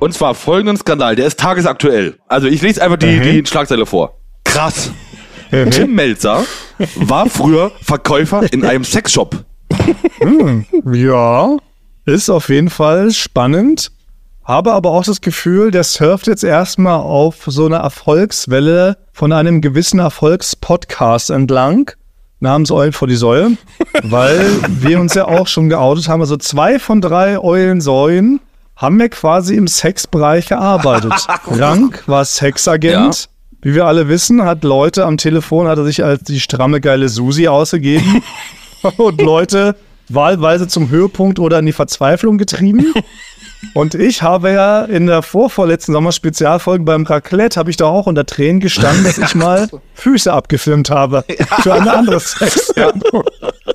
Und 0.00 0.14
zwar 0.14 0.34
folgenden 0.34 0.76
Skandal, 0.76 1.14
der 1.14 1.26
ist 1.28 1.38
tagesaktuell. 1.38 2.18
Also 2.26 2.48
ich 2.48 2.60
lese 2.60 2.82
einfach 2.82 2.96
die, 2.96 3.20
die 3.20 3.46
Schlagzeile 3.46 3.86
vor. 3.86 4.18
Krass. 4.44 4.90
Tim 5.70 5.94
Melzer 5.94 6.42
war 6.96 7.28
früher 7.28 7.70
Verkäufer 7.82 8.52
in 8.52 8.64
einem 8.64 8.82
Sexshop. 8.82 9.44
Ja, 10.92 11.56
ist 12.04 12.30
auf 12.30 12.48
jeden 12.48 12.68
Fall 12.70 13.12
spannend. 13.12 13.92
Habe 14.44 14.72
aber 14.72 14.90
auch 14.90 15.04
das 15.04 15.20
Gefühl, 15.20 15.70
der 15.70 15.84
surft 15.84 16.26
jetzt 16.26 16.42
erstmal 16.42 16.98
auf 16.98 17.44
so 17.46 17.66
einer 17.66 17.78
Erfolgswelle 17.78 18.96
von 19.12 19.32
einem 19.32 19.60
gewissen 19.60 20.00
Erfolgspodcast 20.00 21.30
entlang, 21.30 21.92
namens 22.40 22.72
Eulen 22.72 22.92
vor 22.92 23.06
die 23.06 23.16
Säue, 23.16 23.56
weil 24.02 24.44
wir 24.68 25.00
uns 25.00 25.14
ja 25.14 25.26
auch 25.26 25.46
schon 25.46 25.68
geoutet 25.68 26.08
haben. 26.08 26.20
Also 26.20 26.36
zwei 26.36 26.80
von 26.80 27.00
drei 27.00 27.38
Eulensäuen 27.38 28.40
haben 28.74 28.98
wir 28.98 29.10
quasi 29.10 29.54
im 29.54 29.68
Sexbereich 29.68 30.48
gearbeitet. 30.48 31.12
Rank 31.46 32.02
war 32.06 32.24
Sexagent. 32.24 33.28
Wie 33.64 33.74
wir 33.74 33.86
alle 33.86 34.08
wissen, 34.08 34.42
hat 34.42 34.64
Leute 34.64 35.04
am 35.04 35.18
Telefon, 35.18 35.68
hat 35.68 35.78
er 35.78 35.84
sich 35.84 36.02
als 36.02 36.24
die 36.24 36.40
stramme, 36.40 36.80
geile 36.80 37.08
Susi 37.08 37.46
ausgegeben 37.46 38.24
und 38.96 39.20
Leute 39.20 39.76
wahlweise 40.08 40.66
zum 40.66 40.90
Höhepunkt 40.90 41.38
oder 41.38 41.60
in 41.60 41.66
die 41.66 41.72
Verzweiflung 41.72 42.38
getrieben. 42.38 42.92
Und 43.74 43.94
ich 43.94 44.22
habe 44.22 44.50
ja 44.50 44.84
in 44.84 45.06
der 45.06 45.22
vorvorletzten 45.22 45.92
Sommerspezialfolge 45.92 46.84
beim 46.84 47.04
Raclette 47.04 47.58
habe 47.58 47.70
ich 47.70 47.76
da 47.76 47.86
auch 47.86 48.06
unter 48.06 48.26
Tränen 48.26 48.60
gestanden, 48.60 49.04
dass 49.04 49.18
ich 49.18 49.34
mal 49.36 49.68
Füße 49.94 50.32
abgefilmt 50.32 50.90
habe 50.90 51.24
für 51.62 51.74
eine 51.74 51.92
andere 51.92 52.20
Sexsendung. 52.20 53.24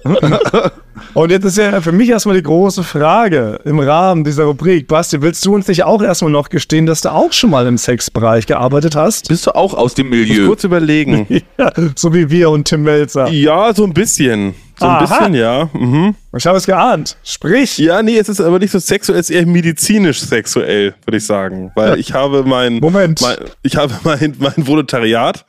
Und 1.13 1.32
jetzt 1.32 1.46
ist 1.46 1.58
ja 1.58 1.82
für 1.82 1.92
mich 1.92 2.10
erstmal 2.10 2.36
die 2.36 2.44
große 2.44 2.84
Frage 2.84 3.60
im 3.66 3.80
Rahmen 3.80 4.24
dieser 4.24 4.46
Rubrik. 4.46 4.88
Basti, 4.88 5.22
willst 5.22 5.46
du 5.46 5.56
uns 5.56 5.68
nicht 5.68 5.84
auch 5.84 6.01
erstmal 6.01 6.32
noch 6.32 6.50
gestehen, 6.50 6.86
dass 6.86 7.01
du 7.01 7.12
auch 7.12 7.34
schon 7.34 7.50
mal 7.50 7.66
im 7.68 7.77
Sexbereich 7.77 8.46
gearbeitet 8.46 8.96
hast? 8.96 9.27
Bist 9.30 9.48
du 9.48 9.56
auch 9.56 9.74
aus 9.74 9.94
dem 9.94 10.10
Milieu? 10.10 10.48
Kurz 10.48 10.63
überlegen. 10.63 11.27
Ja, 11.58 11.72
so 11.96 12.13
wie 12.13 12.30
wir 12.30 12.51
und 12.51 12.66
Tim 12.66 12.84
Melzer. 12.84 13.30
Ja, 13.30 13.74
so 13.74 13.84
ein 13.84 13.94
bisschen. 13.94 14.54
So 14.80 14.86
ein 14.86 14.92
Aha. 14.92 15.06
bisschen, 15.06 15.34
ja. 15.34 15.70
Mhm. 15.74 16.16
Ich 16.36 16.46
habe 16.46 16.58
es 16.58 16.68
geahnt. 16.68 17.18
Sprich. 17.24 17.80
Ja, 17.80 18.04
nee, 18.04 18.18
es 18.18 18.30
ist 18.30 18.39
aber 18.39 18.60
nicht 18.60 18.72
so 18.72 18.80
sexuell, 18.80 19.20
es 19.20 19.30
ist 19.30 19.36
eher 19.36 19.46
medizinisch 19.48 20.20
sexuell, 20.22 20.94
würde 21.06 21.18
ich 21.18 21.25
sagen. 21.25 21.72
Weil 21.74 22.00
ich 22.00 22.13
habe 22.13 22.44
mein, 22.44 22.75
Moment. 22.75 23.22
mein 23.22 23.38
ich 23.63 23.75
habe 23.75 23.94
mein, 24.04 24.36
mein 24.38 24.68
Volontariat 24.68 25.46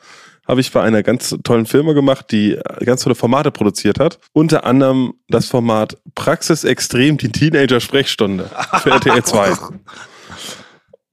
habe 0.48 0.62
ich 0.62 0.72
bei 0.72 0.82
einer 0.82 1.02
ganz 1.02 1.36
tollen 1.44 1.66
Firma 1.66 1.92
gemacht, 1.92 2.26
die 2.32 2.58
ganz 2.84 3.02
tolle 3.02 3.14
Formate 3.14 3.50
produziert 3.50 4.00
hat. 4.00 4.18
Unter 4.32 4.64
anderem 4.64 5.14
das 5.28 5.46
Format 5.46 5.98
Praxis 6.14 6.64
Extrem, 6.64 7.18
die 7.18 7.30
Teenager-Sprechstunde 7.30 8.50
für 8.82 8.90
RTL 8.90 9.22
2. 9.22 9.52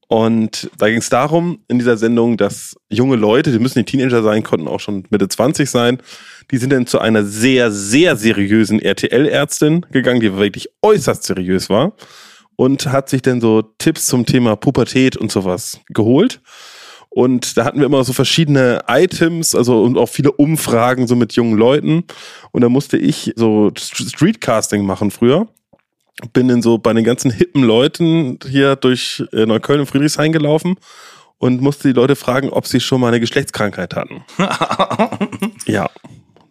Und 0.08 0.70
da 0.78 0.88
ging 0.88 0.98
es 0.98 1.10
darum 1.10 1.58
in 1.68 1.78
dieser 1.78 1.96
Sendung, 1.96 2.36
dass 2.36 2.76
junge 2.88 3.16
Leute, 3.16 3.52
die 3.52 3.58
müssen 3.58 3.80
nicht 3.80 3.88
Teenager 3.88 4.22
sein, 4.22 4.42
konnten 4.42 4.68
auch 4.68 4.80
schon 4.80 5.04
Mitte 5.10 5.28
20 5.28 5.68
sein, 5.68 5.98
die 6.50 6.58
sind 6.58 6.70
dann 6.70 6.86
zu 6.86 7.00
einer 7.00 7.24
sehr, 7.24 7.72
sehr 7.72 8.16
seriösen 8.16 8.80
RTL-Ärztin 8.80 9.84
gegangen, 9.90 10.20
die 10.20 10.34
wirklich 10.36 10.68
äußerst 10.80 11.24
seriös 11.24 11.68
war 11.68 11.92
und 12.54 12.86
hat 12.86 13.08
sich 13.08 13.20
dann 13.20 13.40
so 13.40 13.62
Tipps 13.62 14.06
zum 14.06 14.24
Thema 14.24 14.56
Pubertät 14.56 15.16
und 15.16 15.30
sowas 15.30 15.80
geholt. 15.88 16.40
Und 17.16 17.56
da 17.56 17.64
hatten 17.64 17.78
wir 17.78 17.86
immer 17.86 18.04
so 18.04 18.12
verschiedene 18.12 18.82
Items, 18.88 19.54
also 19.54 19.82
und 19.82 19.96
auch 19.96 20.10
viele 20.10 20.32
Umfragen 20.32 21.06
so 21.06 21.16
mit 21.16 21.32
jungen 21.32 21.56
Leuten. 21.56 22.04
Und 22.52 22.60
da 22.60 22.68
musste 22.68 22.98
ich 22.98 23.32
so 23.36 23.68
St- 23.68 24.10
Streetcasting 24.10 24.84
machen 24.84 25.10
früher. 25.10 25.48
Bin 26.34 26.48
dann 26.48 26.60
so 26.60 26.76
bei 26.76 26.92
den 26.92 27.04
ganzen 27.04 27.30
hippen 27.30 27.62
Leuten 27.62 28.38
hier 28.46 28.76
durch 28.76 29.24
äh, 29.32 29.46
Neukölln 29.46 29.80
und 29.80 29.86
Friedrichshain 29.86 30.30
gelaufen 30.30 30.74
und 31.38 31.62
musste 31.62 31.88
die 31.88 31.94
Leute 31.94 32.16
fragen, 32.16 32.50
ob 32.50 32.66
sie 32.66 32.80
schon 32.80 33.00
mal 33.00 33.08
eine 33.08 33.20
Geschlechtskrankheit 33.20 33.94
hatten. 33.96 34.22
ja, 35.66 35.88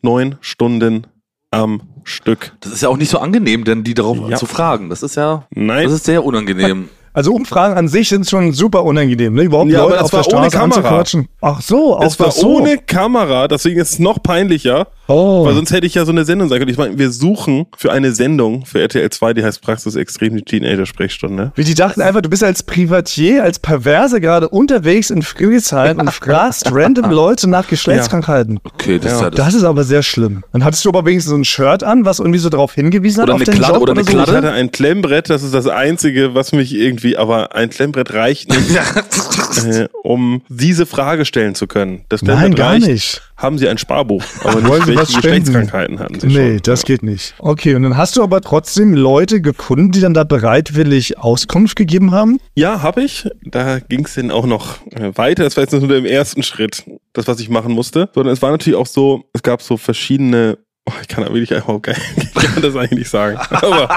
neun 0.02 0.36
Stunden 0.42 1.06
am 1.52 1.82
Stück. 2.06 2.54
Das 2.62 2.72
ist 2.72 2.82
ja 2.82 2.90
auch 2.90 2.98
nicht 2.98 3.10
so 3.12 3.20
angenehm, 3.20 3.66
denn 3.66 3.84
die 3.84 3.94
darauf 3.94 4.18
Ja. 4.30 4.38
zu 4.38 4.48
fragen. 4.48 4.90
Das 4.90 5.04
ist 5.04 5.14
ja, 5.16 5.46
Nein. 5.52 5.84
das 5.86 5.94
ist 5.94 6.06
sehr 6.06 6.24
unangenehm. 6.26 6.90
Also 7.16 7.34
Umfragen 7.34 7.78
an 7.78 7.88
sich 7.88 8.10
sind 8.10 8.30
schon 8.30 8.52
super 8.52 8.84
unangenehm, 8.84 9.34
ne? 9.36 9.44
Überhaupt 9.44 9.70
Ja, 9.72 9.84
Leute 9.84 10.04
auf 10.04 10.10
der 10.12 10.18
war 10.18 10.24
Straße 10.26 10.58
Kamera. 10.58 10.78
anzuquatschen. 10.80 11.30
Ach 11.40 11.62
so, 11.62 11.98
Es 12.04 12.16
auch 12.16 12.20
war 12.20 12.26
das 12.28 12.36
so. 12.42 12.58
ohne 12.58 12.78
Kamera, 12.78 13.48
deswegen 13.48 13.80
ist 13.80 13.94
es 13.94 14.00
noch 14.00 14.22
peinlicher. 14.22 14.88
Oh. 15.08 15.46
Weil 15.46 15.54
sonst 15.54 15.72
hätte 15.72 15.86
ich 15.86 15.96
ja 15.96 16.06
so 16.06 16.12
eine 16.12 16.26
Sendung 16.26 16.50
sagen 16.50 16.60
können. 16.60 16.72
Ich 16.72 16.78
meine, 16.78 16.98
wir 16.98 17.12
suchen 17.12 17.68
für 17.78 17.92
eine 17.92 18.12
Sendung 18.14 18.66
für 18.66 18.82
RTL 18.82 19.10
2, 19.10 19.34
die 19.34 19.44
heißt 19.44 19.62
Praxis 19.62 19.96
Extrem 19.96 20.36
die 20.36 20.42
Teenager-Sprechstunde. 20.44 21.52
Wie 21.56 21.64
die 21.64 21.76
dachten 21.76 22.02
einfach, 22.02 22.22
du 22.22 22.30
bist 22.30 22.44
als 22.44 22.64
Privatier, 22.64 23.44
als 23.44 23.60
Perverse 23.60 24.20
gerade 24.20 24.50
unterwegs 24.50 25.10
in 25.10 25.22
Friedrichshain 25.22 26.00
und 26.00 26.12
fragst 26.12 26.72
random 26.72 27.12
Leute 27.12 27.50
nach 27.50 27.68
Geschlechtskrankheiten. 27.68 28.60
Okay, 28.64 29.00
das 29.00 29.14
ist 29.14 29.22
ja 29.22 29.30
das. 29.30 29.46
Das 29.46 29.54
ist 29.54 29.64
aber 29.64 29.84
sehr 29.84 30.02
schlimm. 30.02 30.44
Dann 30.52 30.64
hattest 30.64 30.84
du 30.86 30.90
aber 30.90 31.06
wenigstens 31.06 31.30
so 31.32 31.38
ein 31.38 31.46
Shirt 31.46 31.84
an, 31.84 32.06
was 32.06 32.20
irgendwie 32.20 32.40
so 32.40 32.50
darauf 32.50 32.74
hingewiesen 32.74 33.22
hat 33.22 33.30
Oder 33.30 33.36
auf 33.36 33.42
eine 33.42 33.46
den 33.46 33.56
Kladde 33.56 33.74
Job 33.74 33.84
oder 33.84 33.92
eine 33.94 34.04
so. 34.04 34.12
Kladde. 34.12 34.32
Ich 34.32 34.38
hatte 34.38 34.52
ein 34.52 34.72
Klemmbrett, 34.72 35.30
das 35.30 35.44
ist 35.44 35.54
das 35.54 35.68
Einzige, 35.68 36.34
was 36.34 36.52
mich 36.52 36.74
irgendwie, 36.74 37.18
aber 37.18 37.56
ein 37.56 37.70
Klemmbrett 37.70 38.14
reicht 38.14 38.50
nicht, 38.50 38.76
äh, 39.66 39.88
um 40.04 40.42
diese 40.50 40.86
Frage 40.86 41.26
stellen 41.26 41.54
zu 41.54 41.68
können. 41.68 42.06
Das 42.10 42.22
Klemmbrett 42.22 42.50
Nein, 42.50 42.56
gar 42.56 42.72
reicht. 42.72 42.88
nicht. 42.88 43.22
Haben 43.38 43.58
Sie 43.58 43.68
ein 43.68 43.78
Sparbuch, 43.78 44.24
aber 44.46 44.64
Wollen 44.66 44.86
nicht 44.86 44.95
Was? 44.96 45.14
Geschlechtskrankheiten 45.14 46.00
hatten 46.00 46.20
Sie 46.20 46.28
Nee, 46.28 46.54
schon. 46.54 46.62
das 46.64 46.84
geht 46.86 47.04
nicht. 47.04 47.34
Okay, 47.40 47.76
und 47.76 47.84
dann 47.84 47.98
hast 47.98 48.16
du 48.18 48.24
aber 48.24 48.42
trotzdem 48.42 48.94
Leute 48.94 49.42
gefunden, 49.42 49.92
die 49.92 50.00
dann 50.02 50.14
da 50.14 50.24
bereitwillig 50.24 51.18
Auskunft 51.18 51.76
gegeben 51.76 52.12
haben? 52.12 52.40
Ja, 52.56 52.82
habe 52.82 53.04
ich. 53.04 53.28
Da 53.44 53.80
ging 53.80 54.06
es 54.06 54.16
dann 54.16 54.32
auch 54.32 54.46
noch 54.46 54.78
äh, 54.92 55.12
weiter. 55.16 55.44
Das 55.44 55.56
war 55.58 55.64
jetzt 55.64 55.74
nur 55.74 55.88
der 55.88 55.98
im 55.98 56.06
ersten 56.06 56.44
Schritt, 56.44 56.84
das, 57.14 57.28
was 57.28 57.40
ich 57.40 57.50
machen 57.50 57.72
musste. 57.74 58.10
Sondern 58.14 58.34
es 58.34 58.42
war 58.42 58.52
natürlich 58.52 58.78
auch 58.78 58.88
so, 58.88 59.26
es 59.34 59.44
gab 59.44 59.62
so 59.62 59.78
verschiedene 59.78 60.58
Oh, 60.88 60.94
ich 61.02 61.08
kann 61.08 61.24
da 61.24 61.34
wirklich 61.34 61.50
überhaupt 61.50 61.82
gar 61.88 61.96
ich 62.16 62.34
kann 62.36 62.62
das 62.62 62.76
eigentlich 62.76 63.00
nicht 63.00 63.10
sagen. 63.10 63.38
Aber, 63.50 63.90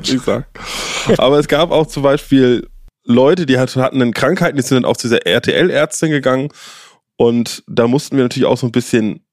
nicht 0.00 0.24
sagen. 0.24 0.44
Aber 1.16 1.38
es 1.38 1.46
gab 1.46 1.70
auch 1.70 1.86
zum 1.86 2.02
Beispiel 2.02 2.66
Leute, 3.04 3.46
die 3.46 3.56
hat- 3.58 3.76
hatten 3.76 4.00
dann 4.00 4.12
Krankheiten, 4.12 4.56
die 4.56 4.62
sind 4.64 4.82
dann 4.82 4.84
auch 4.84 4.96
zu 4.96 5.06
dieser 5.06 5.24
RTL-Ärztin 5.26 6.10
gegangen. 6.10 6.48
Und 7.16 7.62
da 7.68 7.86
mussten 7.86 8.16
wir 8.16 8.24
natürlich 8.24 8.46
auch 8.48 8.56
so 8.58 8.66
ein 8.66 8.72
bisschen 8.72 9.23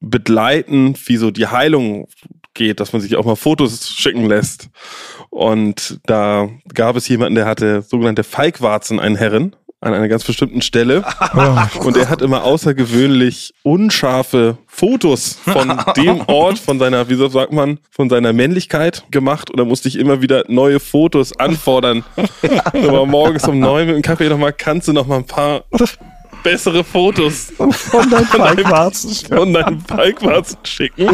begleiten, 0.00 0.94
wie 1.06 1.16
so 1.16 1.30
die 1.30 1.46
Heilung 1.46 2.08
geht, 2.54 2.80
dass 2.80 2.92
man 2.92 3.02
sich 3.02 3.16
auch 3.16 3.24
mal 3.24 3.36
Fotos 3.36 3.88
schicken 3.88 4.26
lässt. 4.26 4.68
Und 5.30 6.00
da 6.06 6.48
gab 6.74 6.96
es 6.96 7.08
jemanden, 7.08 7.34
der 7.34 7.46
hatte 7.46 7.82
sogenannte 7.82 8.24
Feigwarzen, 8.24 8.98
einen 8.98 9.16
Herren, 9.16 9.54
an 9.80 9.94
einer 9.94 10.08
ganz 10.08 10.24
bestimmten 10.24 10.62
Stelle. 10.62 11.04
Und 11.80 11.96
er 11.96 12.08
hat 12.08 12.22
immer 12.22 12.44
außergewöhnlich 12.44 13.52
unscharfe 13.62 14.58
Fotos 14.66 15.38
von 15.44 15.80
dem 15.96 16.22
Ort, 16.26 16.58
von 16.58 16.78
seiner, 16.78 17.08
wie 17.08 17.14
so 17.14 17.28
sagt 17.28 17.52
man, 17.52 17.78
von 17.90 18.08
seiner 18.08 18.32
Männlichkeit 18.32 19.04
gemacht. 19.10 19.50
Und 19.50 19.58
da 19.58 19.64
musste 19.64 19.88
ich 19.88 19.98
immer 19.98 20.22
wieder 20.22 20.44
neue 20.48 20.80
Fotos 20.80 21.38
anfordern. 21.38 22.04
Aber 22.72 23.06
morgens 23.06 23.46
um 23.46 23.58
neun 23.58 23.86
mit 23.86 23.96
dem 23.96 24.02
Kaffee 24.02 24.28
nochmal, 24.28 24.52
kannst 24.52 24.88
du 24.88 24.92
noch 24.92 25.06
mal 25.06 25.18
ein 25.18 25.26
paar 25.26 25.64
bessere 26.50 26.84
Fotos 26.84 27.52
Von 27.56 28.10
deinem 28.10 28.24
Feigwarzen. 28.26 29.10
von 29.36 29.52
deinem 29.52 29.80
Falkwarzen 29.80 30.58
schicken. 30.64 31.08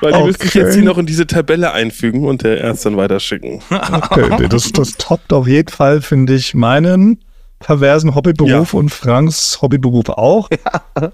Weil 0.00 0.12
die 0.12 0.22
müsste 0.24 0.44
ich 0.46 0.50
Okay. 0.50 0.58
jetzt 0.66 0.76
die 0.76 0.82
noch 0.82 0.98
in 0.98 1.06
diese 1.06 1.26
Tabelle 1.26 1.72
einfügen 1.72 2.26
und 2.26 2.42
der 2.42 2.58
Ärzte 2.58 2.90
dann 2.90 2.98
weiterschicken. 2.98 3.60
Okay, 3.70 4.48
das, 4.48 4.72
das 4.72 4.96
toppt 4.98 5.32
auf 5.32 5.46
jeden 5.46 5.68
Fall, 5.68 6.00
finde 6.02 6.34
ich, 6.34 6.54
meinen 6.54 7.20
perversen 7.60 8.16
Hobbyberuf 8.16 8.72
Ja. 8.72 8.78
und 8.80 8.88
Franks 8.90 9.62
Hobbyberuf 9.62 10.08
auch. 10.08 10.48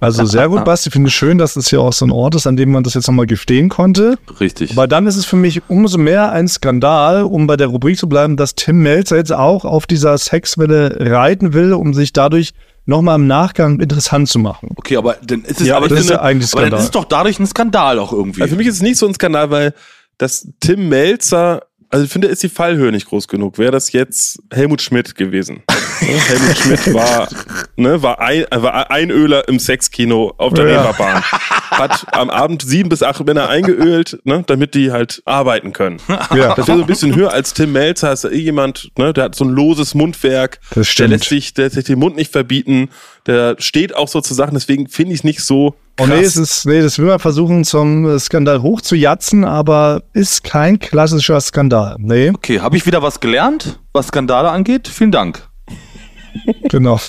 Also 0.01 0.25
sehr 0.25 0.49
gut, 0.49 0.65
Basti. 0.65 0.91
Finde 0.91 1.09
ich 1.09 1.15
schön, 1.15 1.37
dass 1.37 1.57
es 1.57 1.69
hier 1.69 1.83
auch 1.83 1.93
so 1.93 2.07
ein 2.07 2.11
Ort 2.11 2.35
ist, 2.37 2.47
an 2.47 2.57
dem 2.57 2.73
man 2.73 2.83
das 2.85 2.95
jetzt 2.95 3.07
nochmal 3.07 3.27
gestehen 3.27 3.69
konnte. 3.69 4.17
Richtig. 4.41 4.73
Aber 4.73 4.87
dann 4.89 5.07
ist 5.07 5.17
es 5.17 5.27
für 5.27 5.37
mich 5.37 5.61
umso 5.69 5.99
mehr 5.99 6.33
ein 6.33 6.49
Skandal, 6.49 7.25
um 7.25 7.47
bei 7.47 7.59
der 7.59 7.67
Rubrik 7.67 7.99
zu 7.99 8.09
bleiben, 8.09 8.39
dass 8.39 8.55
Tim 8.55 8.79
Melzer 8.79 9.17
jetzt 9.17 9.33
auch 9.33 9.67
auf 9.67 9.87
dieser 9.87 10.17
Sexwelle 10.17 10.97
reiten 10.99 11.53
will, 11.53 11.75
um 11.75 11.93
sich 11.93 12.15
dadurch 12.15 12.53
nochmal 12.89 13.17
im 13.17 13.27
Nachgang 13.27 13.79
interessant 13.81 14.29
zu 14.29 14.39
machen. 14.39 14.71
Okay, 14.77 14.97
aber 14.97 15.17
dann 15.23 15.43
ist 15.43 15.61
es, 15.61 15.67
Ja, 15.67 15.77
aber 15.77 15.89
das 15.89 16.01
ist 16.01 16.11
ja 16.11 16.21
eigentlich 16.23 16.53
aber 16.53 16.63
dann 16.63 16.69
Skandal. 16.71 16.79
ist 16.81 16.85
es 16.87 16.91
doch 16.91 17.05
dadurch 17.05 17.39
ein 17.39 17.47
Skandal 17.47 17.99
auch 17.99 18.13
irgendwie. 18.13 18.43
Also 18.43 18.53
für 18.55 18.59
mich 18.59 18.67
ist 18.67 18.77
es 18.77 18.83
nicht 18.83 18.97
so 18.97 19.07
ein 19.07 19.15
Skandal, 19.15 19.51
weil 19.51 19.75
das 20.17 20.49
Tim 20.61 20.89
Melzer, 20.89 21.63
also 21.91 22.05
ich 22.05 22.11
finde, 22.11 22.29
ist 22.29 22.43
die 22.43 22.49
Fallhöhe 22.49 22.93
nicht 22.93 23.07
groß 23.09 23.29
genug. 23.29 23.59
Wäre 23.59 23.73
das 23.73 23.93
jetzt 23.93 24.39
Helmut 24.53 24.83
Schmidt 24.83 25.15
gewesen? 25.15 25.63
Ne, 26.01 26.07
Helmut 26.15 26.57
Schmidt 26.57 26.95
war, 26.95 27.29
ne, 27.75 28.01
war, 28.05 28.21
ein, 28.21 28.45
war 28.53 28.89
Einöler 28.89 29.49
im 29.49 29.59
Sexkino 29.59 30.33
auf 30.39 30.55
der 30.55 30.69
Ja. 30.69 30.83
Reeperbahn. 30.83 31.23
Hat 31.25 32.07
am 32.13 32.31
Abend 32.31 32.63
sieben 32.63 32.89
bis 32.89 33.03
acht 33.03 33.27
Männer 33.27 33.49
eingeölt, 33.49 34.17
ne, 34.23 34.45
damit 34.47 34.75
die 34.77 34.93
halt 34.93 35.21
arbeiten 35.25 35.73
können. 35.73 36.01
Ja. 36.09 36.55
Das 36.55 36.69
wäre 36.69 36.79
so 36.79 36.85
ein 36.85 36.87
bisschen 36.87 37.17
höher 37.17 37.33
als 37.33 37.53
Tim 37.53 37.73
Melzer. 37.73 38.13
Ist 38.13 38.23
ja 38.23 38.31
eh 38.31 38.39
jemand, 38.39 38.93
ne, 38.97 39.13
der 39.13 39.25
hat 39.25 39.35
so 39.35 39.45
ein 39.45 39.51
loses 39.51 39.95
Mundwerk. 39.97 40.61
Das 40.69 40.75
Der 40.75 40.85
stimmt. 40.85 41.11
lässt 41.11 41.25
sich, 41.25 41.53
der 41.55 41.65
lässt 41.65 41.75
sich 41.75 41.85
den 41.87 41.99
Mund 41.99 42.15
nicht 42.15 42.31
verbieten. 42.31 42.91
Der 43.29 43.55
steht 43.59 43.95
auch 43.95 44.09
so 44.09 44.21
zu 44.21 44.35
Sachen. 44.35 44.55
Deswegen 44.55 44.89
finde 44.89 45.13
ich 45.13 45.21
es 45.21 45.25
nicht 45.25 45.41
so 45.41 45.77
Oh 46.01 46.05
krass. 46.05 46.09
nee, 46.17 46.23
es 46.25 46.37
ist, 46.37 46.65
nee, 46.67 46.81
das 46.81 46.99
will 46.99 47.07
man 47.07 47.19
versuchen 47.19 47.65
zum 47.65 48.09
äh, 48.09 48.19
Skandal 48.21 48.63
hochzujatzen, 48.63 49.45
aber 49.45 50.03
ist 50.13 50.45
kein 50.45 50.79
klassischer 50.79 51.41
Skandal. 51.41 51.97
Nee, 51.99 52.31
okay, 52.31 52.61
habe 52.61 52.77
ich 52.77 52.87
wieder 52.87 53.03
was 53.03 53.19
gelernt, 53.21 53.81
was 53.93 54.07
Skandale 54.09 54.49
angeht? 54.51 54.87
Vielen 54.89 55.11
Dank. 55.11 55.47
genau. 56.69 57.01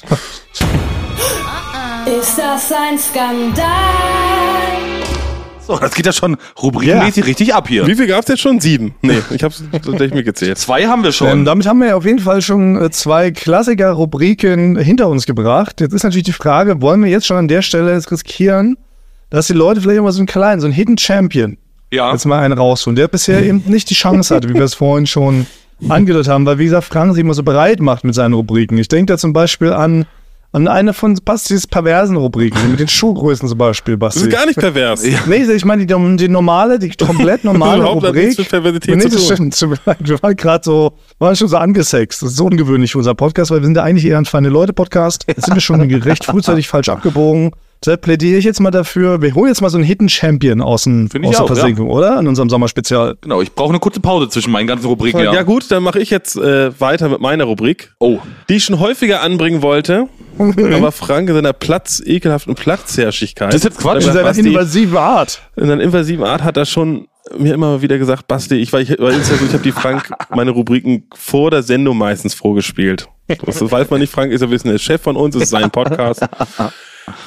Ist 2.05 2.37
das 2.37 2.71
ein 2.71 2.97
Skandal? 2.97 3.67
So, 5.69 5.77
das 5.77 5.93
geht 5.93 6.07
ja 6.07 6.11
schon 6.11 6.35
rubrikenmäßig 6.59 7.27
richtig 7.27 7.53
ab 7.53 7.67
hier. 7.67 7.85
Wie 7.85 7.93
viel 7.93 8.07
gab's 8.07 8.27
jetzt 8.27 8.41
schon? 8.41 8.59
Sieben. 8.59 8.95
Nee, 9.03 9.21
ich 9.29 9.43
hab's 9.43 9.63
tatsächlich 9.71 10.15
mitgezählt. 10.15 10.57
Zwei 10.57 10.87
haben 10.87 11.03
wir 11.03 11.11
schon. 11.11 11.27
Ähm, 11.27 11.45
damit 11.45 11.67
haben 11.67 11.79
wir 11.79 11.95
auf 11.95 12.05
jeden 12.05 12.17
Fall 12.17 12.41
schon 12.41 12.81
äh, 12.81 12.89
zwei 12.89 13.29
Klassiker-Rubriken 13.29 14.79
hinter 14.79 15.09
uns 15.09 15.27
gebracht. 15.27 15.79
Jetzt 15.79 15.93
ist 15.93 16.01
natürlich 16.01 16.23
die 16.23 16.31
Frage, 16.31 16.81
wollen 16.81 17.03
wir 17.03 17.11
jetzt 17.11 17.27
schon 17.27 17.37
an 17.37 17.47
der 17.47 17.61
Stelle 17.61 17.93
jetzt 17.93 18.11
riskieren, 18.11 18.77
dass 19.29 19.45
die 19.45 19.53
Leute 19.53 19.79
vielleicht 19.79 19.99
auch 19.99 20.05
mal 20.05 20.11
so 20.11 20.21
einen 20.21 20.25
kleinen, 20.25 20.59
so 20.59 20.65
einen 20.65 20.73
Hidden 20.73 20.97
Champion 20.97 21.59
ja. 21.93 22.11
jetzt 22.11 22.25
mal 22.25 22.39
einen 22.39 22.57
rausholen, 22.57 22.95
der 22.95 23.07
bisher 23.07 23.43
eben 23.43 23.61
nicht 23.67 23.91
die 23.91 23.95
Chance 23.95 24.33
hatte, 24.33 24.49
wie 24.49 24.55
wir 24.55 24.63
es 24.63 24.73
vorhin 24.73 25.05
schon 25.05 25.45
angedeutet 25.87 26.29
haben, 26.29 26.47
weil 26.47 26.57
wie 26.57 26.65
gesagt, 26.65 26.85
Frank 26.85 27.13
sich 27.13 27.21
immer 27.21 27.35
so 27.35 27.43
bereit 27.43 27.79
macht 27.79 28.03
mit 28.03 28.15
seinen 28.15 28.33
Rubriken. 28.33 28.79
Ich 28.79 28.87
denke 28.87 29.13
da 29.13 29.17
zum 29.19 29.33
Beispiel 29.33 29.71
an, 29.71 30.07
an 30.51 30.67
eine 30.67 30.93
von 30.93 31.13
Bastis 31.23 31.67
perversen 31.67 32.15
Rubriken, 32.15 32.71
mit 32.71 32.79
den 32.79 32.87
Schuhgrößen 32.87 33.47
zum 33.47 33.57
Beispiel, 33.57 33.97
Das 33.97 34.15
Basti. 34.15 34.29
ist 34.29 34.35
gar 34.35 34.45
nicht 34.47 34.57
pervers. 34.57 35.03
Nee, 35.27 35.43
ich 35.43 35.63
meine 35.65 35.85
die, 35.85 36.17
die 36.17 36.27
normale, 36.27 36.79
die 36.79 36.89
komplett 36.89 37.43
normale 37.43 37.83
hat 37.87 37.91
Rubrik. 37.91 38.15
nichts 38.15 38.37
mit 38.39 38.49
Perversität 38.49 38.95
Nee, 38.95 39.03
zu 39.03 39.09
das 39.09 39.27
tun. 39.27 39.51
stimmt. 39.51 39.79
Wir 39.99 40.21
waren 40.23 40.35
gerade 40.35 40.63
so, 40.63 40.93
waren 41.19 41.35
schon 41.35 41.47
so 41.49 41.57
angesext. 41.57 42.23
Das 42.23 42.29
ist 42.31 42.37
so 42.37 42.45
ungewöhnlich 42.45 42.91
für 42.93 42.97
unser 42.97 43.13
Podcast, 43.13 43.51
weil 43.51 43.59
wir 43.59 43.65
sind 43.65 43.77
ja 43.77 43.83
eigentlich 43.83 44.05
eher 44.05 44.17
ein 44.17 44.25
feine 44.25 44.49
Leute-Podcast. 44.49 45.25
Jetzt 45.27 45.45
sind 45.45 45.53
wir 45.53 45.61
schon 45.61 45.81
recht 45.81 46.25
frühzeitig 46.25 46.67
falsch 46.67 46.89
abgebogen. 46.89 47.51
Deshalb 47.85 48.01
plädiere 48.01 48.37
ich 48.37 48.43
jetzt 48.45 48.59
mal 48.59 48.71
dafür, 48.71 49.21
wir 49.21 49.33
holen 49.35 49.47
jetzt 49.47 49.61
mal 49.61 49.69
so 49.69 49.77
einen 49.77 49.85
Hidden 49.85 50.09
Champion 50.09 50.61
aus, 50.61 50.83
dem, 50.83 51.05
aus 51.05 51.11
der 51.11 51.21
auch, 51.29 51.31
ja. 51.31 51.45
Versenkung, 51.55 51.89
oder? 51.89 52.19
In 52.19 52.27
unserem 52.27 52.49
Sommerspezial. 52.49 53.15
Genau, 53.21 53.41
ich 53.41 53.53
brauche 53.53 53.69
eine 53.69 53.79
kurze 53.79 54.01
Pause 54.01 54.27
zwischen 54.27 54.51
meinen 54.51 54.67
ganzen 54.67 54.85
Rubriken. 54.87 55.21
Ja, 55.21 55.33
Ja. 55.33 55.43
gut, 55.43 55.71
dann 55.71 55.81
mache 55.83 55.99
ich 55.99 56.09
jetzt 56.09 56.35
äh, 56.35 56.77
weiter 56.79 57.07
mit 57.07 57.21
meiner 57.21 57.45
Rubrik, 57.45 57.93
Oh, 57.99 58.19
die 58.49 58.55
ich 58.55 58.65
schon 58.65 58.79
häufiger 58.79 59.21
anbringen 59.21 59.61
wollte. 59.61 60.07
Aber 60.37 60.91
Frank 60.91 61.29
in 61.29 61.35
seiner 61.35 61.53
Platz, 61.53 62.01
ekelhaften 62.05 62.55
Platzherrschigkeit. 62.55 63.49
Das 63.49 63.55
ist 63.55 63.63
jetzt 63.65 63.77
Quatsch. 63.79 64.03
in 64.03 64.07
In 64.09 64.13
seiner, 64.13 64.37
invasiven 64.37 64.97
Art. 64.97 65.41
in 65.55 65.67
seiner 65.67 65.83
invasiven 65.83 66.23
Art 66.25 66.43
hat 66.43 66.57
er 66.57 66.65
schon 66.65 67.07
mir 67.37 67.53
immer 67.53 67.81
wieder 67.81 67.97
gesagt, 67.97 68.27
Basti, 68.27 68.55
ich, 68.55 68.73
weil 68.73 68.83
ich, 68.83 68.89
ja 68.89 68.97
so, 68.97 69.35
ich 69.35 69.53
habe 69.53 69.63
die 69.63 69.71
Frank 69.71 70.09
meine 70.35 70.51
Rubriken 70.51 71.03
vor 71.13 71.51
der 71.51 71.61
Sendung 71.63 71.97
meistens 71.97 72.33
vorgespielt. 72.33 73.07
Das 73.45 73.61
weiß 73.61 73.89
man 73.89 73.99
nicht, 73.99 74.11
Frank 74.11 74.31
ist 74.31 74.41
ja 74.41 74.49
wissen, 74.49 74.69
der 74.69 74.79
Chef 74.79 75.01
von 75.01 75.15
uns, 75.15 75.35
es 75.35 75.43
ist 75.43 75.49
sein 75.49 75.71
Podcast. 75.71 76.25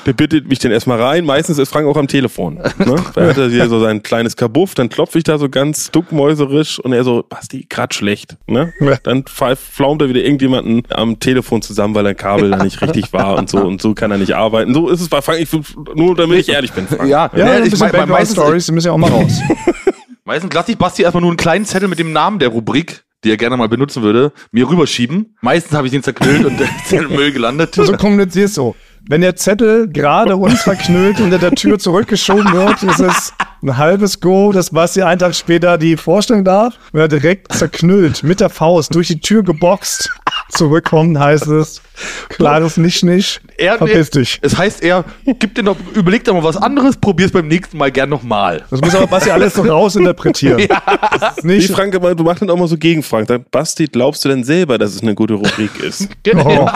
Der 0.07 0.13
bittet 0.13 0.49
mich 0.49 0.59
dann 0.59 0.73
erstmal 0.73 1.01
rein. 1.01 1.25
Meistens 1.25 1.59
ist 1.59 1.69
Frank 1.69 1.87
auch 1.87 1.97
am 1.97 2.09
Telefon. 2.09 2.55
Ne? 2.55 2.97
Er 3.17 3.29
hat 3.29 3.39
er 3.39 3.49
hier 3.49 3.69
so 3.69 3.81
sein 3.81 4.03
kleines 4.03 4.37
Kabuff, 4.37 4.75
dann 4.75 4.89
klopfe 4.89 5.19
ich 5.19 5.25
da 5.25 5.39
so 5.39 5.49
ganz 5.49 5.91
duckmäuserisch 5.91 6.79
und 6.79 6.93
er 6.93 7.05
so, 7.05 7.25
Basti, 7.29 7.67
grad 7.69 7.95
schlecht. 7.95 8.37
Ne? 8.47 8.73
Ja. 8.81 8.97
Dann 9.03 9.25
flaumt 9.27 10.03
er 10.03 10.09
wieder 10.09 10.21
irgendjemanden 10.21 10.83
am 10.91 11.21
Telefon 11.21 11.63
zusammen, 11.63 11.95
weil 11.95 12.07
ein 12.07 12.17
Kabel 12.17 12.51
da 12.51 12.63
nicht 12.63 12.81
richtig 12.83 13.13
war 13.13 13.37
und 13.37 13.49
so 13.49 13.59
und 13.59 13.81
so 13.81 13.95
kann 13.95 14.11
er 14.11 14.19
nicht 14.19 14.35
arbeiten. 14.35 14.75
So 14.75 14.89
ist 14.89 15.01
es 15.01 15.09
bei 15.09 15.23
Frank, 15.23 15.41
ich, 15.41 15.51
nur 15.95 16.15
damit 16.17 16.41
ich 16.41 16.49
ehrlich 16.49 16.73
bin, 16.73 16.87
Frank. 16.87 17.09
ja. 17.09 17.31
Ja, 17.35 17.47
ein 17.47 17.65
ich 17.65 17.71
bisschen 17.71 17.89
mein, 17.89 18.01
mein, 18.01 18.09
meistens, 18.09 18.37
Background-Stories, 18.37 18.67
die 18.67 18.73
müssen 18.73 18.87
ja 18.87 18.93
auch 18.93 18.99
mal 18.99 19.11
raus. 19.11 19.41
meistens 20.25 20.53
lasse 20.53 20.73
ich 20.73 20.79
Basti 20.79 21.03
erstmal 21.03 21.23
nur 21.23 21.31
einen 21.31 21.37
kleinen 21.37 21.65
Zettel 21.65 21.89
mit 21.89 21.99
dem 21.99 22.13
Namen 22.13 22.39
der 22.39 22.49
Rubrik, 22.49 23.05
die 23.25 23.31
er 23.31 23.37
gerne 23.37 23.57
mal 23.57 23.69
benutzen 23.69 24.03
würde, 24.03 24.33
mir 24.51 24.69
rüberschieben. 24.69 25.37
Meistens 25.41 25.77
habe 25.77 25.87
ich 25.87 25.93
den 25.93 26.03
zerknüllt 26.03 26.45
und 26.45 26.61
ist 26.85 26.93
in 26.93 27.09
den 27.09 27.15
Müll 27.15 27.33
gelandet. 27.33 27.75
So 27.75 27.93
kommunizierst 27.93 28.57
du. 28.57 28.75
Wenn 29.09 29.21
der 29.21 29.35
Zettel 29.35 29.89
gerade 29.89 30.37
uns 30.37 30.63
verknüllt 30.63 31.21
unter 31.21 31.39
der 31.39 31.53
Tür 31.53 31.79
zurückgeschoben 31.79 32.53
wird, 32.53 32.83
ist 32.85 33.01
es 33.01 33.33
ein 33.61 33.77
halbes 33.77 34.21
Go, 34.21 34.53
dass 34.53 34.71
Basti 34.71 35.03
einen 35.03 35.19
Tag 35.19 35.35
später 35.35 35.77
die 35.77 35.97
vorstellen 35.97 36.45
darf. 36.45 36.79
Er 36.93 37.09
direkt 37.09 37.53
zerknüllt, 37.53 38.23
mit 38.23 38.41
der 38.41 38.49
Faust 38.49 38.95
durch 38.95 39.09
die 39.09 39.21
Tür 39.21 39.43
geboxt 39.43 40.11
zurückkommt, 40.53 41.19
heißt 41.19 41.47
es, 41.49 41.81
klares 42.29 42.77
Nicht-Nicht, 42.77 43.41
Er- 43.57 43.79
verpiss 43.79 44.11
dich. 44.11 44.39
Es 44.43 44.57
heißt 44.57 44.83
er, 44.83 45.05
gib 45.39 45.55
dir 45.55 45.63
noch, 45.63 45.77
überleg 45.95 46.25
dir 46.25 46.33
mal 46.33 46.43
was 46.45 46.57
anderes, 46.57 46.97
probier's 46.97 47.31
beim 47.33 47.49
nächsten 47.49 47.77
Mal 47.79 47.91
gern 47.91 48.09
nochmal. 48.11 48.63
Das 48.71 48.81
muss 48.81 48.95
aber 48.95 49.07
Basti 49.07 49.31
alles 49.31 49.55
so 49.55 49.63
rausinterpretieren. 49.63 50.69
Das 51.21 51.37
ist 51.39 51.45
Wie 51.45 51.49
nicht, 51.49 51.71
Frank 51.71 51.95
immer, 51.95 52.15
du 52.15 52.25
machst 52.25 52.43
dann 52.43 52.51
auch 52.51 52.57
mal 52.57 52.67
so 52.67 52.77
gegen 52.77 53.03
Frank. 53.03 53.29
Sagt, 53.29 53.51
Basti, 53.51 53.87
glaubst 53.87 54.25
du 54.25 54.29
denn 54.29 54.43
selber, 54.45 54.79
dass 54.79 54.95
es 54.95 55.03
eine 55.03 55.15
gute 55.15 55.35
Rubrik 55.35 55.71
ist? 55.83 56.09
oh, 56.37 56.69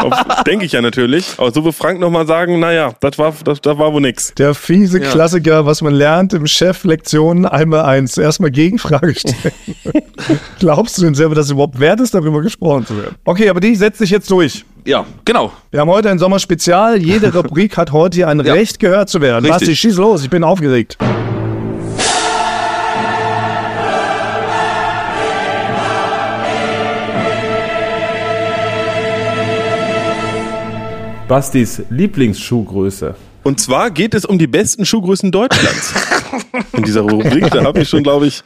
Denke 0.47 0.65
ich 0.67 0.73
ja 0.73 0.81
natürlich. 0.83 1.35
Aber 1.39 1.51
so 1.53 1.65
will 1.65 1.73
Frank 1.73 1.99
nochmal 2.01 2.27
sagen, 2.27 2.61
naja, 2.61 2.93
das 3.01 3.19
war, 3.19 3.35
das, 3.45 3.61
das 3.61 3.79
war 3.79 3.93
wohl 3.93 4.01
nix. 4.03 4.33
der 4.35 4.55
fiese 4.55 5.01
Ja. 5.03 5.11
Klassiker, 5.11 5.67
was 5.67 5.83
man 5.83 5.95
lernt 5.95 6.33
im 6.35 6.47
Chef-Lektionen 6.47 7.47
einmal 7.47 7.85
eins. 7.85 8.17
Erstmal 8.19 8.51
Gegenfrage 8.51 9.15
stellen. 9.15 9.55
Glaubst 10.59 10.99
du 10.99 11.03
denn 11.03 11.15
selber, 11.15 11.35
dass 11.35 11.47
es 11.47 11.53
überhaupt 11.53 11.81
wert 11.81 12.01
ist, 12.01 12.15
darüber 12.15 12.41
gesprochen 12.43 12.87
zu 12.87 12.97
werden? 12.97 13.17
Okay, 13.25 13.49
aber 13.49 13.61
die 13.61 13.66
setzt 13.75 13.99
sich 13.99 14.11
jetzt 14.11 14.31
durch. 14.31 14.65
Ja, 14.85 15.05
genau. 15.25 15.53
Wir 15.71 15.81
haben 15.81 15.91
heute 15.91 16.11
ein 16.11 16.19
Sommerspezial. 16.19 16.99
Jede 17.03 17.35
Rubrik 17.35 17.77
hat 17.77 17.93
heute 17.93 18.17
hier 18.17 18.29
ein 18.29 18.45
Ja. 18.45 18.53
Recht 18.53 18.79
gehört 18.79 19.09
zu 19.09 19.21
werden. 19.21 19.45
Richtig. 19.45 19.61
Basti, 19.61 19.77
schieß 19.77 19.97
los. 19.97 20.23
Ich 20.23 20.31
bin 20.31 20.45
aufgeregt. 20.45 20.97
Bastis 31.29 31.83
Lieblingsschuhgröße. 31.91 33.15
Und 33.43 33.61
zwar 33.61 33.91
geht 33.91 34.15
es 34.15 34.25
um 34.25 34.39
die 34.39 34.47
besten 34.47 34.85
Schuhgrößen 34.85 35.31
Deutschlands. 35.31 35.93
In 36.73 36.83
dieser 36.85 37.03
Rubrik, 37.03 37.51
da 37.51 37.65
habe 37.65 37.81
ich 37.81 37.89
schon, 37.89 38.03
glaube 38.03 38.27
ich, 38.27 38.43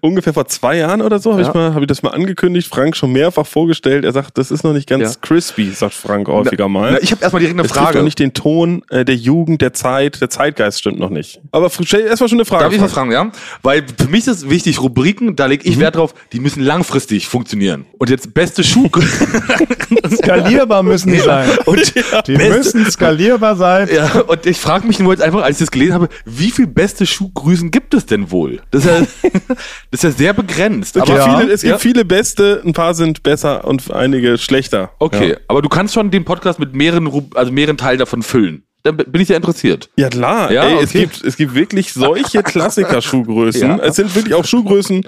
ungefähr 0.00 0.32
vor 0.32 0.46
zwei 0.46 0.76
Jahren 0.78 1.02
oder 1.02 1.18
so 1.18 1.32
habe 1.32 1.42
Ja. 1.42 1.48
ich, 1.48 1.54
mal- 1.54 1.74
hab 1.74 1.80
ich 1.80 1.86
das 1.86 2.02
mal 2.02 2.10
angekündigt. 2.10 2.68
Frank 2.68 2.96
schon 2.96 3.12
mehrfach 3.12 3.46
vorgestellt. 3.46 4.04
Er 4.04 4.12
sagt, 4.12 4.38
das 4.38 4.50
ist 4.50 4.62
noch 4.64 4.72
nicht 4.72 4.88
ganz 4.88 5.14
Ja. 5.14 5.20
crispy, 5.20 5.70
sagt 5.70 5.94
Frank 5.94 6.28
häufiger 6.28 6.68
mal. 6.68 6.92
Na, 6.92 7.02
ich 7.02 7.10
habe 7.12 7.22
erstmal 7.22 7.40
direkt 7.40 7.58
eine 7.58 7.68
Frage. 7.68 7.98
noch 7.98 8.04
nicht 8.04 8.18
den 8.18 8.32
Ton 8.34 8.82
äh, 8.90 9.04
der 9.04 9.16
Jugend, 9.16 9.60
der 9.62 9.72
Zeit, 9.72 10.20
der 10.20 10.30
Zeitgeist 10.30 10.80
stimmt 10.80 10.98
noch 10.98 11.10
nicht. 11.10 11.40
Aber 11.52 11.70
stell 11.70 12.02
erstmal 12.02 12.28
schon 12.28 12.38
eine 12.38 12.44
Frage. 12.44 12.64
Darf 12.64 12.72
ich 12.74 12.80
was 12.80 12.92
Frank. 12.92 13.12
fragen, 13.12 13.28
ja? 13.28 13.32
Weil 13.62 13.84
für 13.98 14.08
mich 14.08 14.26
ist 14.26 14.48
wichtig, 14.48 14.80
Rubriken, 14.80 15.36
da 15.36 15.46
lege 15.46 15.68
ich 15.68 15.76
Mhm. 15.76 15.80
Wert 15.80 15.96
drauf, 15.96 16.14
die 16.32 16.40
müssen 16.40 16.62
langfristig 16.62 17.26
funktionieren. 17.28 17.86
Und 17.98 18.10
jetzt 18.10 18.32
beste 18.34 18.62
Schuh. 18.64 18.88
Skalierbar 20.16 20.82
müssen 20.82 21.12
die 21.12 21.18
sein. 21.18 21.48
und 21.66 21.94
Die 22.26 22.34
beste, 22.36 22.48
müssen 22.58 22.90
skalierbar 22.90 23.56
sein. 23.56 23.88
ja, 23.92 24.20
und 24.20 24.46
ich 24.46 24.58
frage 24.58 24.86
mich 24.86 24.98
nur 24.98 25.12
jetzt 25.12 25.22
einfach, 25.22 25.42
als 25.42 25.56
ich 25.56 25.66
das 25.66 25.70
gelesen 25.70 25.94
habe, 25.94 26.08
wie 26.24 26.50
viel 26.50 26.66
beste 26.66 27.06
Schuhgrößen 27.06 27.70
gibt 27.70 27.94
es 27.94 28.06
denn 28.06 28.30
wohl? 28.30 28.60
Das 28.70 28.84
ist 28.84 28.90
ja, 29.22 29.30
das 29.90 30.04
ist 30.04 30.04
ja 30.04 30.10
sehr 30.10 30.32
begrenzt. 30.34 30.96
Es 30.96 31.02
gibt, 31.04 31.18
Aber, 31.18 31.26
Ja. 31.30 31.38
viele, 31.38 31.52
es 31.52 31.62
gibt 31.62 31.70
Ja. 31.72 31.78
viele 31.78 32.04
beste, 32.04 32.62
ein 32.64 32.72
paar 32.72 32.94
sind 32.94 33.22
besser 33.22 33.64
und 33.66 33.90
einige 33.92 34.38
schlechter. 34.38 34.90
Okay, 34.98 35.30
Ja. 35.30 35.36
aber 35.48 35.62
du 35.62 35.68
kannst 35.68 35.94
schon 35.94 36.10
den 36.10 36.24
Podcast 36.24 36.58
mit 36.58 36.74
mehreren, 36.74 37.10
also 37.34 37.52
mehreren 37.52 37.76
Teilen 37.76 37.98
davon 37.98 38.22
füllen. 38.22 38.64
Dann 38.84 38.96
bin 38.96 39.20
ich 39.20 39.26
sehr 39.28 39.36
interessiert. 39.36 39.90
Ja 39.96 40.08
klar, 40.08 40.52
Ja, 40.52 40.62
ey, 40.64 40.76
es, 40.82 40.90
okay. 40.90 41.00
gibt, 41.00 41.24
es 41.24 41.36
gibt 41.36 41.54
wirklich 41.54 41.92
solche 41.92 42.42
Klassiker-Schuhgrößen. 42.42 43.68
Ja. 43.68 43.76
Es 43.78 43.96
sind 43.96 44.14
wirklich 44.14 44.34
auch 44.34 44.44
Schuhgrößen. 44.44 45.04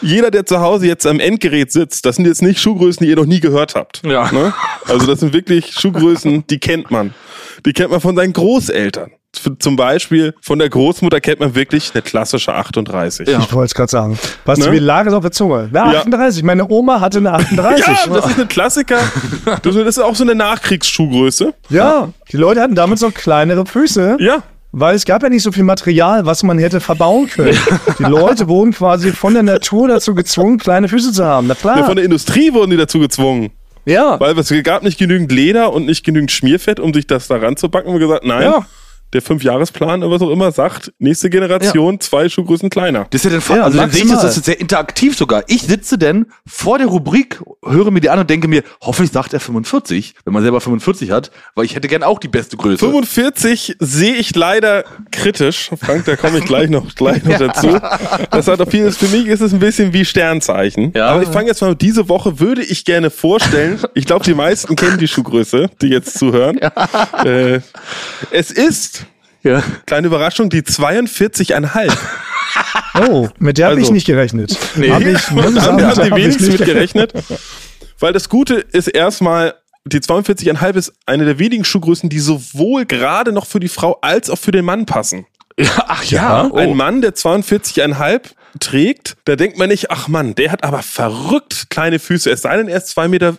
Jeder, 0.00 0.30
der 0.30 0.46
zu 0.46 0.60
Hause 0.60 0.86
jetzt 0.86 1.06
am 1.06 1.20
Endgerät 1.20 1.70
sitzt, 1.72 2.06
das 2.06 2.16
sind 2.16 2.26
jetzt 2.26 2.42
nicht 2.42 2.60
Schuhgrößen, 2.60 3.04
die 3.04 3.10
ihr 3.10 3.16
noch 3.16 3.26
nie 3.26 3.40
gehört 3.40 3.74
habt. 3.74 4.02
Ja. 4.04 4.30
Ne? 4.32 4.52
Also 4.86 5.06
das 5.06 5.20
sind 5.20 5.32
wirklich 5.32 5.72
Schuhgrößen, 5.74 6.44
die 6.48 6.58
kennt 6.58 6.90
man. 6.90 7.14
Die 7.66 7.72
kennt 7.72 7.90
man 7.90 8.00
von 8.00 8.16
seinen 8.16 8.32
Großeltern. 8.32 9.10
Zum 9.58 9.76
Beispiel 9.76 10.34
von 10.42 10.58
der 10.58 10.68
Großmutter 10.68 11.20
kennt 11.20 11.40
man 11.40 11.54
wirklich 11.54 11.90
eine 11.94 12.02
klassische 12.02 12.54
38. 12.54 13.26
Ja. 13.26 13.38
Ich 13.40 13.52
wollte 13.52 13.66
es 13.66 13.74
gerade 13.74 13.90
sagen. 13.90 14.18
Was 14.44 14.58
Ne? 14.58 14.68
mir 14.70 14.80
lag 14.80 15.06
es 15.06 15.14
auf 15.14 15.22
der 15.22 15.32
Zunge. 15.32 15.70
Ja. 15.72 15.84
38. 15.84 16.42
Meine 16.42 16.68
Oma 16.68 17.00
hatte 17.00 17.18
eine 17.18 17.32
38. 17.32 17.86
Ja, 17.86 17.96
das 18.12 18.26
ist 18.26 18.38
ein 18.40 18.48
Klassiker. 18.48 18.98
Das 19.62 19.74
ist 19.74 19.98
auch 19.98 20.14
so 20.14 20.22
eine 20.24 20.34
Nachkriegsschuhgröße. 20.34 21.54
Ja, 21.70 22.10
die 22.30 22.36
Leute 22.36 22.60
hatten 22.60 22.74
damals 22.74 23.00
noch 23.00 23.14
kleinere 23.14 23.64
Füße. 23.66 24.18
Ja. 24.20 24.42
Weil 24.70 24.94
es 24.96 25.04
gab 25.04 25.22
ja 25.22 25.28
nicht 25.28 25.42
so 25.42 25.52
viel 25.52 25.64
Material, 25.64 26.24
was 26.24 26.42
man 26.42 26.58
hätte 26.58 26.80
verbauen 26.80 27.26
können. 27.28 27.56
Die 27.98 28.04
Leute 28.04 28.48
wurden 28.48 28.72
quasi 28.72 29.12
von 29.12 29.34
der 29.34 29.42
Natur 29.42 29.86
dazu 29.88 30.14
gezwungen, 30.14 30.56
kleine 30.58 30.88
Füße 30.88 31.12
zu 31.12 31.24
haben. 31.26 31.46
Na 31.46 31.52
Ja, 31.54 31.60
klar. 31.60 31.84
Von 31.84 31.96
der 31.96 32.04
Industrie 32.06 32.54
wurden 32.54 32.70
die 32.70 32.78
dazu 32.78 32.98
gezwungen. 32.98 33.50
Ja. 33.84 34.18
Weil 34.18 34.38
es 34.38 34.50
gab 34.62 34.82
nicht 34.82 34.98
genügend 34.98 35.30
Leder 35.30 35.72
und 35.74 35.84
nicht 35.84 36.04
genügend 36.04 36.30
Schmierfett, 36.30 36.80
um 36.80 36.94
sich 36.94 37.06
das 37.06 37.28
da 37.28 37.36
ranzubacken. 37.36 37.92
Und 37.92 38.00
wir 38.00 38.06
gesagt, 38.06 38.24
nein, 38.24 38.42
Ja. 38.42 38.66
Der 39.12 39.22
Fünfjahresplan 39.22 40.02
oder 40.02 40.14
was 40.14 40.22
auch 40.22 40.30
immer 40.30 40.52
sagt, 40.52 40.92
nächste 40.98 41.30
Generation 41.30 42.00
zwei 42.00 42.28
Schuhgrößen 42.28 42.70
kleiner. 42.70 43.06
Das 43.10 43.20
ist 43.20 43.24
ja 43.24 43.30
dann 43.30 43.40
voll, 43.40 43.58
Ja, 43.58 43.64
also 43.64 43.78
dann 43.78 43.90
sehe 43.90 44.04
ich 44.04 44.10
das, 44.10 44.22
das 44.22 44.36
ist 44.36 44.46
sehr 44.46 44.60
interaktiv 44.60 45.16
sogar. 45.16 45.44
Ich 45.48 45.62
sitze 45.62 45.98
denn 45.98 46.26
vor 46.46 46.78
der 46.78 46.86
Rubrik, 46.86 47.40
höre 47.64 47.90
mir 47.90 48.00
die 48.00 48.10
an 48.10 48.18
und 48.18 48.30
denke 48.30 48.48
mir, 48.48 48.62
hoffentlich 48.80 49.12
sagt 49.12 49.32
er 49.34 49.40
45, 49.40 50.14
wenn 50.24 50.32
man 50.32 50.42
selber 50.42 50.60
45 50.60 51.10
hat, 51.10 51.30
weil 51.54 51.64
ich 51.64 51.74
hätte 51.74 51.88
gern 51.88 52.02
auch 52.02 52.18
die 52.18 52.28
beste 52.28 52.56
Größe. 52.56 52.78
45 52.78 53.76
sehe 53.78 54.14
ich 54.14 54.34
leider 54.34 54.84
kritisch. 55.10 55.70
Frank, 55.80 56.04
da 56.06 56.16
komme 56.16 56.38
ich 56.38 56.44
gleich 56.44 56.70
noch, 56.70 56.94
gleich 56.94 57.22
noch 57.24 57.38
dazu. 57.38 57.78
Das 58.30 58.48
hat 58.48 58.60
auch 58.60 58.68
vieles, 58.68 58.96
für 58.96 59.08
mich 59.08 59.26
ist 59.26 59.40
es 59.40 59.52
ein 59.52 59.58
bisschen 59.60 59.92
wie 59.92 60.04
Sternzeichen. 60.04 60.92
Ja. 60.94 61.08
Aber 61.08 61.22
ich 61.22 61.28
fange 61.28 61.48
jetzt 61.48 61.60
mal 61.60 61.70
mit 61.70 61.82
diese 61.82 62.08
Woche, 62.08 62.40
würde 62.40 62.62
ich 62.62 62.84
gerne 62.84 63.10
vorstellen. 63.10 63.78
Ich 63.94 64.06
glaube, 64.06 64.24
die 64.24 64.34
meisten 64.34 64.74
kennen 64.76 64.98
die 64.98 65.08
Schuhgröße, 65.08 65.70
die 65.80 65.88
jetzt 65.88 66.18
zuhören. 66.18 66.58
Äh, 67.24 67.60
es 68.30 68.50
ist, 68.50 69.01
Ja. 69.42 69.62
kleine 69.86 70.06
Überraschung, 70.06 70.50
die 70.50 70.62
42,5. 70.62 71.92
Oh, 73.08 73.28
mit 73.38 73.56
der 73.56 73.68
habe 73.68 73.76
ich 73.76 73.84
Also- 73.84 73.94
nicht 73.94 74.06
gerechnet. 74.06 74.58
Nee, 74.76 74.90
Hab 74.90 75.00
ich, 75.00 75.30
muss 75.30 75.46
ich 75.46 75.54
da 75.54 75.62
haben 75.62 75.82
haben 75.82 76.04
die 76.04 76.10
wenigsten 76.14 76.44
nicht 76.48 76.58
mit 76.58 76.68
gerechnet. 76.68 77.12
Weil 77.98 78.12
das 78.12 78.28
Gute 78.28 78.56
ist 78.56 78.88
erstmal, 78.88 79.54
die 79.86 80.00
42,5 80.00 80.76
ist 80.76 80.92
eine 81.06 81.24
der 81.24 81.38
wenigen 81.38 81.64
Schuhgrößen, 81.64 82.10
die 82.10 82.18
sowohl 82.18 82.84
gerade 82.84 83.32
noch 83.32 83.46
für 83.46 83.58
die 83.60 83.68
Frau 83.68 83.98
als 84.02 84.28
auch 84.28 84.36
für 84.38 84.50
den 84.50 84.66
Mann 84.66 84.84
passen. 84.84 85.24
ja 85.58 85.70
ach 85.88 86.04
ja. 86.04 86.48
Oh. 86.52 86.56
Ein 86.58 86.76
Mann, 86.76 87.00
der 87.00 87.14
42,5 87.14 88.20
trägt, 88.60 89.16
da 89.24 89.36
denkt 89.36 89.58
man 89.58 89.68
nicht, 89.68 89.90
ach 89.90 90.08
Mann, 90.08 90.34
der 90.34 90.52
hat 90.52 90.64
aber 90.64 90.82
verrückt 90.82 91.66
kleine 91.70 91.98
Füße, 91.98 92.30
es 92.30 92.42
sei 92.42 92.56
denn, 92.56 92.68
er 92.68 92.78
ist 92.78 92.96
2,15 92.96 93.08
Meter 93.08 93.36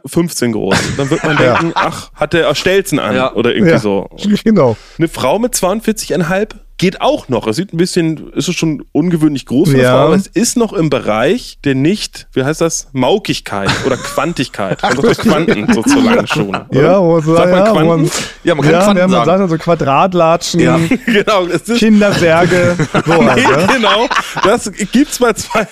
groß. 0.52 0.78
Dann 0.98 1.10
wird 1.10 1.24
man 1.24 1.38
denken, 1.38 1.72
ach, 1.76 2.12
hat 2.14 2.34
der 2.34 2.54
Stelzen 2.56 3.00
an 3.00 3.16
Ja. 3.16 3.34
oder 3.34 3.54
irgendwie 3.54 3.72
Ja, 3.74 3.80
so. 3.80 4.10
Genau. 4.44 4.76
Eine 4.98 5.08
Frau 5.08 5.40
mit 5.40 5.54
42,5 5.56 6.50
geht 6.84 7.00
auch 7.02 7.30
noch. 7.30 7.48
Es 7.48 7.56
sieht 7.56 7.72
ein 7.74 7.78
bisschen, 7.78 8.32
ist 8.34 8.50
es 8.50 8.56
schon 8.56 8.84
ungewöhnlich 8.92 9.46
groß 9.46 9.72
Ja. 9.72 9.92
Frau, 9.94 10.06
aber 10.08 10.16
es 10.16 10.28
ist 10.28 10.58
noch 10.58 10.74
im 10.74 10.90
Bereich 10.90 11.58
der 11.64 11.76
nicht, 11.76 12.28
wie 12.34 12.44
heißt 12.44 12.60
das, 12.60 12.90
Maukigkeit 12.92 13.70
oder 13.86 13.96
Quantigkeit. 13.96 14.82
Man 14.84 14.96
sagt 15.02 15.20
Quanten 15.20 15.74
so 15.74 15.82
zu 15.82 16.00
langen 16.02 16.28
Schuhen. 16.28 16.50
oder? 16.70 16.82
Ja, 16.82 17.00
wo 17.02 17.14
man, 17.14 17.22
Sagt 17.24 17.50
man 17.52 17.60
ja, 17.66 17.72
Quanten? 17.72 17.88
man, 17.88 18.10
Ja, 18.44 18.56
man 18.56 18.64
kann 18.66 18.74
ja, 18.74 18.80
Quanten 18.84 18.98
ja, 18.98 19.08
man 19.08 19.12
sagen. 19.12 19.26
sagt 19.26 19.40
also 19.42 19.58
Quadratlatschen, 19.58 20.60
Ja. 20.60 20.80
genau, 21.06 21.46
es 21.46 21.62
ist, 21.70 21.80
Kindersärge, 21.80 22.76
sowas, 23.06 23.36
Nee, 23.36 23.42
ja. 23.44 23.66
genau. 23.68 24.08
Das 24.44 24.70
gibt's 24.92 25.20
bei 25.20 25.32
zwei, 25.34 25.66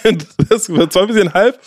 das 0.50 0.68
bei 0.70 0.86
zwei 0.88 1.06
bis 1.08 1.34
halb 1.34 1.60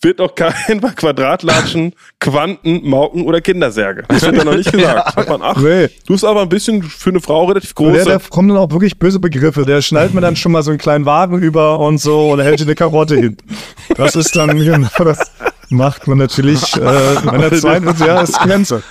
wird 0.00 0.18
noch 0.18 0.34
kein 0.34 0.80
bei 0.80 0.90
Quadratlatschen, 0.90 1.94
Quanten, 2.18 2.88
Mauken 2.88 3.22
oder 3.24 3.40
Kindersärge. 3.40 4.02
Das 4.08 4.22
wird 4.22 4.36
da 4.38 4.44
noch 4.44 4.56
nicht 4.56 4.72
gesagt. 4.72 5.14
Sagt 5.14 5.28
man, 5.28 5.40
ach, 5.42 5.56
Nee. 5.56 5.88
du 6.06 6.12
bist 6.14 6.24
aber 6.24 6.42
ein 6.42 6.48
bisschen 6.48 6.82
für 6.82 7.10
eine 7.10 7.20
Frau 7.20 7.44
relativ 7.44 7.74
groß. 7.74 7.92
Der, 7.92 8.04
da 8.04 8.18
kommen 8.28 8.48
dann 8.48 8.58
auch 8.58 8.70
wirklich 8.70 8.91
böse 8.98 9.18
Begriffe. 9.20 9.64
Der 9.64 9.82
schnallt 9.82 10.14
mir 10.14 10.20
dann 10.20 10.36
schon 10.36 10.52
mal 10.52 10.62
so 10.62 10.70
einen 10.70 10.78
kleinen 10.78 11.04
Wagen 11.06 11.38
über 11.38 11.78
und 11.78 11.98
so 11.98 12.30
und 12.32 12.40
hält 12.40 12.60
dir 12.60 12.64
eine 12.64 12.74
Karotte 12.74 13.16
hin. 13.16 13.36
Das 13.96 14.16
ist 14.16 14.34
dann, 14.36 14.56
genau, 14.64 14.88
das 14.98 15.30
macht 15.70 16.06
man 16.06 16.18
natürlich, 16.18 16.76
äh, 16.76 17.14
in 17.34 17.40
der 17.40 17.52
zweiten, 17.60 17.86
ja, 18.04 18.20
ist 18.20 18.38
Grenze. 18.38 18.82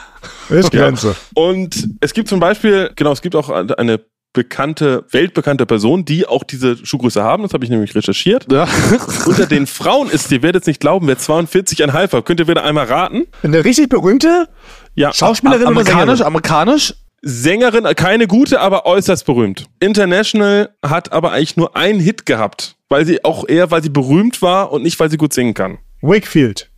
Ist 0.49 0.71
Grenze. 0.71 1.15
Und 1.33 1.87
es 2.01 2.13
gibt 2.13 2.27
zum 2.27 2.39
Beispiel, 2.39 2.91
genau, 2.95 3.11
es 3.11 3.21
gibt 3.21 3.35
auch 3.35 3.49
eine 3.49 4.01
bekannte, 4.33 5.03
weltbekannte 5.11 5.65
Person, 5.65 6.05
die 6.05 6.25
auch 6.25 6.43
diese 6.43 6.77
Schuhgröße 6.85 7.21
haben. 7.21 7.43
Das 7.43 7.53
habe 7.53 7.65
ich 7.65 7.69
nämlich 7.69 7.93
recherchiert. 7.95 8.49
Ja. 8.51 8.65
Unter 9.25 9.45
den 9.45 9.67
Frauen 9.67 10.09
ist, 10.09 10.31
ihr 10.31 10.41
werdet 10.41 10.63
es 10.63 10.67
nicht 10.67 10.79
glauben, 10.79 11.07
wer 11.07 11.17
42,5 11.17 12.13
hat. 12.13 12.25
Könnt 12.25 12.39
ihr 12.39 12.47
wieder 12.47 12.63
einmal 12.63 12.85
raten? 12.85 13.25
Eine 13.43 13.65
richtig 13.65 13.89
berühmte 13.89 14.47
Ja. 14.95 15.11
Schauspielerin 15.11 15.63
oder 15.63 15.71
Amerikanisch, 15.71 16.19
Sängerin? 16.19 16.25
amerikanisch. 16.27 16.93
Sängerin, 17.21 17.84
keine 17.95 18.25
gute, 18.27 18.60
aber 18.60 18.86
äußerst 18.86 19.25
berühmt. 19.25 19.65
International 19.79 20.69
hat 20.84 21.12
aber 21.12 21.31
eigentlich 21.34 21.55
nur 21.57 21.75
einen 21.75 21.99
Hit 21.99 22.25
gehabt. 22.25 22.75
Weil 22.89 23.05
sie 23.05 23.23
auch 23.23 23.47
eher, 23.47 23.71
weil 23.71 23.81
sie 23.84 23.89
berühmt 23.89 24.41
war 24.41 24.71
und 24.71 24.84
nicht, 24.84 24.99
weil 24.99 25.10
sie 25.10 25.17
gut 25.17 25.31
singen 25.34 25.53
kann. 25.53 25.77
Wakefield. 26.01 26.69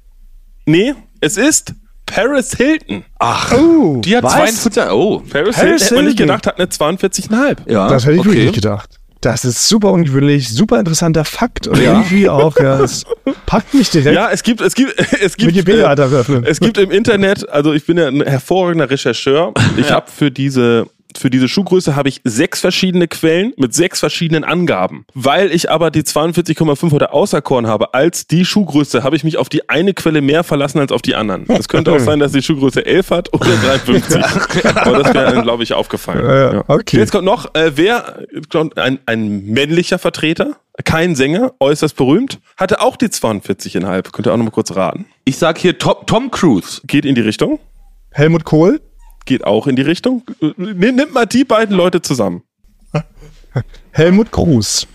Nee, 0.65 0.93
es 1.21 1.37
ist 1.37 1.73
Paris 2.05 2.51
Hilton. 2.55 3.03
Ach, 3.19 3.51
Oh, 3.53 4.01
die 4.03 4.15
hat 4.17 4.23
was? 4.23 4.33
42, 4.33 4.83
oh. 4.91 5.19
Paris, 5.31 5.55
Paris 5.55 5.57
Hilton 5.57 5.79
hätte 5.79 5.95
man 5.95 6.05
nicht 6.05 6.17
Hilton. 6.17 6.27
gedacht, 6.37 6.47
hat 6.47 6.59
eine 6.59 6.67
42,5. 6.67 7.71
Ja, 7.71 7.87
Das 7.87 8.03
hätte 8.05 8.13
ich 8.15 8.19
okay. 8.19 8.27
wirklich 8.29 8.45
nicht 8.45 8.55
gedacht. 8.55 8.99
Das 9.25 9.45
ist 9.45 9.69
super 9.69 9.91
ungewöhnlich, 9.91 10.49
super 10.49 10.79
interessanter 10.79 11.23
Fakt. 11.23 11.67
Und 11.67 11.77
Ja. 11.77 11.93
irgendwie 11.93 12.27
auch, 12.27 12.57
ja, 12.57 12.81
es 12.81 13.05
packt 13.45 13.73
mich 13.73 13.89
direkt. 13.89 14.13
Ja, 14.15 14.29
es 14.29 14.43
gibt, 14.43 14.59
es 14.59 14.75
gibt, 14.75 14.93
es 15.21 15.37
gibt, 15.37 15.53
Wikipedia 15.53 15.85
äh, 15.85 15.95
hat 15.95 16.45
es 16.45 16.59
gibt 16.59 16.77
im 16.77 16.91
Internet, 16.91 17.47
also 17.49 17.71
ich 17.71 17.85
bin 17.85 17.97
ja 17.97 18.07
ein 18.07 18.21
hervorragender 18.21 18.89
Rechercheur. 18.89 19.53
Ich 19.77 19.91
habe 19.91 20.11
für 20.11 20.29
diese 20.29 20.87
für 21.17 21.29
diese 21.29 21.47
Schuhgröße 21.47 21.95
habe 21.95 22.09
ich 22.09 22.21
sechs 22.23 22.61
verschiedene 22.61 23.07
Quellen 23.07 23.53
mit 23.57 23.73
sechs 23.73 23.99
verschiedenen 23.99 24.43
Angaben. 24.43 25.05
Weil 25.13 25.51
ich 25.51 25.69
aber 25.69 25.91
die 25.91 26.01
42,5 26.03 26.91
heute 26.91 27.13
auserkoren 27.13 27.67
habe 27.67 27.93
als 27.93 28.27
die 28.27 28.45
Schuhgröße, 28.45 29.03
habe 29.03 29.15
ich 29.15 29.23
mich 29.23 29.37
auf 29.37 29.49
die 29.49 29.69
eine 29.69 29.93
Quelle 29.93 30.21
mehr 30.21 30.43
verlassen 30.43 30.79
als 30.79 30.91
auf 30.91 31.01
die 31.01 31.15
anderen. 31.15 31.45
Es 31.49 31.67
könnte 31.67 31.91
auch 31.91 31.99
sein, 31.99 32.19
dass 32.19 32.31
die 32.31 32.41
Schuhgröße 32.41 32.85
11 32.85 33.11
hat 33.11 33.33
oder 33.33 33.45
53. 33.45 34.23
aber 34.75 35.03
das 35.03 35.13
wäre 35.13 35.41
glaube 35.41 35.63
ich, 35.63 35.73
aufgefallen. 35.73 36.25
Ja, 36.25 36.53
Ja. 36.53 36.63
okay. 36.67 36.97
Jetzt 36.97 37.11
kommt 37.11 37.25
noch, 37.25 37.53
äh, 37.55 37.71
wer, 37.75 38.19
ein, 38.75 38.99
ein 39.05 39.45
männlicher 39.45 39.99
Vertreter, 39.99 40.57
kein 40.85 41.15
Sänger, 41.15 41.53
äußerst 41.59 41.95
berühmt, 41.95 42.39
hatte 42.57 42.81
auch 42.81 42.95
die 42.95 43.07
42,5. 43.07 44.11
Könnt 44.11 44.27
ihr 44.27 44.33
auch 44.33 44.37
noch 44.37 44.45
mal 44.45 44.51
kurz 44.51 44.75
raten. 44.75 45.05
Ich 45.25 45.37
sag 45.37 45.57
hier 45.57 45.77
Tom, 45.77 45.95
Tom 46.05 46.31
Cruise. 46.31 46.81
Geht 46.85 47.05
in 47.05 47.15
die 47.15 47.21
Richtung. 47.21 47.59
Helmut 48.11 48.43
Kohl, 48.43 48.81
Geht 49.25 49.43
auch 49.45 49.67
in 49.67 49.75
die 49.75 49.81
Richtung. 49.83 50.23
Nimm, 50.57 50.95
nimmt 50.95 51.13
mal 51.13 51.25
die 51.25 51.43
beiden 51.45 51.75
Leute 51.75 52.01
zusammen. 52.01 52.43
Helmut 53.91 54.31
Cruz. 54.31 54.87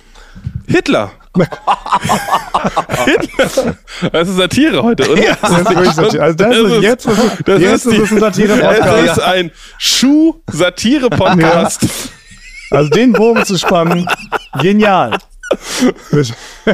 Hitler. 0.67 1.13
Hitler. 3.05 3.77
Das 4.13 4.29
ist 4.29 4.37
Satire 4.37 4.83
heute, 4.83 5.11
oder? 5.11 5.37
Das 5.41 5.51
ist 5.51 5.71
wirklich 5.71 5.91
Satire. 5.93 6.23
Also 6.23 6.37
das 6.37 6.57
ist, 6.57 6.83
jetzt 6.83 7.07
ist, 7.07 7.19
das 7.47 7.61
jetzt 7.61 7.87
ist, 7.87 7.93
die- 7.93 7.97
es 8.03 8.11
ein 8.13 8.17
Es 8.17 8.21
Satire-Podcast. 8.21 9.19
ist 9.19 9.23
ein 9.23 9.51
Schuh-Satire-Podcast. 9.79 11.87
Also 12.71 12.91
den 12.91 13.13
Bogen 13.15 13.45
zu 13.45 13.57
spannen, 13.57 14.07
genial. 14.61 15.17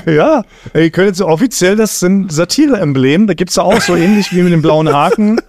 Ja, 0.06 0.42
ihr 0.74 0.90
könnt 0.90 1.06
jetzt 1.08 1.20
offiziell, 1.22 1.76
das 1.76 2.00
sind 2.00 2.32
Satire-Emblem. 2.32 3.26
Da 3.28 3.34
gibt's 3.34 3.54
ja 3.56 3.62
auch 3.62 3.80
so 3.80 3.94
ähnlich 3.94 4.32
wie 4.32 4.42
mit 4.42 4.52
dem 4.52 4.62
blauen 4.62 4.92
Haken. 4.92 5.40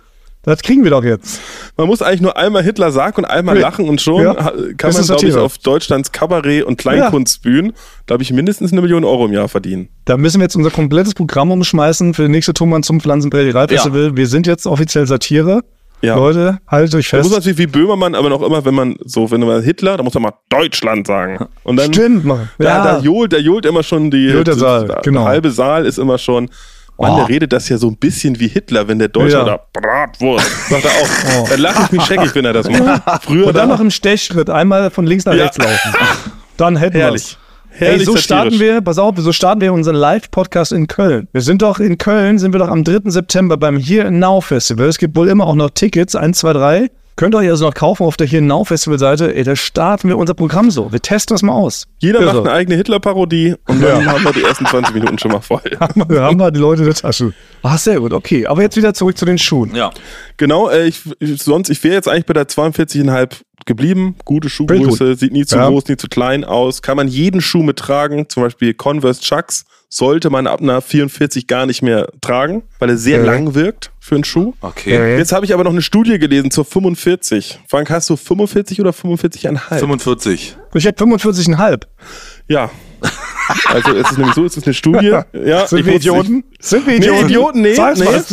Das 0.45 0.61
kriegen 0.61 0.83
wir 0.83 0.91
doch 0.91 1.03
jetzt. 1.03 1.41
Man 1.75 1.87
muss 1.87 2.01
eigentlich 2.01 2.21
nur 2.21 2.37
einmal 2.37 2.63
Hitler 2.63 2.91
sagen 2.91 3.17
und 3.17 3.25
einmal 3.25 3.55
Ja. 3.55 3.61
lachen 3.63 3.89
und 3.89 3.99
schon 3.99 4.23
Ja. 4.23 4.33
kann 4.77 4.93
man, 4.93 5.03
glaube 5.03 5.25
ich, 5.27 5.35
auf 5.35 5.57
Deutschlands 5.57 6.11
Kabarett- 6.11 6.63
und 6.63 6.77
Kleinkunstbühnen, 6.77 7.73
glaube 8.05 8.23
ich, 8.23 8.31
mindestens 8.31 8.71
eine 8.71 8.81
Million 8.81 9.03
Euro 9.03 9.25
im 9.25 9.33
Jahr 9.33 9.49
verdienen. 9.49 9.89
Da 10.05 10.17
müssen 10.17 10.39
wir 10.39 10.43
jetzt 10.45 10.55
unser 10.55 10.71
komplettes 10.71 11.13
Programm 11.15 11.51
umschmeißen 11.51 12.13
für 12.13 12.23
die 12.23 12.29
nächste 12.29 12.53
Thomann 12.53 12.83
zum 12.83 13.01
Pflanzenprärierei 13.01 13.67
Festival. 13.67 14.15
Wir 14.15 14.27
sind 14.27 14.47
jetzt 14.47 14.67
offiziell 14.67 15.07
Satire. 15.07 15.61
Ja. 16.01 16.15
Leute, 16.17 16.59
haltet 16.67 16.93
euch 16.93 17.09
Da 17.09 17.17
muss 17.17 17.27
man 17.31 17.35
fest. 17.41 17.47
natürlich 17.47 17.57
wie 17.57 17.79
Böhmermann, 17.79 18.13
aber 18.13 18.29
noch 18.29 18.43
immer, 18.43 18.63
wenn 18.65 18.75
man 18.75 18.95
so, 19.05 19.31
wenn 19.31 19.39
man 19.39 19.63
Hitler, 19.63 19.97
da 19.97 20.03
muss 20.03 20.13
man 20.13 20.23
mal 20.23 20.33
Deutschland 20.49 21.07
sagen. 21.07 21.47
Und 21.63 21.77
dann, 21.77 21.91
Stimmt, 21.91 22.25
Mann. 22.25 22.49
Da, 22.59 22.63
Ja. 22.65 22.83
da 22.83 22.99
johlt, 22.99 23.33
da 23.33 23.37
johlt 23.37 23.65
immer 23.65 23.81
schon 23.81 24.11
die, 24.11 24.27
Johlt 24.27 24.45
der 24.45 24.55
Saal, 24.55 24.85
der 24.87 25.01
genau. 25.03 25.23
halbe 25.23 25.49
Saal 25.49 25.85
ist 25.85 25.97
immer 25.97 26.17
schon, 26.19 26.49
Mann, 26.97 27.11
Oh. 27.11 27.15
der 27.17 27.29
redet 27.29 27.51
das 27.53 27.67
ja 27.69 27.77
so 27.77 27.87
ein 27.89 27.97
bisschen 27.97 28.39
wie 28.39 28.47
Hitler, 28.47 28.87
wenn 28.87 28.99
der 28.99 29.09
Deutsche 29.09 29.35
Ja. 29.37 29.43
da 29.43 29.59
Bratwurst, 29.73 30.45
sagt 30.69 30.85
er 30.85 30.91
auch. 30.91 31.41
Oh. 31.43 31.47
Dann 31.49 31.59
lache 31.59 31.83
ich 31.85 31.91
mich 31.91 32.01
scheckig, 32.03 32.33
wenn 32.35 32.45
er 32.45 32.53
das 32.53 32.69
macht. 32.69 33.23
Früher 33.25 33.47
Und 33.47 33.55
dann 33.55 33.67
da- 33.69 33.75
noch 33.75 33.81
im 33.81 33.91
Stechschritt 33.91 34.49
einmal 34.49 34.89
von 34.89 35.05
links 35.05 35.25
nach 35.25 35.33
Ja. 35.33 35.43
rechts 35.43 35.57
laufen. 35.57 35.93
Dann 36.57 36.77
hätten 36.77 36.95
Herrlich. 36.97 37.21
wir's. 37.23 37.37
Herrlich 37.77 37.99
Ey, 37.99 38.05
so 38.05 38.15
starten 38.15 38.57
wir, 38.57 38.79
pass 38.79 38.97
auf, 38.97 39.15
so 39.17 39.33
starten 39.33 39.59
wir 39.59 39.73
unseren 39.73 39.95
Live-Podcast 39.97 40.71
in 40.71 40.87
Köln. 40.87 41.27
Wir 41.33 41.41
sind 41.41 41.61
doch 41.61 41.79
in 41.81 41.97
Köln, 41.97 42.39
sind 42.39 42.53
wir 42.53 42.59
doch 42.59 42.69
am 42.69 42.85
3. 42.85 43.09
September 43.11 43.57
beim 43.57 43.75
Here 43.77 44.07
and 44.07 44.19
Now 44.19 44.39
Festival. 44.39 44.87
Es 44.87 44.97
gibt 44.97 45.17
wohl 45.17 45.27
immer 45.27 45.45
auch 45.45 45.55
noch 45.55 45.71
Tickets, 45.71 46.15
1, 46.15 46.37
2, 46.37 46.53
3. 46.53 46.89
Könnt 47.17 47.33
ihr 47.33 47.37
euch 47.37 47.49
also 47.49 47.65
noch 47.65 47.73
kaufen 47.73 48.03
auf 48.03 48.17
der 48.17 48.27
and 48.37 48.47
Now 48.47 48.65
Festival 48.65 48.99
Seite. 48.99 49.33
Ey, 49.33 49.43
da 49.45 49.55
starten 49.55 50.09
wir 50.09 50.17
unser 50.17 50.33
Programm 50.33 50.69
so. 50.69 50.91
Wir 50.91 51.01
testen 51.01 51.33
das 51.33 51.43
mal 51.43 51.53
aus. 51.53 51.87
Jeder 51.99 52.19
Irre. 52.19 52.33
macht 52.33 52.47
eine 52.47 52.51
eigene 52.51 52.75
Hitler-Parodie 52.75 53.55
und 53.67 53.81
dann 53.81 54.05
haben 54.05 54.23
wir 54.25 54.33
die 54.33 54.43
ersten 54.43 54.65
20 54.65 54.93
Minuten 54.95 55.17
schon 55.17 55.31
mal 55.31 55.39
voll. 55.39 55.61
Wir 56.09 56.21
haben 56.21 56.37
da 56.37 56.51
die 56.51 56.59
Leute 56.59 56.81
in 56.81 56.87
der 56.87 56.95
Tasche. 56.95 57.33
Ah, 57.63 57.77
sehr 57.77 58.01
gut, 58.01 58.11
okay. 58.11 58.45
Aber 58.47 58.61
jetzt 58.61 58.75
wieder 58.75 58.93
zurück 58.93 59.17
zu 59.17 59.23
den 59.25 59.37
Schuhen. 59.37 59.73
Ja. 59.73 59.91
Genau, 60.35 60.69
äh, 60.69 60.87
ich, 60.87 61.01
ich, 61.19 61.41
sonst, 61.41 61.69
ich 61.69 61.81
wäre 61.85 61.95
jetzt 61.95 62.09
eigentlich 62.09 62.25
bei 62.25 62.33
der 62.33 62.47
42,5 62.49 63.29
geblieben. 63.65 64.15
Gute 64.25 64.49
Schuhgröße, 64.49 65.15
sieht 65.15 65.31
nie 65.31 65.45
zu 65.45 65.55
Ja. 65.55 65.69
groß, 65.69 65.87
nie 65.87 65.95
zu 65.97 66.07
klein 66.07 66.43
aus. 66.43 66.81
Kann 66.81 66.97
man 66.97 67.07
jeden 67.07 67.39
Schuh 67.39 67.63
mittragen, 67.63 68.27
zum 68.27 68.43
Beispiel 68.43 68.73
Converse 68.73 69.21
Chucks, 69.21 69.63
sollte 69.95 70.29
man 70.29 70.45
ab 70.45 70.61
einer 70.61 70.81
44 70.81 71.47
gar 71.47 71.65
nicht 71.65 71.81
mehr 71.81 72.09
tragen, 72.19 72.63
weil 72.79 72.89
er 72.89 72.97
sehr 72.97 73.19
Ja. 73.19 73.23
lang 73.23 73.55
wirkt 73.55 73.91
für 74.01 74.15
einen 74.15 74.25
Schuh. 74.25 74.53
Okay. 74.59 75.17
Jetzt 75.17 75.31
habe 75.31 75.45
ich 75.45 75.53
aber 75.53 75.63
noch 75.63 75.71
eine 75.71 75.81
Studie 75.81 76.19
gelesen 76.19 76.51
zur 76.51 76.65
45. 76.65 77.59
Frank, 77.69 77.89
hast 77.89 78.09
du 78.09 78.17
45 78.17 78.81
oder 78.81 78.91
45,5? 78.91 79.79
45. 79.79 80.57
Ich 80.73 80.83
hätte 80.85 81.01
45,5. 81.05 81.83
Ja. 82.47 82.69
Also 83.67 83.91
es 83.93 84.09
ist 84.09 84.17
nämlich 84.17 84.33
so, 84.33 84.45
es 84.45 84.57
ist 84.57 84.65
eine 84.65 84.73
Studie. 84.73 85.07
Ja, 85.45 85.67
Sind 85.67 85.85
wir 85.85 85.95
Idioten? 85.95 86.43
Sind 86.59 86.87
wir 86.87 86.93
Nee, 86.93 87.05
Idioten? 87.05 87.25
Idioten, 87.25 87.61
nee, 87.61 87.73
Sag's 87.75 87.99
nee. 87.99 88.05
mal. 88.05 88.23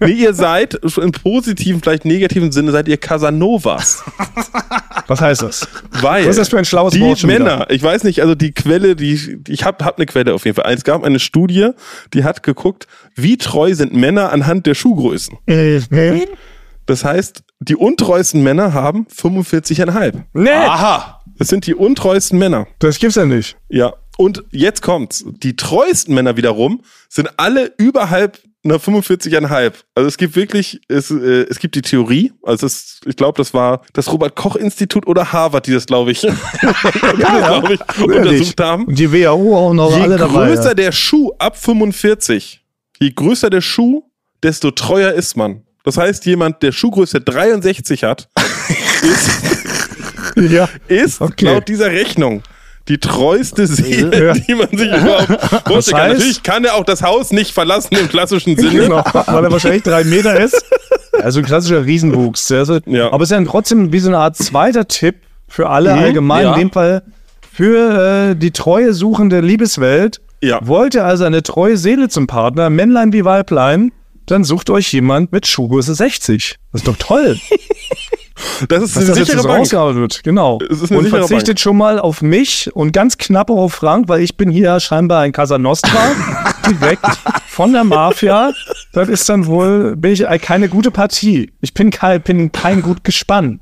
nee, 0.00 0.12
ihr 0.12 0.32
seid 0.32 0.74
im 0.96 1.12
positiven, 1.12 1.82
vielleicht 1.82 2.06
negativen 2.06 2.50
Sinne, 2.50 2.72
seid 2.72 2.88
ihr 2.88 2.96
Casanovas. 2.96 4.02
Was 5.06 5.20
heißt 5.20 5.42
das? 5.42 5.68
Weil 6.00 6.22
Was 6.24 6.30
ist 6.30 6.38
das 6.38 6.48
für 6.48 6.56
ein 6.58 6.64
schlaues 6.64 6.94
die 6.94 7.00
Wort 7.00 7.18
schon 7.18 7.28
wieder? 7.30 7.40
Männer, 7.40 7.66
ich 7.70 7.82
weiß 7.82 8.04
nicht, 8.04 8.22
also 8.22 8.34
die 8.34 8.52
Quelle, 8.52 8.96
die 8.96 9.38
ich 9.48 9.64
habe 9.64 9.84
hab 9.84 9.98
eine 9.98 10.06
Quelle 10.06 10.32
auf 10.32 10.46
jeden 10.46 10.54
Fall. 10.56 10.72
Es 10.72 10.84
gab 10.84 11.04
eine 11.04 11.18
Studie, 11.18 11.70
die 12.14 12.24
hat 12.24 12.42
geguckt, 12.42 12.86
wie 13.14 13.36
treu 13.36 13.74
sind 13.74 13.92
Männer 13.92 14.32
anhand 14.32 14.64
der 14.66 14.74
Schuhgrößen. 14.74 15.36
Das 16.86 17.04
heißt, 17.04 17.42
die 17.60 17.76
untreuesten 17.76 18.42
Männer 18.42 18.72
haben 18.72 19.06
45,5. 19.14 20.22
Nee, 20.32 20.50
Aha. 20.50 21.13
Das 21.38 21.48
sind 21.48 21.66
die 21.66 21.74
untreuesten 21.74 22.38
Männer. 22.38 22.66
das 22.78 22.98
gibt's 22.98 23.16
ja 23.16 23.24
nicht. 23.26 23.56
Ja. 23.68 23.94
Und 24.16 24.44
jetzt 24.52 24.82
kommt's. 24.82 25.24
Die 25.26 25.56
treuesten 25.56 26.14
Männer 26.14 26.36
wiederum 26.36 26.82
sind 27.08 27.30
alle 27.36 27.72
überhalb 27.78 28.38
einer 28.64 28.78
45,5. 28.78 29.72
Also 29.94 30.08
es 30.08 30.16
gibt 30.16 30.36
wirklich, 30.36 30.80
es, 30.88 31.10
äh, 31.10 31.46
es 31.50 31.58
gibt 31.58 31.74
die 31.74 31.82
Theorie, 31.82 32.32
also 32.42 32.66
es, 32.66 33.00
ich 33.04 33.16
glaube, 33.16 33.36
das 33.36 33.52
war 33.52 33.82
das 33.92 34.10
Robert-Koch-Institut 34.10 35.06
oder 35.06 35.32
Harvard, 35.32 35.66
die 35.66 35.72
das, 35.72 35.86
glaube 35.86 36.12
ich, 36.12 36.22
das, 36.22 36.34
glaub 37.18 37.70
ich 37.70 37.98
untersucht 38.02 38.60
haben. 38.60 38.84
Und 38.86 38.98
die 38.98 39.12
WHO 39.12 39.56
auch 39.56 39.74
noch 39.74 39.94
Je 39.94 40.02
alle 40.02 40.16
dabei. 40.16 40.46
größer 40.46 40.68
ja. 40.68 40.74
der 40.74 40.92
Schuh 40.92 41.32
ab 41.38 41.58
45, 41.58 42.64
je 43.00 43.10
größer 43.10 43.50
der 43.50 43.60
Schuh, 43.60 44.04
desto 44.42 44.70
treuer 44.70 45.12
ist 45.12 45.36
man. 45.36 45.62
Das 45.84 45.98
heißt, 45.98 46.24
jemand, 46.24 46.62
der 46.62 46.72
Schuhgröße 46.72 47.20
63 47.20 48.04
hat, 48.04 48.30
ist, 49.02 49.53
Ja. 50.36 50.68
ist 50.88 51.20
Okay. 51.20 51.46
laut 51.46 51.68
dieser 51.68 51.90
Rechnung 51.90 52.42
die 52.88 52.98
treueste 52.98 53.66
Seele, 53.66 54.26
Ja. 54.26 54.32
die 54.34 54.54
man 54.54 54.68
sich 54.68 54.88
überhaupt 54.88 55.66
vorstellen 55.66 55.96
kann. 55.98 56.12
Natürlich 56.12 56.42
kann 56.42 56.64
er 56.64 56.74
auch 56.74 56.84
das 56.84 57.02
Haus 57.02 57.32
nicht 57.32 57.52
verlassen 57.52 57.96
im 57.96 58.08
klassischen 58.08 58.56
Sinne. 58.56 58.70
Genau, 58.82 59.02
weil 59.26 59.44
er 59.44 59.50
wahrscheinlich 59.52 59.82
drei 59.82 60.04
Meter 60.04 60.38
ist. 60.38 60.62
Also 61.22 61.38
ein 61.40 61.46
klassischer 61.46 61.86
Riesenwuchs. 61.86 62.50
Also, 62.52 62.80
Ja. 62.84 63.10
Aber 63.12 63.22
es 63.24 63.30
ist 63.30 63.36
ja 63.38 63.42
trotzdem 63.44 63.92
wie 63.92 64.00
so 64.00 64.08
eine 64.08 64.18
Art 64.18 64.36
zweiter 64.36 64.86
Tipp 64.86 65.16
für 65.48 65.70
alle 65.70 65.94
allgemein, 65.94 66.44
ja. 66.44 66.52
in 66.54 66.58
dem 66.58 66.72
Fall 66.72 67.02
für 67.52 68.30
äh, 68.32 68.34
die 68.36 68.50
treue 68.50 68.92
suchende 68.92 69.40
Liebeswelt. 69.40 70.20
Ja. 70.42 70.58
Wollt 70.66 70.94
ihr 70.94 71.04
also 71.06 71.24
eine 71.24 71.42
treue 71.42 71.76
Seele 71.78 72.08
zum 72.10 72.26
Partner, 72.26 72.68
Männlein 72.68 73.12
wie 73.14 73.24
Weiblein, 73.24 73.92
dann 74.26 74.44
sucht 74.44 74.68
euch 74.68 74.92
jemand 74.92 75.32
mit 75.32 75.46
Schuhgröße 75.46 75.94
60. 75.94 76.56
Das 76.72 76.82
ist 76.82 76.88
doch 76.88 76.96
toll. 76.98 77.38
Das 78.68 78.82
ist 78.82 78.96
dass 78.96 79.02
eine 79.02 79.10
das 79.10 79.18
jetzt 79.18 79.30
sichere 79.30 79.48
rausgehauen 79.48 79.96
wird. 79.96 80.22
Genau. 80.24 80.58
Und 80.90 81.08
verzichtet 81.08 81.60
schon 81.60 81.76
mal 81.76 81.98
auf 81.98 82.22
mich 82.22 82.70
und 82.74 82.92
ganz 82.92 83.18
knapp 83.18 83.50
auch 83.50 83.56
auf 83.56 83.74
Frank, 83.74 84.08
weil 84.08 84.20
ich 84.20 84.36
bin 84.36 84.50
hier 84.50 84.78
scheinbar 84.80 85.22
ein 85.22 85.32
Casa 85.32 85.58
Nostra, 85.58 85.90
direkt 86.80 87.04
von 87.48 87.72
der 87.72 87.84
Mafia. 87.84 88.52
Das 88.92 89.08
ist 89.08 89.28
dann 89.28 89.46
wohl, 89.46 89.96
bin 89.96 90.12
ich 90.12 90.24
keine 90.40 90.68
gute 90.68 90.90
Partie. 90.90 91.52
Ich 91.60 91.74
bin 91.74 91.90
kein, 91.90 92.20
bin 92.22 92.52
kein 92.52 92.82
gut 92.82 93.04
Gespann 93.04 93.60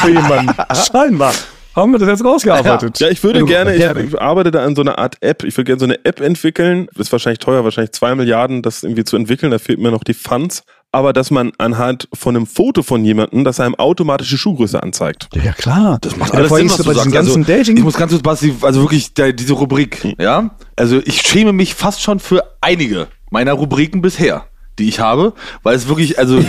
für 0.00 0.08
jemanden. 0.08 0.52
Scheinbar. 0.92 1.32
Haben 1.78 1.92
wir 1.92 2.00
das 2.00 2.08
jetzt 2.08 2.24
rausgearbeitet? 2.24 2.98
Ja, 2.98 3.08
ich 3.08 3.22
würde 3.22 3.44
gerne, 3.44 3.76
ich, 3.76 3.80
Ja. 3.80 3.94
ich 3.96 4.20
arbeite 4.20 4.50
da 4.50 4.64
an 4.64 4.74
so 4.74 4.82
einer 4.82 4.98
Art 4.98 5.16
App. 5.20 5.44
Ich 5.44 5.56
würde 5.56 5.66
gerne 5.66 5.78
so 5.78 5.84
eine 5.84 6.04
App 6.04 6.20
entwickeln. 6.20 6.88
Ist 6.96 7.12
wahrscheinlich 7.12 7.38
teuer, 7.38 7.62
wahrscheinlich 7.62 7.92
zwei 7.92 8.16
Milliarden, 8.16 8.62
das 8.62 8.82
irgendwie 8.82 9.04
zu 9.04 9.14
entwickeln. 9.14 9.52
Da 9.52 9.60
fehlt 9.60 9.78
mir 9.78 9.92
noch 9.92 10.02
die 10.02 10.14
Funds. 10.14 10.64
Aber 10.90 11.12
dass 11.12 11.30
man 11.30 11.52
anhand 11.58 12.08
von 12.14 12.34
einem 12.34 12.46
Foto 12.46 12.82
von 12.82 13.04
jemandem, 13.04 13.44
das 13.44 13.60
einem 13.60 13.74
automatische 13.74 14.38
Schuhgröße 14.38 14.82
anzeigt. 14.82 15.28
Ja, 15.34 15.52
klar. 15.52 15.98
Das 16.00 16.16
Macht 16.16 16.32
alles 16.34 16.48
vor 16.48 16.56
allem 16.56 16.68
Sinn, 16.68 16.70
was 16.70 16.76
so 16.78 16.82
du 16.84 16.88
bei 16.88 16.94
sagst. 16.94 17.12
ganzen 17.12 17.42
Also, 17.42 17.52
Dating. 17.52 17.76
Ich 17.76 17.82
muss 17.82 17.96
ganz 17.96 18.10
kurz, 18.12 18.22
Basti, 18.22 18.54
also 18.62 18.80
wirklich 18.80 19.12
der, 19.12 19.34
diese 19.34 19.52
Rubrik, 19.52 20.16
ja? 20.18 20.50
Also 20.76 21.00
ich 21.04 21.20
schäme 21.20 21.52
mich 21.52 21.74
fast 21.74 22.00
schon 22.00 22.20
für 22.20 22.42
einige 22.62 23.08
meiner 23.30 23.52
Rubriken 23.52 24.00
bisher, 24.00 24.46
die 24.78 24.88
ich 24.88 24.98
habe, 25.00 25.34
weil 25.62 25.76
es 25.76 25.88
wirklich, 25.88 26.18
also 26.18 26.36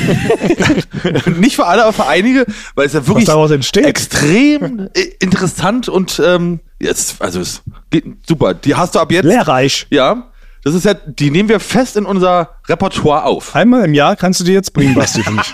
nicht 1.38 1.58
für 1.58 1.66
alle, 1.66 1.84
aber 1.84 1.92
für 1.92 2.08
einige, 2.08 2.46
weil 2.76 2.86
es 2.86 2.94
ja 2.94 3.06
wirklich 3.06 3.26
daraus 3.26 3.52
entsteht. 3.52 3.86
extrem 3.86 4.88
äh, 4.94 5.02
interessant 5.20 5.90
und 5.90 6.22
ähm, 6.26 6.62
jetzt, 6.80 7.22
also 7.22 7.42
es 7.42 7.62
geht 7.90 8.06
super. 8.26 8.54
Die 8.54 8.76
hast 8.76 8.96
du 8.96 9.00
ab 9.00 9.12
jetzt. 9.12 9.26
Lehrreich. 9.26 9.88
Ja. 9.90 10.28
Das 10.64 10.74
ist 10.74 10.86
ja, 10.86 10.94
die 10.94 11.32
nehmen 11.32 11.48
wir 11.50 11.60
fest 11.60 11.96
in 11.98 12.06
unser 12.06 12.50
Repertoire 12.68 13.24
auf. 13.24 13.56
Einmal 13.56 13.86
im 13.86 13.94
Jahr 13.94 14.16
kannst 14.16 14.40
du 14.40 14.44
dir 14.44 14.54
jetzt 14.54 14.74
bringen, 14.74 14.94
Basti, 14.96 15.24
für 15.24 15.32
mich. 15.32 15.54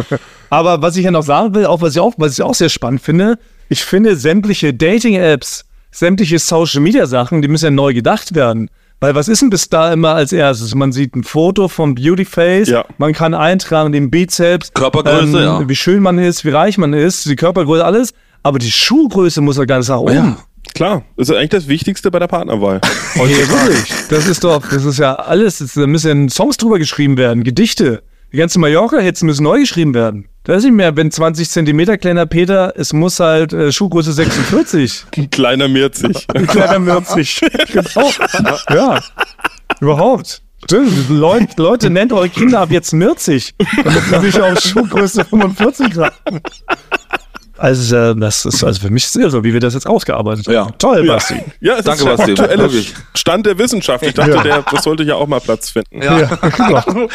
Aber 0.50 0.80
was 0.82 0.96
ich 0.96 1.04
ja 1.04 1.10
noch 1.10 1.22
sagen 1.24 1.54
will, 1.54 1.66
auch 1.66 1.80
was 1.80 1.94
ich 1.94 2.00
auch, 2.00 2.14
was 2.18 2.34
ich 2.34 2.42
auch 2.42 2.54
sehr 2.54 2.68
spannend 2.68 3.00
finde, 3.02 3.38
ich 3.68 3.84
finde 3.84 4.16
sämtliche 4.16 4.72
Dating-Apps, 4.72 5.64
sämtliche 5.90 6.38
Social-Media-Sachen, 6.38 7.42
die 7.42 7.48
müssen 7.48 7.64
ja 7.64 7.70
neu 7.70 7.94
gedacht 7.94 8.34
werden. 8.34 8.70
Weil 9.00 9.14
was 9.16 9.26
ist 9.28 9.42
denn 9.42 9.50
bis 9.50 9.68
da 9.68 9.92
immer 9.92 10.14
als 10.14 10.32
erstes? 10.32 10.74
Man 10.74 10.92
sieht 10.92 11.16
ein 11.16 11.24
Foto 11.24 11.68
vom 11.68 11.94
Beautyface, 11.96 12.68
Ja. 12.68 12.84
man 12.98 13.12
kann 13.12 13.34
eintragen 13.34 13.90
den 13.92 14.10
Bizeps, 14.10 14.72
Körpergröße, 14.72 15.42
ja. 15.42 15.68
wie 15.68 15.74
schön 15.76 16.02
man 16.02 16.18
ist, 16.18 16.44
wie 16.44 16.50
reich 16.50 16.78
man 16.78 16.92
ist, 16.92 17.26
die 17.26 17.36
Körpergröße, 17.36 17.84
alles. 17.84 18.12
Aber 18.42 18.58
die 18.58 18.70
Schuhgröße 18.70 19.40
muss 19.40 19.56
ja 19.56 19.64
ganz 19.64 19.88
nach 19.88 19.98
oben. 19.98 20.14
Ja. 20.14 20.36
Klar, 20.74 21.04
das 21.16 21.28
ist 21.28 21.36
eigentlich 21.36 21.50
das 21.50 21.68
Wichtigste 21.68 22.10
bei 22.10 22.18
der 22.18 22.26
Partnerwahl. 22.26 22.80
Oh, 23.16 23.26
nee, 23.26 23.36
wirklich. 23.36 23.92
Das 24.08 24.26
ist 24.26 24.42
doch, 24.42 24.60
das 24.68 24.84
ist 24.84 24.98
ja 24.98 25.14
alles, 25.14 25.58
das, 25.58 25.74
da 25.74 25.86
müssen 25.86 26.28
Songs 26.28 26.56
drüber 26.56 26.80
geschrieben 26.80 27.16
werden, 27.16 27.44
Gedichte. 27.44 28.02
Die 28.32 28.38
ganzen 28.38 28.60
Mallorca-Hits 28.60 29.22
müssen 29.22 29.44
neu 29.44 29.60
geschrieben 29.60 29.94
werden. 29.94 30.26
Da 30.42 30.56
ist 30.56 30.64
nicht 30.64 30.72
mehr, 30.72 30.96
wenn 30.96 31.12
20 31.12 31.48
Zentimeter 31.48 31.96
kleiner 31.96 32.26
Peter, 32.26 32.72
es 32.74 32.92
muss 32.92 33.20
halt 33.20 33.52
äh, 33.52 33.70
Schuhgröße 33.70 34.12
46. 34.12 35.04
Ein 35.16 35.30
kleiner 35.30 35.68
Mirzig. 35.68 36.26
Ein 36.34 36.48
kleiner 36.48 36.80
Mürzig. 36.80 37.40
genau. 37.72 38.10
Ja. 38.68 39.00
Überhaupt. 39.80 40.42
Leute, 41.08 41.62
Leute, 41.62 41.90
nennt 41.90 42.12
eure 42.12 42.28
Kinder 42.28 42.58
ab 42.62 42.72
jetzt 42.72 42.92
Mürzig. 42.92 43.54
Damit 43.84 44.02
sie 44.02 44.20
sich 44.32 44.40
auf 44.42 44.58
Schuhgröße 44.58 45.24
45 45.24 45.96
raten. 45.96 46.40
Also, 47.56 47.96
äh, 47.96 48.16
das 48.16 48.44
ist 48.44 48.64
also 48.64 48.80
für 48.80 48.90
mich 48.90 49.06
sehr 49.06 49.30
so, 49.30 49.44
wie 49.44 49.52
wir 49.52 49.60
das 49.60 49.74
jetzt 49.74 49.86
ausgearbeitet 49.86 50.46
haben. 50.48 50.54
Ja. 50.54 50.70
Toll, 50.78 51.06
Basti. 51.06 51.36
Ja, 51.60 51.76
es 51.78 51.84
Danke, 51.84 52.04
Basti. 52.04 52.32
aktuelle 52.32 52.62
Wirklich. 52.64 52.94
Stand 53.14 53.46
der 53.46 53.56
Wissenschaft. 53.58 54.04
Ich 54.04 54.14
dachte, 54.14 54.32
Ja. 54.32 54.42
der, 54.42 54.64
das 54.70 54.82
sollte 54.82 55.04
ja 55.04 55.14
auch 55.14 55.26
mal 55.28 55.40
Platz 55.40 55.70
finden. 55.70 56.02
Ja. 56.02 56.18
Ja, 56.20 56.26
genau. 56.36 57.08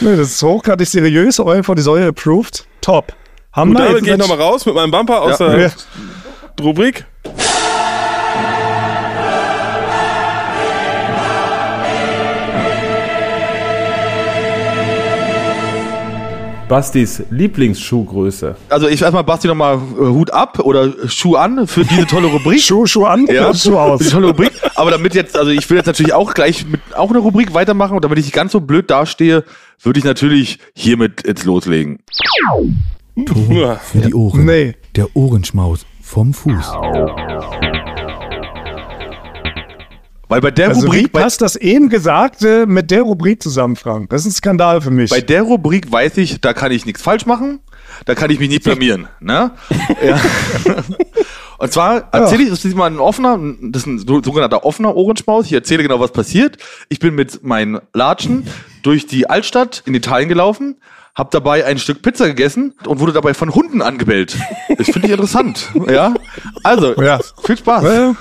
nee, 0.00 0.16
das 0.16 0.28
ist 0.32 0.42
hochgradig 0.42 0.86
seriös, 0.86 1.40
Oil 1.40 1.62
for 1.62 1.74
die 1.74 1.82
Säule 1.82 2.08
approved. 2.08 2.66
Top. 2.82 3.12
Haben 3.52 3.70
Und 3.70 3.78
wir 3.78 3.86
damit 3.86 4.04
gehe 4.04 4.12
ich 4.14 4.18
nochmal 4.20 4.38
raus 4.40 4.66
mit 4.66 4.74
meinem 4.74 4.90
Bumper 4.90 5.22
aus 5.22 5.38
Ja. 5.38 5.48
der 5.48 5.60
Ja. 5.68 5.70
Rubrik. 6.60 7.06
Bastis 16.68 17.22
Lieblingsschuhgröße. 17.30 18.54
Also 18.68 18.88
ich 18.88 19.00
erstmal 19.02 19.24
Basti 19.24 19.48
nochmal 19.48 19.76
äh, 19.76 20.00
Hut 20.00 20.30
ab 20.32 20.58
oder 20.60 20.92
Schuh 21.08 21.36
an 21.36 21.66
für 21.66 21.84
diese 21.84 22.06
tolle 22.06 22.26
Rubrik. 22.28 22.60
Schuh, 22.60 22.86
Schuh 22.86 23.04
an, 23.06 23.26
Ja, 23.26 23.54
Schuh 23.54 23.70
für 23.72 23.80
aus. 23.80 24.00
die 24.00 24.10
tolle 24.10 24.28
Rubrik. 24.28 24.52
Aber 24.74 24.90
damit 24.90 25.14
jetzt, 25.14 25.36
also 25.36 25.50
ich 25.50 25.68
will 25.70 25.76
jetzt 25.78 25.86
natürlich 25.86 26.12
auch 26.12 26.34
gleich 26.34 26.66
mit 26.66 26.80
auch 26.94 27.10
eine 27.10 27.18
Rubrik 27.18 27.54
weitermachen 27.54 27.94
und 27.96 28.04
damit 28.04 28.18
ich 28.18 28.26
nicht 28.26 28.34
ganz 28.34 28.52
so 28.52 28.60
blöd 28.60 28.90
dastehe, 28.90 29.44
würde 29.82 29.98
ich 29.98 30.04
natürlich 30.04 30.58
hiermit 30.74 31.26
jetzt 31.26 31.44
loslegen. 31.44 32.00
Ton 33.26 33.76
für 33.82 33.98
die 33.98 34.14
Ohren. 34.14 34.44
Nee. 34.44 34.74
Der 34.94 35.16
Ohrenschmaus 35.16 35.86
vom 36.02 36.32
Fuß. 36.34 36.72
Weil 40.28 40.40
bei 40.42 40.50
der 40.50 40.68
Also 40.68 40.82
wie 40.82 40.86
Rubrik, 40.86 41.12
bei, 41.12 41.22
passt 41.22 41.40
das 41.40 41.56
eben 41.56 41.88
Gesagte 41.88 42.66
mit 42.66 42.90
der 42.90 43.02
Rubrik 43.02 43.42
zusammen, 43.42 43.76
Frank? 43.76 44.10
Das 44.10 44.22
ist 44.22 44.26
ein 44.26 44.32
Skandal 44.32 44.80
für 44.80 44.90
mich. 44.90 45.10
bei 45.10 45.20
der 45.22 45.42
Rubrik 45.42 45.90
weiß 45.90 46.18
ich, 46.18 46.40
da 46.40 46.52
kann 46.52 46.70
ich 46.70 46.84
nichts 46.84 47.00
falsch 47.02 47.24
machen, 47.26 47.60
da 48.04 48.14
kann 48.14 48.30
ich 48.30 48.38
mich 48.38 48.48
nicht 48.50 48.64
blamieren. 48.64 49.08
Ne? 49.20 49.52
ja. 50.06 50.20
Und 51.58 51.72
zwar 51.72 52.08
erzähle 52.12 52.42
ich, 52.44 52.50
das 52.50 52.58
ist 52.58 52.64
diesmal 52.64 52.90
ein 52.90 52.98
offener, 53.00 53.38
das 53.62 53.82
ist 53.82 53.86
ein 53.86 53.98
so- 53.98 54.22
sogenannter 54.22 54.64
offener 54.64 54.94
Ohrenschmaus. 54.94 55.46
Ich 55.46 55.52
erzähle 55.52 55.82
genau, 55.82 55.98
was 55.98 56.12
passiert. 56.12 56.58
Ich 56.88 57.00
bin 57.00 57.14
mit 57.14 57.42
meinen 57.42 57.80
Latschen 57.94 58.46
durch 58.82 59.06
die 59.06 59.28
Altstadt 59.28 59.82
in 59.86 59.94
Italien 59.94 60.28
gelaufen, 60.28 60.76
habe 61.16 61.30
dabei 61.32 61.64
ein 61.64 61.78
Stück 61.78 62.00
Pizza 62.02 62.28
gegessen 62.28 62.74
und 62.86 63.00
wurde 63.00 63.12
dabei 63.12 63.34
von 63.34 63.54
Hunden 63.54 63.82
angebellt. 63.82 64.36
Das 64.76 64.86
finde 64.88 65.08
ich 65.08 65.12
interessant. 65.14 65.68
Ja, 65.90 66.14
also 66.62 66.94
Ja. 67.02 67.18
viel 67.42 67.56
Spaß. 67.56 67.84
Äh, 67.84 68.12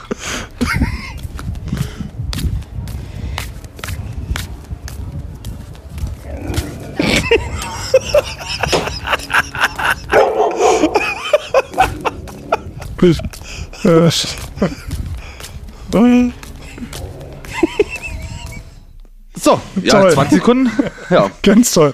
äh, 13.83 14.09
So, 19.39 19.61
ja, 19.81 20.01
Toll. 20.01 20.11
20 20.11 20.37
Sekunden. 20.39 20.71
Ja. 21.09 21.31
Ganz 21.41 21.71
toll. 21.73 21.93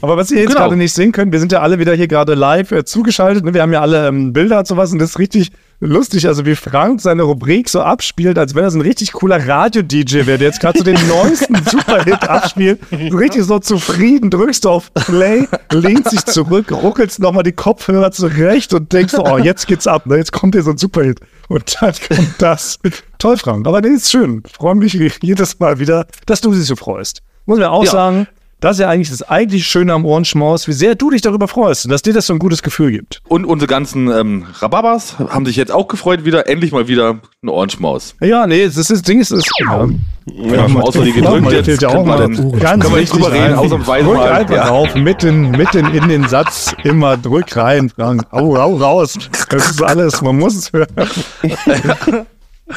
Aber 0.00 0.16
was 0.16 0.30
ihr 0.30 0.38
jetzt 0.38 0.50
Genau. 0.50 0.60
gerade 0.60 0.76
nicht 0.76 0.92
sehen 0.92 1.10
könnt, 1.10 1.32
wir 1.32 1.40
sind 1.40 1.50
ja 1.50 1.60
alle 1.60 1.78
wieder 1.80 1.94
hier 1.94 2.06
gerade 2.06 2.34
live 2.34 2.70
äh, 2.70 2.84
zugeschaltet. 2.84 3.44
Ne? 3.44 3.52
Wir 3.54 3.62
haben 3.62 3.72
ja 3.72 3.80
alle 3.80 4.06
ähm, 4.06 4.32
Bilder 4.32 4.60
und 4.60 4.66
sowas 4.68 4.92
und 4.92 4.98
das 5.00 5.10
ist 5.10 5.18
richtig 5.18 5.50
lustig. 5.80 6.26
Also 6.26 6.46
wie 6.46 6.54
Frank 6.54 7.00
seine 7.00 7.22
Rubrik 7.22 7.68
so 7.68 7.80
abspielt, 7.82 8.38
als 8.38 8.54
wenn 8.54 8.64
er 8.64 8.70
so 8.70 8.78
ein 8.78 8.82
richtig 8.82 9.12
cooler 9.12 9.46
Radio-DJ 9.46 10.26
wäre, 10.26 10.38
der 10.38 10.48
jetzt 10.48 10.60
gerade 10.60 10.78
so 10.78 10.84
den 10.84 10.98
neuesten 11.08 11.56
Superhit 11.64 12.28
abspielt. 12.28 12.80
So 13.10 13.16
richtig 13.16 13.44
so 13.44 13.58
zufrieden, 13.58 14.30
drückst 14.30 14.64
du 14.64 14.70
auf 14.70 14.92
Play, 14.94 15.46
lehnt 15.72 16.08
sich 16.08 16.24
zurück, 16.24 16.70
ruckelst 16.72 17.18
nochmal 17.20 17.42
die 17.42 17.52
Kopfhörer 17.52 18.10
zurecht 18.12 18.72
und 18.74 18.92
denkst 18.92 19.12
so, 19.14 19.24
oh, 19.24 19.38
jetzt 19.38 19.66
geht's 19.66 19.86
ab, 19.86 20.06
ne? 20.06 20.16
jetzt 20.16 20.32
kommt 20.32 20.54
hier 20.54 20.62
so 20.62 20.70
ein 20.70 20.78
Superhit. 20.78 21.20
Und 21.48 21.76
dann 21.80 21.92
kommt 22.08 22.34
das. 22.38 22.78
Toll, 23.18 23.36
Frank. 23.36 23.66
Aber 23.66 23.80
nee, 23.80 23.88
ist 23.88 24.10
schön. 24.10 24.42
Freue 24.50 24.74
mich 24.74 24.94
jedes 25.22 25.58
Mal 25.58 25.78
wieder, 25.78 26.06
dass 26.26 26.40
du 26.40 26.52
dich 26.52 26.64
so 26.66 26.76
freust. 26.76 27.20
Muss 27.46 27.58
man 27.58 27.68
auch 27.68 27.84
Ja. 27.84 27.90
sagen, 27.90 28.26
das 28.64 28.76
ist 28.76 28.80
ja 28.80 28.88
eigentlich 28.88 29.10
das 29.10 29.22
eigentlich 29.22 29.66
Schöne 29.66 29.92
am 29.92 30.06
Ohrenschmaus, 30.06 30.66
wie 30.68 30.72
sehr 30.72 30.94
du 30.94 31.10
dich 31.10 31.20
darüber 31.20 31.48
freust 31.48 31.84
und 31.84 31.90
dass 31.90 32.00
dir 32.00 32.14
das 32.14 32.26
so 32.26 32.32
ein 32.32 32.38
gutes 32.38 32.62
Gefühl 32.62 32.92
gibt. 32.92 33.20
Und 33.28 33.44
unsere 33.44 33.68
ganzen 33.68 34.10
ähm, 34.10 34.46
Rhabarbers 34.54 35.18
haben 35.18 35.44
sich 35.44 35.56
jetzt 35.56 35.70
auch 35.70 35.86
gefreut 35.86 36.24
wieder, 36.24 36.48
endlich 36.48 36.72
mal 36.72 36.88
wieder 36.88 37.18
eine 37.42 37.52
Ohrenschmaus. 37.52 38.14
Ja, 38.22 38.46
nee, 38.46 38.64
das, 38.64 38.78
ist, 38.78 38.90
das 38.90 39.02
Ding 39.02 39.20
ist, 39.20 39.32
ist 39.32 39.46
ja, 39.60 39.86
Ja, 40.32 40.68
schon 40.70 40.80
auswendig 40.80 41.14
gedrückt, 41.14 41.52
Jetzt 41.52 41.66
jetzt 41.66 41.82
ja 41.82 41.90
auch 41.90 42.06
können 42.06 42.34
wir 42.36 42.42
mal. 42.42 42.58
Ganz 42.58 42.82
können 42.82 42.94
wir 42.94 43.00
nicht 43.02 43.12
drüber 43.12 43.26
wichtig, 43.26 43.42
reden, 43.44 43.54
ausnahmsweise 43.56 44.04
Drück 44.06 44.16
mal. 44.16 44.32
einfach 44.32 44.56
Ja. 44.56 44.68
rauf, 44.68 44.94
mitten, 44.94 45.50
mitten 45.50 45.86
in 45.92 46.08
den 46.08 46.26
Satz, 46.26 46.74
immer 46.84 47.18
drück 47.18 47.54
rein, 47.58 47.90
Frank. 47.90 48.22
Au, 48.30 48.56
au, 48.56 48.76
raus. 48.76 49.18
Das 49.50 49.70
ist 49.72 49.82
alles, 49.82 50.22
man 50.22 50.38
muss 50.38 50.56
es 50.56 50.72
hören. 50.72 50.88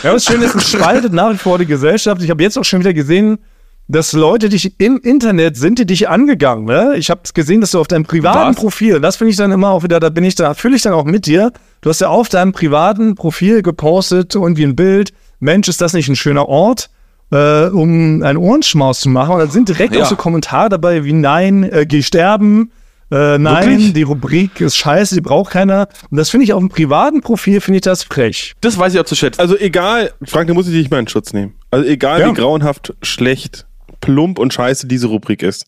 Ja, 0.04 0.14
was 0.14 0.26
schön 0.26 0.42
ist, 0.42 0.54
es 0.54 0.70
spaltet 0.70 1.14
nach 1.14 1.32
wie 1.32 1.38
vor 1.38 1.58
die 1.58 1.66
Gesellschaft. 1.66 2.22
Ich 2.22 2.30
habe 2.30 2.44
jetzt 2.44 2.58
auch 2.58 2.66
schon 2.66 2.82
wieder 2.82 2.94
gesehen, 2.94 3.40
dass 3.88 4.14
Leute 4.14 4.50
dich 4.50 4.80
im 4.80 4.98
Internet 5.00 5.56
sind, 5.58 5.80
die 5.80 5.86
dich 5.86 6.10
angegangen. 6.10 6.66
Ne? 6.66 6.96
Ich 6.98 7.10
habe 7.10 7.22
gesehen, 7.34 7.62
dass 7.62 7.72
du 7.72 7.80
auf 7.80 7.88
deinem 7.88 8.04
privaten 8.04 8.50
Was? 8.56 8.62
Profil, 8.62 9.00
das 9.00 9.16
finde 9.16 9.32
ich 9.32 9.38
dann 9.38 9.52
immer 9.52 9.70
auch 9.72 9.84
wieder, 9.84 10.00
da 10.00 10.10
bin 10.10 10.24
ich 10.24 10.36
da, 10.36 10.54
fühle 10.54 10.76
ich 10.76 10.82
dann 10.82 10.94
auch 10.94 11.06
mit 11.06 11.26
dir. 11.26 11.52
Du 11.82 11.90
hast 11.90 12.02
ja 12.02 12.10
auf 12.10 12.28
deinem 12.30 12.52
privaten 12.52 13.16
Profil 13.16 13.62
gepostet, 13.62 14.36
irgendwie 14.36 14.64
ein 14.66 14.76
Bild. 14.76 15.14
Mensch, 15.40 15.68
ist 15.70 15.80
das 15.82 15.94
nicht 15.94 16.10
ein 16.10 16.16
schöner 16.16 16.48
Ort? 16.50 16.90
Äh, 17.32 17.66
um 17.68 18.24
einen 18.24 18.38
Ohrenschmaus 18.38 19.02
zu 19.02 19.10
machen. 19.10 19.34
Und 19.34 19.40
dann 19.40 19.50
sind 19.52 19.68
direkt 19.70 19.94
Ja. 19.96 20.04
auch 20.04 20.08
so 20.10 20.16
Kommentare 20.16 20.70
dabei 20.70 21.04
wie 21.04 21.12
Nein, 21.14 21.64
äh, 21.64 21.86
geh 21.86 22.02
sterben. 22.02 22.72
Äh, 23.12 23.38
nein, 23.38 23.70
Wirklich? 23.70 23.94
die 23.94 24.04
Rubrik 24.04 24.60
ist 24.62 24.76
scheiße, 24.78 25.16
die 25.16 25.22
braucht 25.22 25.52
keiner. 25.52 25.88
Und 26.10 26.18
das 26.18 26.30
finde 26.30 26.44
ich 26.46 26.54
auf 26.54 26.60
dem 26.60 26.68
privaten 26.70 27.22
Profil, 27.22 27.62
finde 27.62 27.78
ich 27.78 27.82
das 27.84 28.04
frech. 28.04 28.54
Das 28.62 28.78
weiß 28.78 28.94
ich 28.94 29.00
auch 29.00 29.06
zu 29.06 29.16
schätzen. 29.16 29.40
Also 29.40 29.58
egal, 29.58 30.12
Frank, 30.26 30.48
da 30.48 30.54
muss 30.54 30.68
ich 30.68 30.74
dich 30.74 30.90
mal 30.90 31.00
in 31.00 31.08
Schutz 31.08 31.32
nehmen. 31.34 31.54
Also 31.72 31.86
egal, 31.88 32.20
Ja. 32.22 32.30
wie 32.30 32.34
grauenhaft, 32.34 32.94
schlecht, 33.02 33.66
plump 34.02 34.40
und 34.40 34.54
scheiße 34.54 34.88
diese 34.88 35.08
Rubrik 35.08 35.44
ist. 35.44 35.66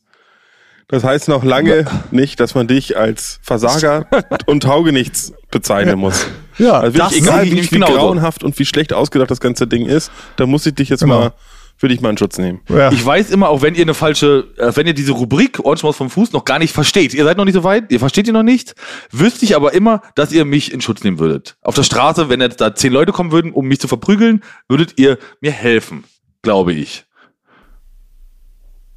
Das 0.88 1.04
heißt 1.04 1.28
noch 1.28 1.44
lange 1.44 1.86
nicht, 2.10 2.40
dass 2.40 2.56
man 2.56 2.68
dich 2.68 2.98
als 2.98 3.40
Versager 3.44 4.08
und 4.48 4.64
Taugenichts 4.64 5.34
bezeichnen 5.52 6.00
muss. 6.00 6.26
Ja, 6.58 6.80
Also 6.80 6.98
das 6.98 7.12
wirklich, 7.12 7.28
egal 7.30 7.46
wie, 7.46 7.62
wie 7.64 7.68
genauso. 7.68 7.94
grauenhaft 7.94 8.44
und 8.44 8.58
wie 8.58 8.66
schlecht 8.66 8.92
ausgedacht 8.94 9.30
das 9.30 9.40
ganze 9.40 9.68
Ding 9.68 9.86
ist, 9.86 10.12
da 10.36 10.48
muss 10.48 10.66
ich 10.66 10.74
dich 10.74 10.90
jetzt 10.90 11.02
Genau. 11.02 11.20
mal, 11.20 11.34
würde 11.78 11.94
ich 11.94 12.02
mal 12.02 12.10
in 12.10 12.18
Schutz 12.18 12.40
nehmen. 12.40 12.62
ja. 12.70 12.92
Ich 12.92 13.06
weiß 13.06 13.30
immer, 13.30 13.50
auch 13.50 13.62
wenn 13.62 13.76
ihr 13.76 13.84
eine 13.84 13.94
falsche, 13.94 14.48
äh, 14.58 14.72
wenn 14.76 14.88
ihr 14.88 14.96
diese 14.96 15.12
Rubrik 15.12 15.60
Ohrenschmaus 15.60 15.96
vom 15.96 16.10
Fuß 16.10 16.34
noch 16.34 16.44
gar 16.44 16.58
nicht 16.58 16.74
versteht, 16.74 17.14
ihr 17.14 17.24
seid 17.24 17.38
noch 17.38 17.46
nicht 17.46 17.54
so 17.54 17.64
weit, 17.64 17.92
ihr 17.92 18.00
versteht 18.00 18.26
die 18.26 18.32
noch 18.32 18.42
nicht, 18.44 18.74
wüsste 19.12 19.46
ich 19.46 19.56
aber 19.56 19.74
immer, 19.76 20.02
dass 20.16 20.32
ihr 20.32 20.44
mich 20.44 20.74
in 20.74 20.82
Schutz 20.82 21.04
nehmen 21.04 21.20
würdet. 21.20 21.56
Auf 21.62 21.76
der 21.76 21.84
Straße, 21.84 22.30
wenn 22.30 22.42
jetzt 22.42 22.60
da 22.62 22.74
zehn 22.74 22.92
Leute 22.92 23.12
kommen 23.12 23.32
würden, 23.32 23.52
um 23.54 23.68
mich 23.68 23.80
zu 23.80 23.88
verprügeln, 23.88 24.42
würdet 24.68 24.96
ihr 24.98 25.20
mir 25.40 25.52
helfen, 25.52 26.04
glaube 26.42 26.74
ich. 26.74 27.06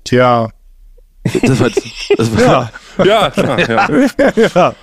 Tja. 0.04 0.48
Das 1.42 1.60
war, 1.60 1.68
jetzt- 1.68 1.82
das 2.16 2.36
war, 2.36 2.70
Ja. 2.98 3.04
Ja, 3.04 3.30
klar, 3.30 3.58
ja. 3.58 3.88
ja. 4.54 4.74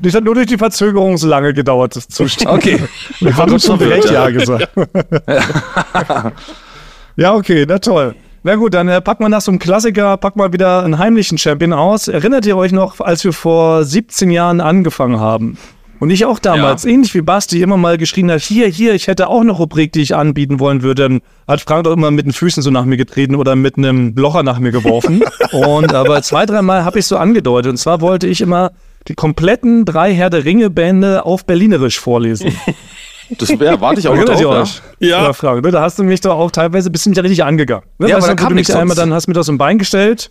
Das 0.00 0.14
hat 0.14 0.24
nur 0.24 0.34
durch 0.34 0.46
die 0.46 0.58
Verzögerung 0.58 1.16
so 1.18 1.26
lange 1.26 1.52
gedauert, 1.52 1.96
das 1.96 2.06
Zustand. 2.08 2.56
Okay. 2.56 2.80
Wir 3.20 3.36
haben 3.36 3.50
kurz 3.50 3.66
schon 3.66 3.78
direkt 3.78 4.08
ja. 4.10 4.30
Gesagt. 4.30 4.68
ja, 7.16 7.34
okay, 7.34 7.64
na 7.68 7.78
toll. 7.78 8.14
Na 8.42 8.54
gut, 8.54 8.74
dann 8.74 8.86
äh, 8.88 9.00
pack 9.00 9.18
mal 9.18 9.28
nach 9.28 9.40
so 9.40 9.50
einem 9.50 9.58
Klassiker, 9.58 10.16
pack 10.18 10.36
mal 10.36 10.52
wieder 10.52 10.84
einen 10.84 10.98
heimlichen 10.98 11.36
Champion 11.36 11.72
aus. 11.72 12.06
Erinnert 12.06 12.46
ihr 12.46 12.56
euch 12.56 12.70
noch, 12.70 13.00
als 13.00 13.24
wir 13.24 13.32
vor 13.32 13.84
17 13.84 14.30
Jahren 14.30 14.60
angefangen 14.60 15.18
haben? 15.18 15.58
Und 15.98 16.10
ich 16.10 16.24
auch 16.24 16.38
damals, 16.38 16.84
ähnlich 16.84 17.14
wie 17.14 17.22
Basti, 17.22 17.62
immer 17.62 17.76
mal 17.76 17.98
geschrien 17.98 18.30
hat, 18.30 18.42
hier, 18.42 18.68
hier, 18.68 18.94
ich 18.94 19.06
hätte 19.06 19.28
auch 19.28 19.40
eine 19.40 19.52
Rubrik, 19.52 19.92
die 19.92 20.02
ich 20.02 20.14
anbieten 20.14 20.60
wollen 20.60 20.82
würde. 20.82 21.02
Dann 21.02 21.20
hat 21.48 21.60
Frank 21.62 21.84
doch 21.84 21.92
immer 21.92 22.10
mit 22.10 22.26
den 22.26 22.32
Füßen 22.32 22.62
so 22.62 22.70
nach 22.70 22.84
mir 22.84 22.96
getreten 22.96 23.34
oder 23.34 23.56
mit 23.56 23.78
einem 23.78 24.14
Locher 24.14 24.42
nach 24.42 24.58
mir 24.58 24.72
geworfen. 24.72 25.22
und 25.52 25.94
aber 25.94 26.22
zwei, 26.22 26.46
dreimal 26.46 26.84
habe 26.84 26.98
ich 26.98 27.06
so 27.06 27.16
angedeutet. 27.16 27.70
Und 27.70 27.76
zwar 27.76 28.00
wollte 28.00 28.26
ich 28.26 28.40
immer 28.40 28.72
die 29.08 29.14
kompletten 29.14 29.84
drei 29.84 30.12
Herr 30.14 30.30
der 30.30 30.44
Ringe-Bände 30.44 31.24
auf 31.24 31.46
Berlinerisch 31.46 31.98
vorlesen. 31.98 32.52
das 33.38 33.48
ja, 33.48 33.80
warte 33.80 34.00
ich 34.00 34.08
auch 34.08 34.16
noch 34.16 34.24
drauf. 34.24 34.44
euch? 34.44 34.82
Ja. 34.98 35.32
Frank, 35.32 35.64
ne? 35.64 35.70
Da 35.70 35.80
hast 35.80 35.98
du 35.98 36.04
mich 36.04 36.20
doch 36.20 36.36
auch 36.36 36.50
teilweise 36.50 36.90
ein 36.90 36.92
bisschen 36.92 37.14
richtig 37.14 37.44
angegangen. 37.44 37.84
Ne? 37.98 38.08
Ja, 38.08 38.16
Weißt 38.16 38.28
aber 38.28 38.34
du, 38.34 38.36
da 38.36 38.42
kam 38.42 38.46
wo 38.46 38.48
du 38.50 38.54
mich 38.56 38.74
einmal, 38.74 38.96
dann 38.96 39.12
hast 39.12 39.26
du 39.26 39.30
mir 39.30 39.34
das 39.34 39.48
ein 39.48 39.58
Bein 39.58 39.78
gestellt. 39.78 40.30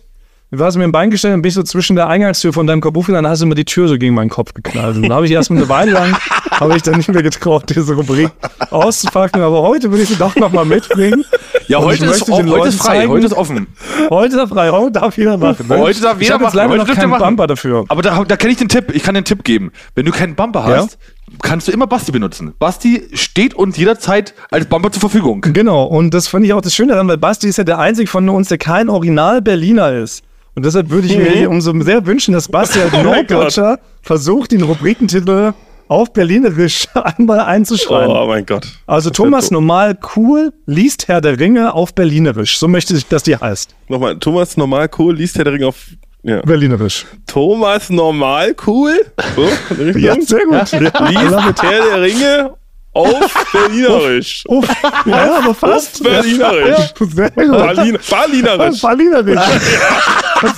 Du 0.52 0.64
hast 0.64 0.76
mir 0.76 0.84
ein 0.84 0.92
Bein 0.92 1.10
gestellt, 1.10 1.34
dann 1.34 1.42
bin 1.42 1.48
ich 1.48 1.54
so 1.54 1.64
zwischen 1.64 1.96
der 1.96 2.06
Eingangstür 2.08 2.52
von 2.52 2.68
deinem 2.68 2.80
Kabuff 2.80 3.08
und 3.08 3.14
dann 3.14 3.26
hast 3.26 3.42
du 3.42 3.46
mir 3.46 3.56
die 3.56 3.64
Tür 3.64 3.88
so 3.88 3.98
gegen 3.98 4.14
meinen 4.14 4.30
Kopf 4.30 4.54
geknallt. 4.54 4.94
Und 4.96 5.02
dann 5.02 5.12
habe 5.12 5.26
ich 5.26 5.32
erstmal 5.32 5.58
eine 5.58 5.68
Weile 5.68 5.90
lang, 5.90 6.16
habe 6.52 6.76
ich 6.76 6.82
dann 6.84 6.96
nicht 6.96 7.08
mehr 7.12 7.22
getraut, 7.24 7.64
diese 7.74 7.94
Rubrik 7.94 8.30
auszupacken. 8.70 9.42
Aber 9.42 9.62
heute 9.62 9.90
würde 9.90 10.04
ich 10.04 10.08
sie 10.08 10.14
doch 10.14 10.36
nochmal 10.36 10.64
mitbringen. 10.64 11.24
Ja, 11.66 11.78
Und 11.78 11.86
heute 11.86 12.04
ich 12.04 12.10
ist, 12.12 12.30
heute 12.30 12.46
Leuten 12.48 12.68
ist 12.68 12.80
frei, 12.80 12.98
zeigen- 12.98 13.10
heute 13.10 13.26
ist 13.26 13.32
offen. 13.32 13.66
Heute 14.08 14.34
ist 14.36 14.40
er 14.40 14.46
frei, 14.46 14.70
heute 14.70 14.92
darf 14.92 15.18
jeder 15.18 15.36
machen. 15.36 15.66
Ne? 15.66 15.78
Heute 15.78 16.00
darf 16.00 16.16
ich 16.20 16.22
jeder 16.22 16.34
habe 16.34 16.44
jetzt 16.44 16.54
machen, 16.54 16.56
leider 16.68 16.80
heute 16.80 16.90
noch 16.92 16.94
keinen 16.96 17.10
machen. 17.10 17.22
Bumper 17.24 17.46
dafür. 17.48 17.84
Aber 17.88 18.02
da, 18.02 18.22
da 18.22 18.36
kenne 18.36 18.52
ich 18.52 18.58
den 18.58 18.68
Tipp. 18.68 18.94
Ich 18.94 19.02
kann 19.02 19.16
den 19.16 19.24
Tipp 19.24 19.42
geben. 19.42 19.72
Wenn 19.96 20.06
du 20.06 20.12
keinen 20.12 20.36
Bumper 20.36 20.62
hast, 20.62 20.96
kannst 21.42 21.66
du 21.66 21.72
immer 21.72 21.88
Basti 21.88 22.12
benutzen. 22.12 22.54
Basti 22.60 23.02
steht 23.14 23.54
uns 23.54 23.76
jederzeit 23.76 24.32
als 24.52 24.66
Bumper 24.66 24.92
zur 24.92 25.00
Verfügung. 25.00 25.40
Genau, 25.40 25.82
und 25.86 26.14
das 26.14 26.28
fand 26.28 26.44
ich 26.46 26.52
auch 26.52 26.60
das 26.60 26.72
Schöne 26.72 26.92
daran, 26.92 27.08
weil 27.08 27.18
Basti 27.18 27.48
ist 27.48 27.58
ja 27.58 27.64
der 27.64 27.80
einzige 27.80 28.08
von 28.08 28.28
uns, 28.28 28.46
der 28.48 28.58
kein 28.58 28.88
Original-Berliner 28.88 29.92
ist. 29.94 30.22
Und 30.56 30.64
deshalb 30.64 30.88
würde 30.88 31.06
ich 31.06 31.16
mir 31.16 31.50
umso 31.50 31.78
sehr 31.82 32.04
wünschen, 32.06 32.32
dass 32.32 32.48
Basti 32.48 32.80
als 32.80 32.92
mein 32.92 33.04
Norddeutscher 33.04 33.78
versucht, 34.00 34.52
den 34.52 34.62
Rubrikentitel 34.62 35.52
auf 35.86 36.12
Berlinerisch 36.14 36.88
einmal 36.94 37.40
einzuschreiben. 37.40 38.10
Oh 38.10 38.26
mein 38.26 38.46
Gott. 38.46 38.66
also 38.86 39.10
Thomas 39.10 39.50
Normal 39.50 39.98
Cool 40.16 40.52
liest 40.64 41.08
Herr 41.08 41.20
der 41.20 41.38
Ringe 41.38 41.74
auf 41.74 41.94
Berlinerisch. 41.94 42.58
So 42.58 42.68
möchte 42.68 42.96
ich, 42.96 43.06
dass 43.06 43.22
die 43.22 43.36
heißt. 43.36 43.74
Nochmal, 43.88 44.18
Thomas 44.18 44.56
Normal 44.56 44.88
Cool 44.98 45.14
liest 45.14 45.36
Herr 45.36 45.44
der 45.44 45.52
Ringe 45.52 45.66
auf. 45.68 45.76
Ja. 46.22 46.40
Berlinerisch. 46.40 47.04
Thomas 47.26 47.90
Normal 47.90 48.56
Cool. 48.66 48.94
So. 49.36 49.98
Ja, 49.98 50.16
sehr 50.20 50.44
gut. 50.46 50.72
Ja, 50.72 51.08
Liest 51.08 51.62
Herr 51.62 51.84
der 51.84 52.02
Ringe 52.02 52.50
auf 52.96 53.46
Berlinerisch. 53.52 54.44
Uff. 54.48 54.66
ja 55.04 55.36
aber 55.38 55.54
fast. 55.54 55.96
Auf 55.96 56.02
Berlinerisch. 56.02 56.68
Ja, 56.68 57.06
sehr 57.06 57.30
gut. 57.30 57.36
Berlin, 57.36 57.98
Berlinerisch. 58.08 58.80
Berlinerisch. 58.80 59.40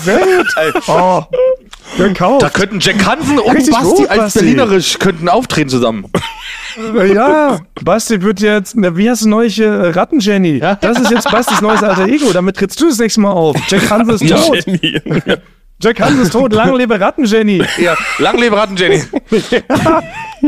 Sehr 0.04 0.18
gut. 0.18 0.82
Oh. 0.88 1.22
gekauft. 1.96 2.42
Da 2.42 2.50
könnten 2.50 2.80
Jack 2.80 3.06
Hansen 3.06 3.38
und 3.38 3.54
Richtig 3.56 3.72
Basti 3.74 4.02
gut, 4.02 4.08
als 4.08 4.18
Basti. 4.18 4.38
Berlinerisch 4.40 4.98
könnten 4.98 5.28
auftreten 5.28 5.70
zusammen. 5.70 6.06
Ja, 7.14 7.60
Basti 7.82 8.20
wird 8.22 8.40
jetzt, 8.40 8.76
na, 8.76 8.96
wie 8.96 9.08
heißt 9.08 9.22
das 9.22 9.26
neue 9.26 9.48
äh, 9.64 9.90
Ratten-Jenny? 9.90 10.60
Das 10.80 10.98
ist 10.98 11.10
jetzt 11.10 11.30
Bastis 11.30 11.60
neues 11.60 11.82
alter 11.82 12.06
Ego. 12.06 12.32
Damit 12.32 12.56
trittst 12.56 12.80
du 12.80 12.88
das 12.88 12.98
nächste 12.98 13.20
Mal 13.20 13.30
auf. 13.30 13.56
Jack 13.68 13.88
Hansen 13.90 14.14
ist 14.14 14.28
tot. 14.28 14.64
Jack 15.80 16.00
Hansen 16.00 16.22
ist 16.22 16.32
tot. 16.32 16.52
Lange 16.52 16.76
lebe 16.76 16.98
Ratten-Jenny. 16.98 17.62
Ja, 17.80 17.94
lang 18.18 18.36
lebe 18.38 18.56
Ratten, 18.56 18.76
Jenny. 18.76 19.02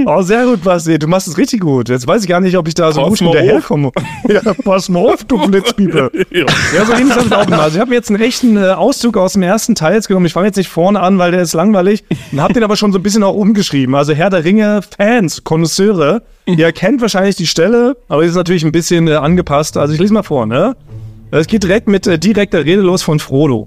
Oh, 0.07 0.23
sehr 0.23 0.45
gut, 0.45 0.63
Basti. 0.63 0.99
Du 1.01 1.09
machst 1.09 1.27
es 1.27 1.37
richtig 1.37 1.61
gut. 1.61 1.89
Jetzt 1.89 2.07
weiß 2.07 2.23
ich 2.23 2.29
gar 2.29 2.41
nicht, 2.41 2.57
ob 2.57 2.69
ich 2.69 2.75
da 2.75 2.93
so 2.93 3.01
Pass 3.03 3.11
gut 3.11 3.23
mal 3.23 3.37
hinterherkomme. 3.39 3.91
Ja, 4.29 4.41
pass 4.65 4.89
mal 4.89 5.01
auf, 5.01 5.25
du 5.25 5.45
Blitzpiepe. 5.49 6.13
Ja, 6.31 6.47
so 6.85 6.93
ähnlich 6.93 7.17
ist 7.17 7.31
das 7.31 7.33
auch 7.33 7.47
immer. 7.49 7.63
Also 7.63 7.75
ich 7.75 7.81
habe 7.81 7.91
mir 7.91 7.97
jetzt 7.97 8.09
einen 8.09 8.23
echten 8.23 8.57
äh, 8.57 8.69
Auszug 8.71 9.17
aus 9.17 9.33
dem 9.33 9.43
ersten 9.43 9.75
Teil 9.75 9.95
jetzt 9.95 10.07
genommen. 10.07 10.27
Ich 10.27 10.33
fange 10.33 10.47
jetzt 10.47 10.57
nicht 10.57 10.69
vorne 10.69 11.01
an, 11.01 11.19
weil 11.19 11.33
der 11.33 11.43
ist 11.43 11.55
langweilig. 11.55 12.05
Und 12.31 12.41
habe 12.41 12.53
den 12.53 12.63
aber 12.63 12.77
schon 12.77 12.93
so 12.93 13.01
ein 13.01 13.03
bisschen 13.03 13.25
auch 13.25 13.35
umgeschrieben. 13.35 13.97
Also 13.97 14.13
Herr 14.13 14.31
der 14.31 14.45
Ringe 14.45 14.81
Fans, 14.97 15.43
Konnoisseure, 15.43 16.23
ihr 16.47 16.65
erkennt 16.65 17.01
wahrscheinlich 17.01 17.35
die 17.35 17.49
Stelle, 17.49 17.97
aber 18.09 18.23
ist 18.23 18.37
natürlich 18.37 18.63
ein 18.65 18.73
bisschen 18.73 19.09
äh, 19.09 19.15
angepasst. 19.15 19.77
Also 19.77 19.93
ich 19.93 19.99
lese 19.99 20.15
mal 20.15 20.23
vor, 20.23 20.47
ne? 20.47 20.77
Es 21.33 21.47
geht 21.49 21.65
direkt 21.65 21.89
mit 21.89 22.07
äh, 22.07 22.19
direkter 22.19 22.65
Rede 22.65 22.83
los 22.83 23.03
von 23.03 23.19
Frodo. 23.19 23.67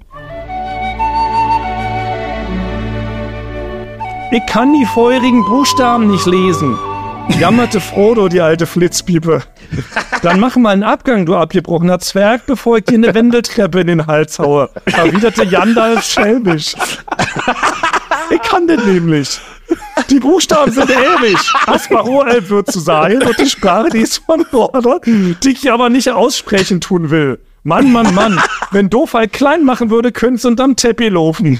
Ich 4.34 4.44
kann 4.46 4.72
die 4.72 4.84
feurigen 4.84 5.44
Buchstaben 5.44 6.10
nicht 6.10 6.26
lesen. 6.26 6.76
Jammerte 7.38 7.80
Frodo, 7.80 8.26
die 8.26 8.40
alte 8.40 8.66
Flitzpiepe. 8.66 9.44
Dann 10.22 10.40
mach 10.40 10.56
mal 10.56 10.70
einen 10.70 10.82
Abgang, 10.82 11.24
du 11.24 11.36
abgebrochener 11.36 12.00
Zwerg, 12.00 12.44
bevor 12.44 12.78
ich 12.78 12.84
dir 12.84 12.96
eine 12.96 13.14
Wendeltreppe 13.14 13.82
in 13.82 13.86
den 13.86 14.06
Hals 14.08 14.40
haue. 14.40 14.70
Erwiderte 14.86 15.44
Jandalf 15.44 16.02
schelmisch. 16.04 16.74
Ich 18.30 18.42
kann 18.42 18.66
den 18.66 18.84
nämlich. 18.84 19.38
Die 20.10 20.18
Buchstaben 20.18 20.72
sind 20.72 20.90
ewig. 20.90 21.38
Asparoel 21.66 22.48
wird 22.48 22.72
zu 22.72 22.80
sein 22.80 23.22
und 23.22 23.38
die 23.38 23.48
Sprache, 23.48 23.90
die 23.90 24.00
ist 24.00 24.20
von 24.26 24.44
Border, 24.50 24.98
die 25.04 25.48
ich 25.48 25.70
aber 25.70 25.90
nicht 25.90 26.10
aussprechen 26.10 26.80
tun 26.80 27.10
will. 27.10 27.38
Mann, 27.62 27.92
Mann, 27.92 28.12
Mann. 28.16 28.42
Wenn 28.72 28.90
Doofheit 28.90 29.32
klein 29.32 29.64
machen 29.64 29.90
würde, 29.90 30.10
könnte 30.10 30.34
es 30.34 30.44
unterm 30.44 30.74
Teppich 30.74 31.12
laufen. 31.12 31.56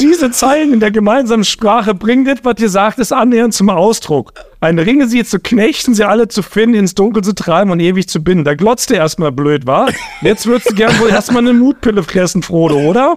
Diese 0.00 0.30
Zeilen 0.30 0.74
in 0.74 0.80
der 0.80 0.90
gemeinsamen 0.90 1.44
Sprache 1.44 1.94
bringen 1.94 2.24
das, 2.24 2.38
was 2.42 2.60
ihr 2.60 2.68
sagt, 2.68 2.98
ist 2.98 3.12
annähernd 3.12 3.54
zum 3.54 3.70
Ausdruck. 3.70 4.32
Ein 4.60 4.78
Ringe 4.78 5.08
sie 5.08 5.24
zu 5.24 5.38
knechten, 5.38 5.94
sie 5.94 6.04
alle 6.04 6.28
zu 6.28 6.42
finden, 6.42 6.76
ins 6.76 6.94
Dunkel 6.94 7.22
zu 7.22 7.34
treiben 7.34 7.70
und 7.70 7.80
ewig 7.80 8.08
zu 8.08 8.22
binden. 8.22 8.44
Da 8.44 8.54
glotzt 8.54 8.90
ihr 8.90 8.96
erstmal 8.96 9.32
blöd, 9.32 9.66
wa? 9.66 9.88
Jetzt 10.22 10.46
würdest 10.46 10.70
du 10.70 10.74
gern 10.74 10.98
wohl 11.00 11.08
erstmal 11.08 11.42
eine 11.42 11.52
Mutpille 11.52 12.02
fressen, 12.02 12.42
Frodo, 12.42 12.76
oder? 12.76 13.16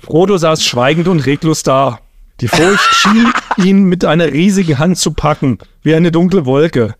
Frodo 0.00 0.36
saß 0.36 0.64
schweigend 0.64 1.08
und 1.08 1.26
reglos 1.26 1.62
da. 1.62 2.00
Die 2.40 2.48
Furcht 2.48 2.94
schien 2.94 3.32
ihn 3.56 3.84
mit 3.84 4.04
einer 4.04 4.32
riesigen 4.32 4.78
Hand 4.78 4.98
zu 4.98 5.12
packen, 5.12 5.58
wie 5.82 5.94
eine 5.94 6.12
dunkle 6.12 6.44
Wolke. 6.44 6.94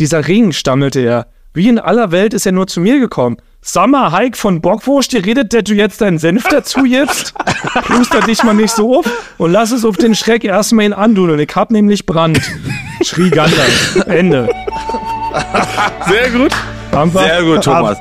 Dieser 0.00 0.26
Ring, 0.26 0.52
stammelte 0.52 1.00
er. 1.00 1.28
Wie 1.54 1.68
in 1.68 1.78
aller 1.78 2.10
Welt 2.10 2.34
ist 2.34 2.46
er 2.46 2.52
nur 2.52 2.66
zu 2.66 2.80
mir 2.80 2.98
gekommen. 2.98 3.36
Summer 3.64 4.10
Hike 4.10 4.36
von 4.36 4.60
Bockwurst, 4.60 5.12
dir 5.12 5.24
redet, 5.24 5.52
der 5.52 5.62
du 5.62 5.72
jetzt 5.74 6.00
deinen 6.00 6.18
Senf 6.18 6.48
dazu 6.48 6.84
jetzt? 6.84 7.32
Pluster 7.84 8.20
dich 8.20 8.42
mal 8.42 8.54
nicht 8.54 8.74
so 8.74 8.98
auf 8.98 9.06
und 9.38 9.52
lass 9.52 9.70
es 9.70 9.84
auf 9.84 9.96
den 9.96 10.16
Schreck 10.16 10.42
erstmal 10.42 10.86
ihn 10.86 10.92
andudeln. 10.92 11.38
Ich 11.38 11.54
hab 11.54 11.70
nämlich 11.70 12.04
Brand. 12.04 12.40
Schrie 13.02 13.30
Gandalf. 13.30 14.04
Ende. 14.06 14.48
Sehr 16.08 16.30
gut. 16.30 16.52
Sehr 17.12 17.42
gut, 17.44 17.62
Thomas. 17.62 17.98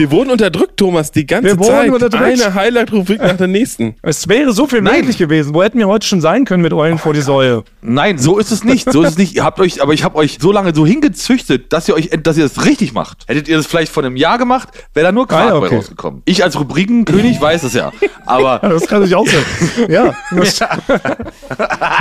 Wir 0.00 0.10
wurden 0.10 0.30
unterdrückt, 0.30 0.78
Thomas, 0.78 1.12
die 1.12 1.26
ganze 1.26 1.44
Wir 1.50 1.58
wurden 1.58 1.68
Zeit. 1.68 1.90
unterdrückt. 1.90 2.24
Eine 2.24 2.54
Highlight-Rubrik 2.54 3.20
nach 3.20 3.36
der 3.36 3.48
nächsten. 3.48 3.96
Es 4.00 4.26
wäre 4.28 4.50
so 4.54 4.66
viel 4.66 4.80
möglich 4.80 5.18
gewesen. 5.18 5.54
Wo 5.54 5.62
hätten 5.62 5.76
wir 5.78 5.88
heute 5.88 6.06
schon 6.06 6.22
sein 6.22 6.46
können 6.46 6.62
mit 6.62 6.72
Eulen 6.72 6.96
vor 6.96 7.12
die 7.12 7.20
Säue? 7.20 7.64
Nein, 7.82 8.16
so 8.16 8.38
ist 8.38 8.50
es 8.50 8.64
nicht. 8.64 8.90
So 8.90 9.02
ist 9.02 9.10
es 9.10 9.18
nicht. 9.18 9.34
Ihr 9.36 9.44
habt 9.44 9.60
euch, 9.60 9.82
aber 9.82 9.92
ich 9.92 10.02
habe 10.02 10.16
euch 10.16 10.38
so 10.40 10.52
lange 10.52 10.74
so 10.74 10.86
hingezüchtet, 10.86 11.70
dass 11.74 11.86
ihr 11.86 11.94
euch, 11.96 12.08
dass 12.22 12.38
ihr 12.38 12.44
das 12.44 12.64
richtig 12.64 12.94
macht. 12.94 13.24
Hättet 13.28 13.46
ihr 13.46 13.58
das 13.58 13.66
vielleicht 13.66 13.92
vor 13.92 14.02
einem 14.02 14.16
Jahr 14.16 14.38
gemacht, 14.38 14.70
wäre 14.94 15.04
da 15.04 15.12
nur 15.12 15.28
Quark 15.28 15.42
Ah, 15.42 15.48
ja, 15.54 15.60
bei 15.60 15.66
okay. 15.66 15.76
rausgekommen. 15.76 16.22
Ich 16.24 16.42
als 16.42 16.58
Rubrikenkönig 16.58 17.38
weiß 17.42 17.64
es 17.64 17.74
ja. 17.74 17.92
Aber, 18.24 18.58
Ja, 18.62 18.68
das 18.70 18.86
kann 18.86 19.04
ich 19.04 19.14
auch 19.14 19.26
sagen. 19.26 19.44
Ja, 19.92 20.14
das, 20.34 20.60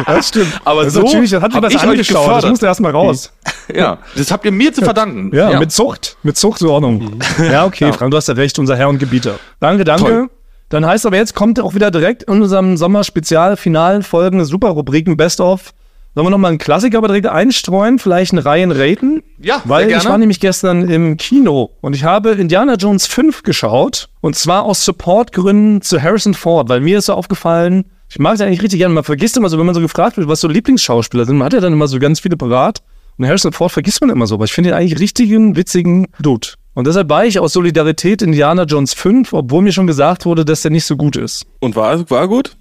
das 0.08 0.28
stimmt. 0.30 0.62
aber 0.64 0.86
das 0.86 0.94
so 0.94 1.02
natürlich, 1.02 1.32
das 1.32 1.42
hat 1.44 1.54
mir 1.54 1.62
was 1.62 1.74
ich 1.74 1.82
euch 1.84 1.90
angeschaut. 1.90 2.44
Das 2.44 2.50
musste 2.50 2.66
erstmal 2.66 2.92
raus. 2.94 3.34
ja, 3.76 3.98
das 4.16 4.32
habt 4.32 4.46
ihr 4.46 4.52
mir 4.52 4.72
zu 4.72 4.84
verdanken. 4.84 5.36
Ja, 5.36 5.60
mit 5.60 5.74
Zucht. 5.74 6.16
Mit 6.24 6.38
Zuchtordnung. 6.38 7.20
Ja, 7.52 7.66
okay, 7.66 7.89
Frank, 7.94 8.12
du 8.12 8.18
hast 8.18 8.28
ja 8.28 8.34
recht, 8.34 8.60
unser 8.60 8.76
Herr 8.76 8.90
und 8.90 9.00
Gebieter. 9.00 9.40
Danke, 9.60 9.84
danke. 9.84 10.04
Toll. 10.04 10.30
Dann 10.70 10.86
heißt 10.86 11.06
aber 11.06 11.18
jetzt 11.18 11.34
kommt 11.34 11.60
auch 11.60 11.74
wieder 11.74 11.90
direkt 11.90 12.24
in 12.24 12.42
unserem 12.42 12.78
Sommer-Spezial-finalen 12.78 14.04
Folgen 14.04 14.46
Super-Rubriken 14.46 15.18
Best-of. 15.18 15.74
Sollen 16.16 16.28
wir 16.28 16.32
nochmal 16.32 16.50
einen 16.50 16.58
Klassiker 16.58 16.98
aber 16.98 17.08
direkt 17.08 17.28
einstreuen? 17.28 17.98
Vielleicht 17.98 18.34
eine 18.34 18.44
Reihe 18.44 18.68
raten? 18.70 19.24
Ja, 19.40 19.62
Weil 19.66 19.86
sehr 19.86 19.98
ich 19.98 20.04
gerne. 20.04 20.10
war 20.12 20.18
nämlich 20.18 20.40
gestern 20.40 20.90
im 20.90 21.18
Kino 21.18 21.72
und 21.82 21.96
ich 21.96 22.04
habe 22.04 22.32
Indiana 22.32 22.76
Jones 22.76 23.08
5 23.08 23.44
geschaut. 23.44 24.10
Und 24.22 24.36
zwar 24.36 24.64
aus 24.64 24.84
Supportgründen 24.86 25.82
zu 25.82 26.02
Harrison 26.02 26.34
Ford, 26.34 26.68
weil 26.70 26.82
mir 26.82 26.98
ist 27.00 27.06
so 27.06 27.14
aufgefallen, 27.14 27.86
ich 28.10 28.20
mag 28.20 28.36
es 28.36 28.42
eigentlich 28.42 28.62
richtig 28.62 28.80
gerne. 28.80 28.94
Man 28.94 29.04
vergisst 29.04 29.38
immer 29.38 29.50
so, 29.50 29.58
wenn 29.60 29.66
man 29.66 29.76
so 29.76 29.82
gefragt 29.82 30.18
wird, 30.18 30.28
was 30.28 30.42
so 30.42 30.48
Lieblingsschauspieler 30.48 31.26
sind, 31.26 31.38
man 31.38 31.46
hat 31.46 31.54
ja 31.54 31.60
dann 31.60 31.74
immer 31.74 31.88
so 31.88 32.00
ganz 32.00 32.20
viele 32.20 32.38
parat. 32.38 32.82
Und 33.18 33.28
Harrison 33.28 33.52
Ford 33.52 33.72
vergisst 33.72 34.02
man 34.02 34.10
immer 34.10 34.28
so, 34.28 34.36
aber 34.36 34.46
ich 34.46 34.54
finde 34.54 34.72
ihn 34.72 34.74
eigentlich 34.74 35.00
richtigen, 35.00 35.56
witzigen 35.56 36.08
Dude. 36.20 36.48
Und 36.80 36.88
deshalb 36.88 37.10
war 37.10 37.26
ich 37.26 37.38
aus 37.40 37.52
Solidarität 37.52 38.22
Indiana 38.22 38.64
Jones 38.64 38.94
5, 38.94 39.34
obwohl 39.34 39.62
mir 39.62 39.74
schon 39.74 39.86
gesagt 39.86 40.26
wurde, 40.26 40.46
dass 40.46 40.62
der 40.62 40.72
nicht 40.72 40.86
so 40.86 40.96
gut 40.96 41.18
ist. 41.18 41.46
Und 41.60 41.76
war, 41.76 42.10
war 42.10 42.30
gut? 42.30 42.56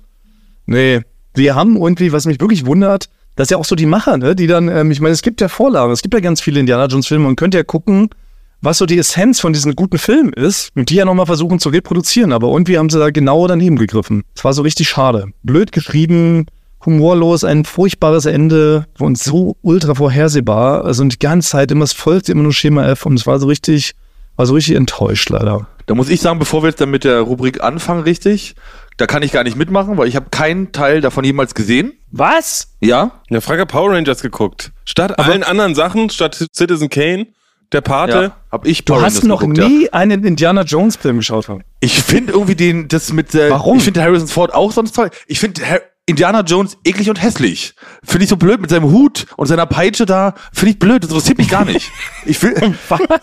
Nee. 0.67 1.03
Die 1.37 1.53
haben 1.53 1.77
irgendwie, 1.77 2.11
was 2.11 2.27
mich 2.27 2.41
wirklich 2.41 2.67
wundert, 2.67 3.09
dass 3.37 3.49
ja 3.49 3.59
auch 3.59 3.65
so 3.65 3.77
die 3.77 3.87
Macher, 3.87 4.17
ne, 4.17 4.35
die 4.35 4.49
dann, 4.49 4.67
ähm, 4.67 4.91
ich 4.91 5.01
meine, 5.01 5.13
es 5.13 5.23
gibt 5.23 5.41
ja 5.41 5.47
Vorlagen, 5.47 5.93
es 5.93 6.03
gibt 6.03 6.15
ja 6.15 6.19
ganz 6.19 6.41
viele 6.41 6.59
Indiana 6.59 6.87
Jones 6.87 7.07
Filme 7.07 7.29
und 7.29 7.37
könnt 7.37 7.55
ja 7.55 7.63
gucken, 7.63 8.09
was 8.61 8.79
so 8.79 8.87
die 8.87 8.99
Essenz 8.99 9.39
von 9.39 9.53
diesen 9.53 9.77
guten 9.77 9.99
Filmen 9.99 10.33
ist 10.33 10.71
und 10.75 10.91
die 10.91 10.97
ja 10.97 11.05
nochmal 11.05 11.27
versuchen 11.27 11.61
zu 11.61 11.69
reproduzieren, 11.69 12.33
aber 12.33 12.49
irgendwie 12.49 12.77
haben 12.77 12.91
sie 12.91 12.99
da 12.99 13.11
genau 13.11 13.47
daneben 13.47 13.77
gegriffen. 13.77 14.25
Es 14.35 14.43
war 14.43 14.53
so 14.53 14.63
richtig 14.63 14.89
schade. 14.89 15.27
Blöd 15.45 15.71
geschrieben, 15.71 16.47
humorlos, 16.85 17.45
ein 17.45 17.65
furchtbares 17.65 18.27
Ende 18.27 18.87
und 18.99 19.17
so 19.17 19.57
ultra 19.63 19.95
vorhersehbar. 19.95 20.85
Also 20.85 21.05
die 21.05 21.21
ganze 21.21 21.51
Zeit 21.51 21.71
immer, 21.71 21.85
es 21.85 21.93
folgte 21.93 22.33
immer 22.33 22.43
nur 22.43 22.53
Schema 22.53 22.85
F 22.89 23.07
und 23.07 23.15
es 23.15 23.29
war 23.29 23.39
so 23.39 23.47
richtig, 23.47 23.95
war 24.39 24.47
so 24.47 24.55
richtig 24.55 24.77
enttäuscht 24.77 25.29
leider. 25.29 25.67
Da 25.87 25.95
muss 25.95 26.09
ich 26.09 26.21
sagen, 26.21 26.39
bevor 26.39 26.63
wir 26.63 26.69
jetzt 26.69 26.81
dann 26.81 26.91
mit 26.91 27.05
der 27.05 27.21
Rubrik 27.21 27.63
anfangen, 27.63 28.03
richtig, 28.03 28.55
da 28.97 29.07
kann 29.07 29.23
ich 29.23 29.33
gar 29.33 29.43
nicht 29.43 29.57
mitmachen, 29.57 29.97
weil 29.99 30.07
ich 30.09 30.17
habe 30.17 30.27
keinen 30.31 30.71
Teil 30.73 31.01
davon 31.01 31.25
jemals 31.25 31.55
gesehen. 31.55 31.93
Was? 32.11 32.75
Ja, 32.81 33.11
Ja, 33.31 33.41
Frage 33.41 33.63
hat 33.63 33.69
Power 33.69 33.93
Rangers 33.93 34.23
geguckt. 34.23 34.73
Statt 34.85 35.19
allen 35.19 35.43
anderen 35.43 35.75
Sachen, 35.75 36.09
statt 36.11 36.43
Citizen 36.55 36.89
Kane, 36.89 37.27
der 37.73 37.81
Pate. 37.81 38.23
ja, 38.23 38.37
hab 38.53 38.67
ich 38.67 38.85
Du 38.85 38.93
Power 38.95 39.03
hast 39.03 39.17
Rangers 39.17 39.29
noch 39.29 39.41
geguckt, 39.41 39.59
ja. 39.59 39.69
nie 39.69 39.91
einen 39.93 40.25
Indiana 40.25 40.63
Jones 40.63 40.97
Film 40.97 41.17
geschaut, 41.19 41.47
Frank. 41.47 41.65
Ich 41.81 42.01
finde 42.03 42.33
irgendwie 42.33 42.55
den, 42.55 42.89
das 42.89 43.13
mit, 43.13 43.35
äh, 43.35 43.51
Warum? 43.51 43.79
ich 43.79 43.85
finde 43.85 44.03
Harrison 44.03 44.29
Ford 44.29 44.55
auch 44.55 44.73
sonst 44.73 44.95
toll. 44.95 45.11
Ich 45.27 45.41
finde 45.41 45.63
Indiana 46.09 46.41
Jones 46.41 46.79
eklig 46.85 47.09
und 47.11 47.23
hässlich. 47.23 47.75
Finde 48.03 48.25
ich 48.25 48.31
so 48.31 48.37
blöd 48.37 48.61
mit 48.61 48.71
seinem 48.71 48.91
Hut 48.91 49.27
und 49.37 49.47
seiner 49.47 49.67
Peitsche 49.67 50.07
da. 50.07 50.35
Finde 50.53 50.73
ich 50.73 50.79
blöd. 50.79 51.05
Das 51.05 51.11
interessiert 51.11 51.39
mich 51.39 51.49
gar 51.49 51.65
nicht. 51.65 51.91
Ich 52.27 52.43
will, 52.43 52.55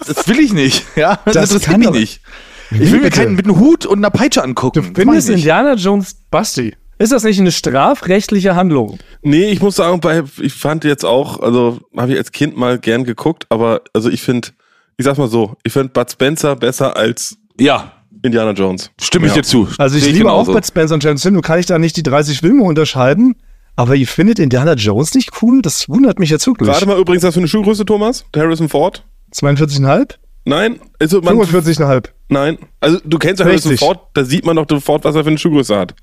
das 0.07 0.27
will 0.27 0.39
ich 0.39 0.53
nicht. 0.53 0.85
Ja, 0.95 1.19
das, 1.25 1.33
Das 1.33 1.43
interessiert 1.51 1.71
kann 1.71 1.79
mich 1.79 1.87
doch- 1.89 1.93
nicht. 1.95 2.21
Ich 2.71 2.79
will 2.91 2.99
mir 2.99 3.05
bitte? 3.05 3.19
keinen 3.19 3.35
mit 3.35 3.45
einem 3.45 3.59
Hut 3.59 3.85
und 3.85 3.99
einer 3.99 4.09
Peitsche 4.09 4.43
angucken. 4.43 4.93
Du 4.93 5.01
findest. 5.01 5.29
Indiana 5.29 5.73
Jones 5.75 6.15
Basti. 6.31 6.75
Ist 6.97 7.11
das 7.11 7.23
nicht 7.23 7.39
eine 7.39 7.51
strafrechtliche 7.51 8.55
Handlung? 8.55 8.97
Nee, 9.21 9.51
ich 9.51 9.61
muss 9.61 9.75
sagen, 9.75 9.99
bei, 9.99 10.23
ich 10.41 10.53
fand 10.53 10.83
jetzt 10.83 11.03
auch, 11.05 11.39
also 11.41 11.79
habe 11.95 12.13
ich 12.13 12.17
als 12.17 12.31
Kind 12.31 12.55
mal 12.57 12.79
gern 12.79 13.03
geguckt, 13.03 13.45
aber 13.49 13.81
also 13.93 14.09
ich 14.09 14.21
finde, 14.21 14.49
ich 14.97 15.05
sag's 15.05 15.17
mal 15.17 15.27
so, 15.27 15.55
ich 15.63 15.73
finde 15.73 15.89
Bud 15.89 16.09
Spencer 16.11 16.55
besser 16.55 16.95
als 16.95 17.37
Ja, 17.59 17.91
Indiana 18.21 18.51
Jones. 18.51 18.91
stimme 19.01 19.27
ich 19.27 19.31
Ja. 19.35 19.41
dir 19.41 19.43
zu. 19.47 19.67
Also 19.77 19.97
ich 19.97 20.03
Sehe 20.03 20.13
liebe 20.13 20.25
genauso. 20.25 20.51
auch 20.51 20.55
Bud 20.55 20.65
Spencer 20.65 20.95
und 20.95 21.03
James 21.03 21.21
Hill, 21.23 21.31
nur 21.33 21.41
kann 21.41 21.59
ich 21.59 21.65
da 21.65 21.77
nicht 21.79 21.97
die 21.97 22.03
30 22.03 22.39
Filme 22.39 22.63
unterscheiden. 22.63 23.35
Aber 23.77 23.95
ihr 23.95 24.07
findet 24.07 24.39
Indiana 24.39 24.73
Jones 24.73 25.13
nicht 25.15 25.31
cool? 25.41 25.61
Das 25.61 25.89
wundert 25.89 26.17
mich 26.17 26.29
jetzt 26.29 26.47
wirklich. 26.47 26.69
Warte 26.69 26.85
mal 26.85 26.97
übrigens, 26.97 27.23
was 27.23 27.33
für 27.33 27.41
eine 27.41 27.47
Schuhgröße, 27.49 27.85
Thomas? 27.85 28.23
Der 28.33 28.43
Harrison 28.43 28.69
Ford? 28.69 29.03
42,5? 29.33 30.15
Nein? 30.45 30.79
Also 30.99 31.19
man, 31.21 31.35
45,5? 31.37 32.05
nein. 32.29 32.57
Also 32.79 32.99
du 33.03 33.17
kennst 33.19 33.39
ja 33.41 33.45
Harrison 33.45 33.71
60. 33.71 33.79
Ford, 33.85 33.99
da 34.13 34.23
sieht 34.23 34.45
man 34.45 34.55
doch 34.55 34.65
sofort, 34.69 35.03
was 35.03 35.15
er 35.15 35.23
für 35.23 35.29
eine 35.29 35.37
Schuhgröße 35.37 35.75
hat. 35.77 35.93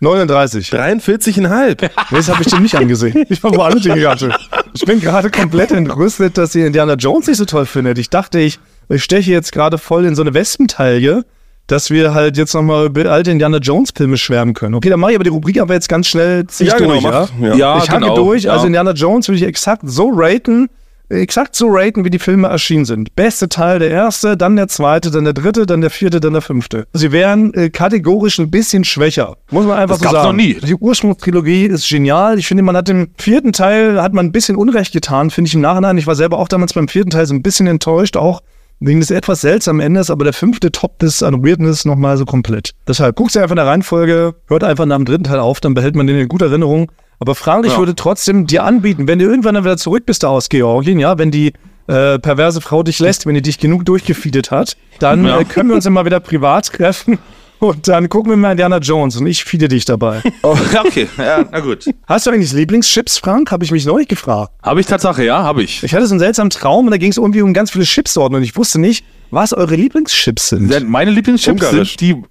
39. 0.00 0.70
43,5. 0.72 1.76
Nee, 1.82 1.88
das 2.10 2.28
habe 2.28 2.42
ich 2.42 2.48
dir 2.48 2.58
nicht 2.58 2.74
angesehen. 2.74 3.24
Ich 3.28 3.42
war 3.44 3.54
woanders 3.54 3.84
hingegangen. 3.84 4.34
Ich 4.74 4.84
bin 4.84 5.00
gerade 5.00 5.30
komplett 5.30 5.70
entrüstet, 5.70 6.36
dass 6.38 6.54
ihr 6.56 6.66
Indiana 6.66 6.94
Jones 6.94 7.28
nicht 7.28 7.36
so 7.36 7.44
toll 7.44 7.66
findet. 7.66 7.98
Ich 7.98 8.10
dachte, 8.10 8.40
ich, 8.40 8.58
ich 8.88 9.04
steche 9.04 9.30
jetzt 9.30 9.52
gerade 9.52 9.78
voll 9.78 10.04
in 10.04 10.16
so 10.16 10.22
eine 10.22 10.34
Wespentaille, 10.34 11.24
dass 11.66 11.90
wir 11.90 12.12
halt 12.14 12.36
jetzt 12.36 12.54
nochmal 12.54 12.86
über 12.86 13.10
alte 13.10 13.30
Indiana 13.30 13.58
Jones 13.58 13.90
Filme 13.96 14.16
schwärmen 14.16 14.52
können. 14.54 14.74
Okay, 14.74 14.90
dann 14.90 15.00
mache 15.00 15.12
ich 15.12 15.16
aber 15.16 15.24
die 15.24 15.30
Rubrik 15.30 15.60
aber 15.60 15.74
jetzt 15.74 15.88
ganz 15.88 16.08
schnell 16.08 16.46
zieh 16.46 16.64
ich 16.64 16.70
Ja, 16.70 16.76
genau, 16.76 16.92
durch, 16.92 17.02
mach. 17.02 17.30
ja? 17.40 17.48
Ja. 17.48 17.54
Ja, 17.54 17.78
ich 17.78 17.88
hacke 17.90 18.00
genau. 18.02 18.16
durch. 18.16 18.44
Ja. 18.44 18.52
Also 18.52 18.66
Indiana 18.66 18.92
Jones 18.92 19.28
würde 19.28 19.38
ich 19.38 19.44
exakt 19.46 19.82
so 19.84 20.10
raten, 20.12 20.68
exakt 21.08 21.54
so 21.54 21.66
raten, 21.70 22.04
wie 22.04 22.10
die 22.10 22.18
Filme 22.18 22.48
erschienen 22.48 22.84
sind. 22.84 23.14
Beste 23.14 23.48
Teil 23.48 23.78
der 23.78 23.90
erste, 23.90 24.36
dann 24.36 24.56
der 24.56 24.68
zweite, 24.68 25.10
dann 25.10 25.24
der 25.24 25.34
dritte, 25.34 25.66
dann 25.66 25.82
der 25.82 25.90
vierte, 25.90 26.20
dann 26.20 26.32
der 26.32 26.42
fünfte. 26.42 26.86
Sie 26.94 27.12
wären 27.12 27.52
äh, 27.54 27.68
kategorisch 27.70 28.38
ein 28.38 28.50
bisschen 28.50 28.82
schwächer. 28.84 29.36
Muss 29.50 29.66
man 29.66 29.78
einfach 29.78 29.96
Das 29.96 29.98
so 29.98 30.04
gab's 30.04 30.24
sagen. 30.24 30.36
noch 30.36 30.42
nie. 30.44 30.54
Die 30.54 30.74
Ursprungstrilogie 30.74 31.66
ist 31.66 31.88
genial. 31.88 32.38
Ich 32.38 32.46
finde, 32.48 32.62
man 32.62 32.76
hat 32.76 32.88
im 32.88 33.08
vierten 33.18 33.52
Teil, 33.52 34.00
hat 34.02 34.14
man 34.14 34.26
ein 34.26 34.32
bisschen 34.32 34.56
Unrecht 34.56 34.92
getan, 34.92 35.30
finde 35.30 35.48
ich 35.48 35.54
im 35.54 35.60
Nachhinein. 35.60 35.98
Ich 35.98 36.06
war 36.06 36.14
selber 36.14 36.38
auch 36.38 36.48
damals 36.48 36.72
beim 36.72 36.88
vierten 36.88 37.10
Teil 37.10 37.26
so 37.26 37.34
ein 37.34 37.42
bisschen 37.42 37.66
enttäuscht, 37.66 38.16
auch 38.16 38.40
wegen 38.84 39.00
des 39.00 39.10
etwas 39.10 39.40
seltsamen 39.40 39.80
Endes, 39.80 40.10
aber 40.10 40.24
der 40.24 40.32
fünfte 40.32 40.70
toppt 40.72 41.02
es 41.02 41.22
an 41.22 41.44
Weirdness 41.44 41.84
nochmal 41.84 42.16
so 42.16 42.24
komplett. 42.24 42.72
Deshalb 42.86 43.16
guckt 43.16 43.34
ihr 43.34 43.42
einfach 43.42 43.52
in 43.54 43.56
der 43.56 43.66
Reihenfolge, 43.66 44.34
hört 44.46 44.64
einfach 44.64 44.86
nach 44.86 44.96
dem 44.96 45.04
dritten 45.04 45.24
Teil 45.24 45.38
auf, 45.38 45.60
dann 45.60 45.74
behält 45.74 45.94
man 45.96 46.06
den 46.06 46.18
in 46.18 46.28
guter 46.28 46.46
Erinnerung. 46.46 46.90
Aber 47.20 47.34
Frank, 47.34 47.64
ich 47.66 47.72
Ja. 47.72 47.78
würde 47.78 47.94
trotzdem 47.94 48.46
dir 48.46 48.64
anbieten, 48.64 49.06
wenn 49.06 49.18
du 49.20 49.24
irgendwann 49.26 49.54
dann 49.54 49.64
wieder 49.64 49.76
zurück 49.76 50.04
bist 50.06 50.24
da 50.24 50.28
aus 50.28 50.48
Georgien, 50.48 50.98
ja, 50.98 51.18
wenn 51.18 51.30
die 51.30 51.52
äh, 51.88 52.18
perverse 52.18 52.60
Frau 52.60 52.82
dich 52.84 52.98
lässt, 53.00 53.26
wenn 53.26 53.34
die 53.34 53.42
dich 53.42 53.58
genug 53.58 53.84
durchgefeedet 53.84 54.50
hat, 54.52 54.76
dann 55.00 55.24
Ja. 55.24 55.40
äh, 55.40 55.44
können 55.44 55.68
wir 55.68 55.74
uns 55.76 55.84
immer 55.86 56.04
wieder 56.04 56.20
privat 56.20 56.66
treffen 56.72 57.18
und 57.62 57.86
dann 57.86 58.08
gucken 58.08 58.30
wir 58.30 58.36
mal 58.36 58.50
Indiana 58.50 58.78
Jones 58.78 59.16
und 59.16 59.26
ich 59.26 59.44
feede 59.44 59.68
dich 59.68 59.84
dabei. 59.84 60.20
Oh, 60.44 60.56
okay, 60.84 61.08
ja, 61.18 61.44
na 61.50 61.60
gut. 61.60 61.84
Hast 62.06 62.26
du 62.26 62.30
eigentlich 62.30 62.52
Lieblingschips, 62.52 63.18
Frank? 63.18 63.52
Habe 63.52 63.64
ich 63.64 63.70
mich 63.70 63.86
neulich 63.86 64.08
gefragt. 64.08 64.50
Habe 64.62 64.80
ich 64.80 64.86
Tatsache, 64.86 65.24
ja, 65.24 65.40
habe 65.42 65.62
ich. 65.62 65.84
Ich 65.84 65.94
hatte 65.94 66.06
so 66.06 66.14
einen 66.14 66.18
seltsamen 66.18 66.50
Traum 66.50 66.86
und 66.86 66.90
da 66.90 66.96
ging 66.96 67.12
es 67.12 67.16
irgendwie 67.16 67.42
um 67.42 67.52
ganz 67.52 67.70
viele 67.70 67.84
Chipsorten 67.84 68.36
und 68.36 68.42
ich 68.42 68.56
wusste 68.56 68.80
nicht, 68.80 69.04
was 69.30 69.52
eure 69.52 69.76
Lieblingschips 69.76 70.48
sind. 70.48 70.68
Denn 70.68 70.88
Meine 70.88 71.12
Lieblingschips 71.12 71.70
sind 71.70 72.00
die, 72.00 72.22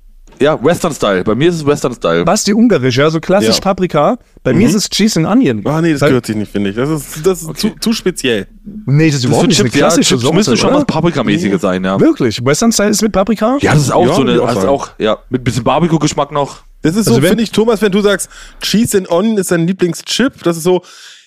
ja, 0.41 0.61
Western 0.63 0.93
Style. 0.93 1.23
Bei 1.23 1.35
mir 1.35 1.49
ist 1.49 1.55
es 1.55 1.65
Western 1.65 1.93
Style. 1.93 2.25
Was 2.27 2.43
die 2.43 2.53
ungarisch, 2.53 2.97
ja, 2.97 3.09
so 3.09 3.19
klassisch 3.19 3.55
Ja. 3.55 3.61
Paprika. 3.61 4.17
Bei 4.43 4.51
Mhm. 4.51 4.59
mir 4.59 4.67
ist 4.69 4.75
es 4.75 4.89
Cheese 4.89 5.19
and 5.19 5.27
Onion. 5.27 5.61
Ah, 5.65 5.81
nee, 5.81 5.93
das 5.93 6.01
Weil- 6.01 6.09
gehört 6.09 6.25
sich 6.25 6.35
nicht, 6.35 6.51
finde 6.51 6.71
ich. 6.71 6.75
Das 6.75 6.89
ist, 6.89 7.25
das 7.25 7.43
ist 7.43 7.57
zu, 7.57 7.69
zu 7.79 7.93
speziell. 7.93 8.47
Nee, 8.85 9.07
das 9.07 9.17
ist 9.19 9.25
überhaupt 9.25 9.43
für 9.43 9.47
nicht 9.49 9.59
eine 9.59 9.69
Chips, 9.69 9.79
ja, 9.79 9.87
klassische 9.87 10.17
Chips 10.17 10.33
müssen 10.33 10.57
schon 10.57 10.73
was 10.73 10.85
Paprikamäßiges 10.85 11.61
sein, 11.61 11.83
ja. 11.85 11.99
Wirklich? 11.99 12.43
Western 12.43 12.71
Style 12.71 12.89
ist 12.89 13.01
mit 13.01 13.11
Paprika? 13.11 13.57
Ja, 13.61 13.73
das 13.73 13.83
ist 13.83 13.91
auch 13.91 14.07
Ja, 14.07 14.13
so 14.15 14.21
eine, 14.21 14.41
auch 14.41 14.47
also 14.47 14.67
auch, 14.67 14.89
ja, 14.97 15.17
mit 15.29 15.43
bisschen 15.43 15.63
Barbecue-Geschmack 15.63 16.31
noch. 16.31 16.61
Das 16.81 16.93
ist 16.93 17.07
Also 17.07 17.13
so, 17.15 17.21
wenn- 17.21 17.29
finde 17.29 17.43
ich, 17.43 17.51
Thomas, 17.51 17.81
wenn 17.81 17.91
du 17.91 18.01
sagst, 18.01 18.27
Cheese 18.59 18.97
and 18.97 19.11
Onion 19.11 19.37
ist 19.37 19.51
dein 19.51 19.67
Lieblingschip, 19.67 20.41
das 20.43 20.57
ist 20.57 20.63
so, 20.63 20.81